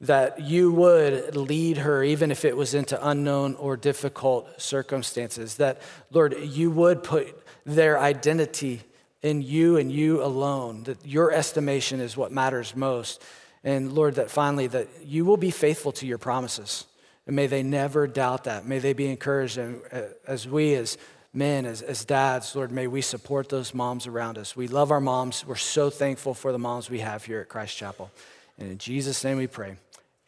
that 0.01 0.41
you 0.41 0.71
would 0.71 1.35
lead 1.35 1.77
her 1.77 2.03
even 2.03 2.31
if 2.31 2.43
it 2.43 2.57
was 2.57 2.73
into 2.73 3.07
unknown 3.07 3.55
or 3.55 3.77
difficult 3.77 4.61
circumstances, 4.61 5.55
that, 5.57 5.81
Lord, 6.11 6.35
you 6.39 6.71
would 6.71 7.03
put 7.03 7.27
their 7.65 7.99
identity 7.99 8.81
in 9.21 9.41
you 9.41 9.77
and 9.77 9.91
you 9.91 10.23
alone, 10.23 10.83
that 10.83 11.05
your 11.05 11.31
estimation 11.31 11.99
is 11.99 12.17
what 12.17 12.31
matters 12.31 12.75
most. 12.75 13.21
And 13.63 13.93
Lord, 13.93 14.15
that 14.15 14.31
finally 14.31 14.67
that 14.67 14.87
you 15.03 15.25
will 15.25 15.37
be 15.37 15.51
faithful 15.51 15.91
to 15.93 16.07
your 16.07 16.17
promises. 16.17 16.85
And 17.27 17.35
may 17.35 17.45
they 17.45 17.61
never 17.61 18.07
doubt 18.07 18.45
that. 18.45 18.65
May 18.65 18.79
they 18.79 18.93
be 18.93 19.07
encouraged. 19.07 19.59
And 19.59 19.81
uh, 19.91 20.01
as 20.25 20.47
we, 20.47 20.73
as 20.73 20.97
men, 21.33 21.65
as, 21.65 21.81
as 21.81 22.03
dads, 22.03 22.55
Lord, 22.55 22.71
may 22.71 22.87
we 22.87 23.01
support 23.01 23.49
those 23.49 23.73
moms 23.73 24.07
around 24.07 24.37
us. 24.37 24.55
We 24.55 24.67
love 24.67 24.91
our 24.91 24.99
moms. 24.99 25.45
We're 25.45 25.55
so 25.55 25.89
thankful 25.89 26.33
for 26.33 26.51
the 26.51 26.59
moms 26.59 26.89
we 26.89 26.99
have 26.99 27.23
here 27.23 27.39
at 27.39 27.49
Christ 27.49 27.77
Chapel. 27.77 28.11
And 28.57 28.69
in 28.69 28.77
Jesus' 28.77 29.23
name 29.23 29.37
we 29.37 29.47
pray. 29.47 29.77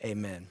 Amen. 0.03 0.47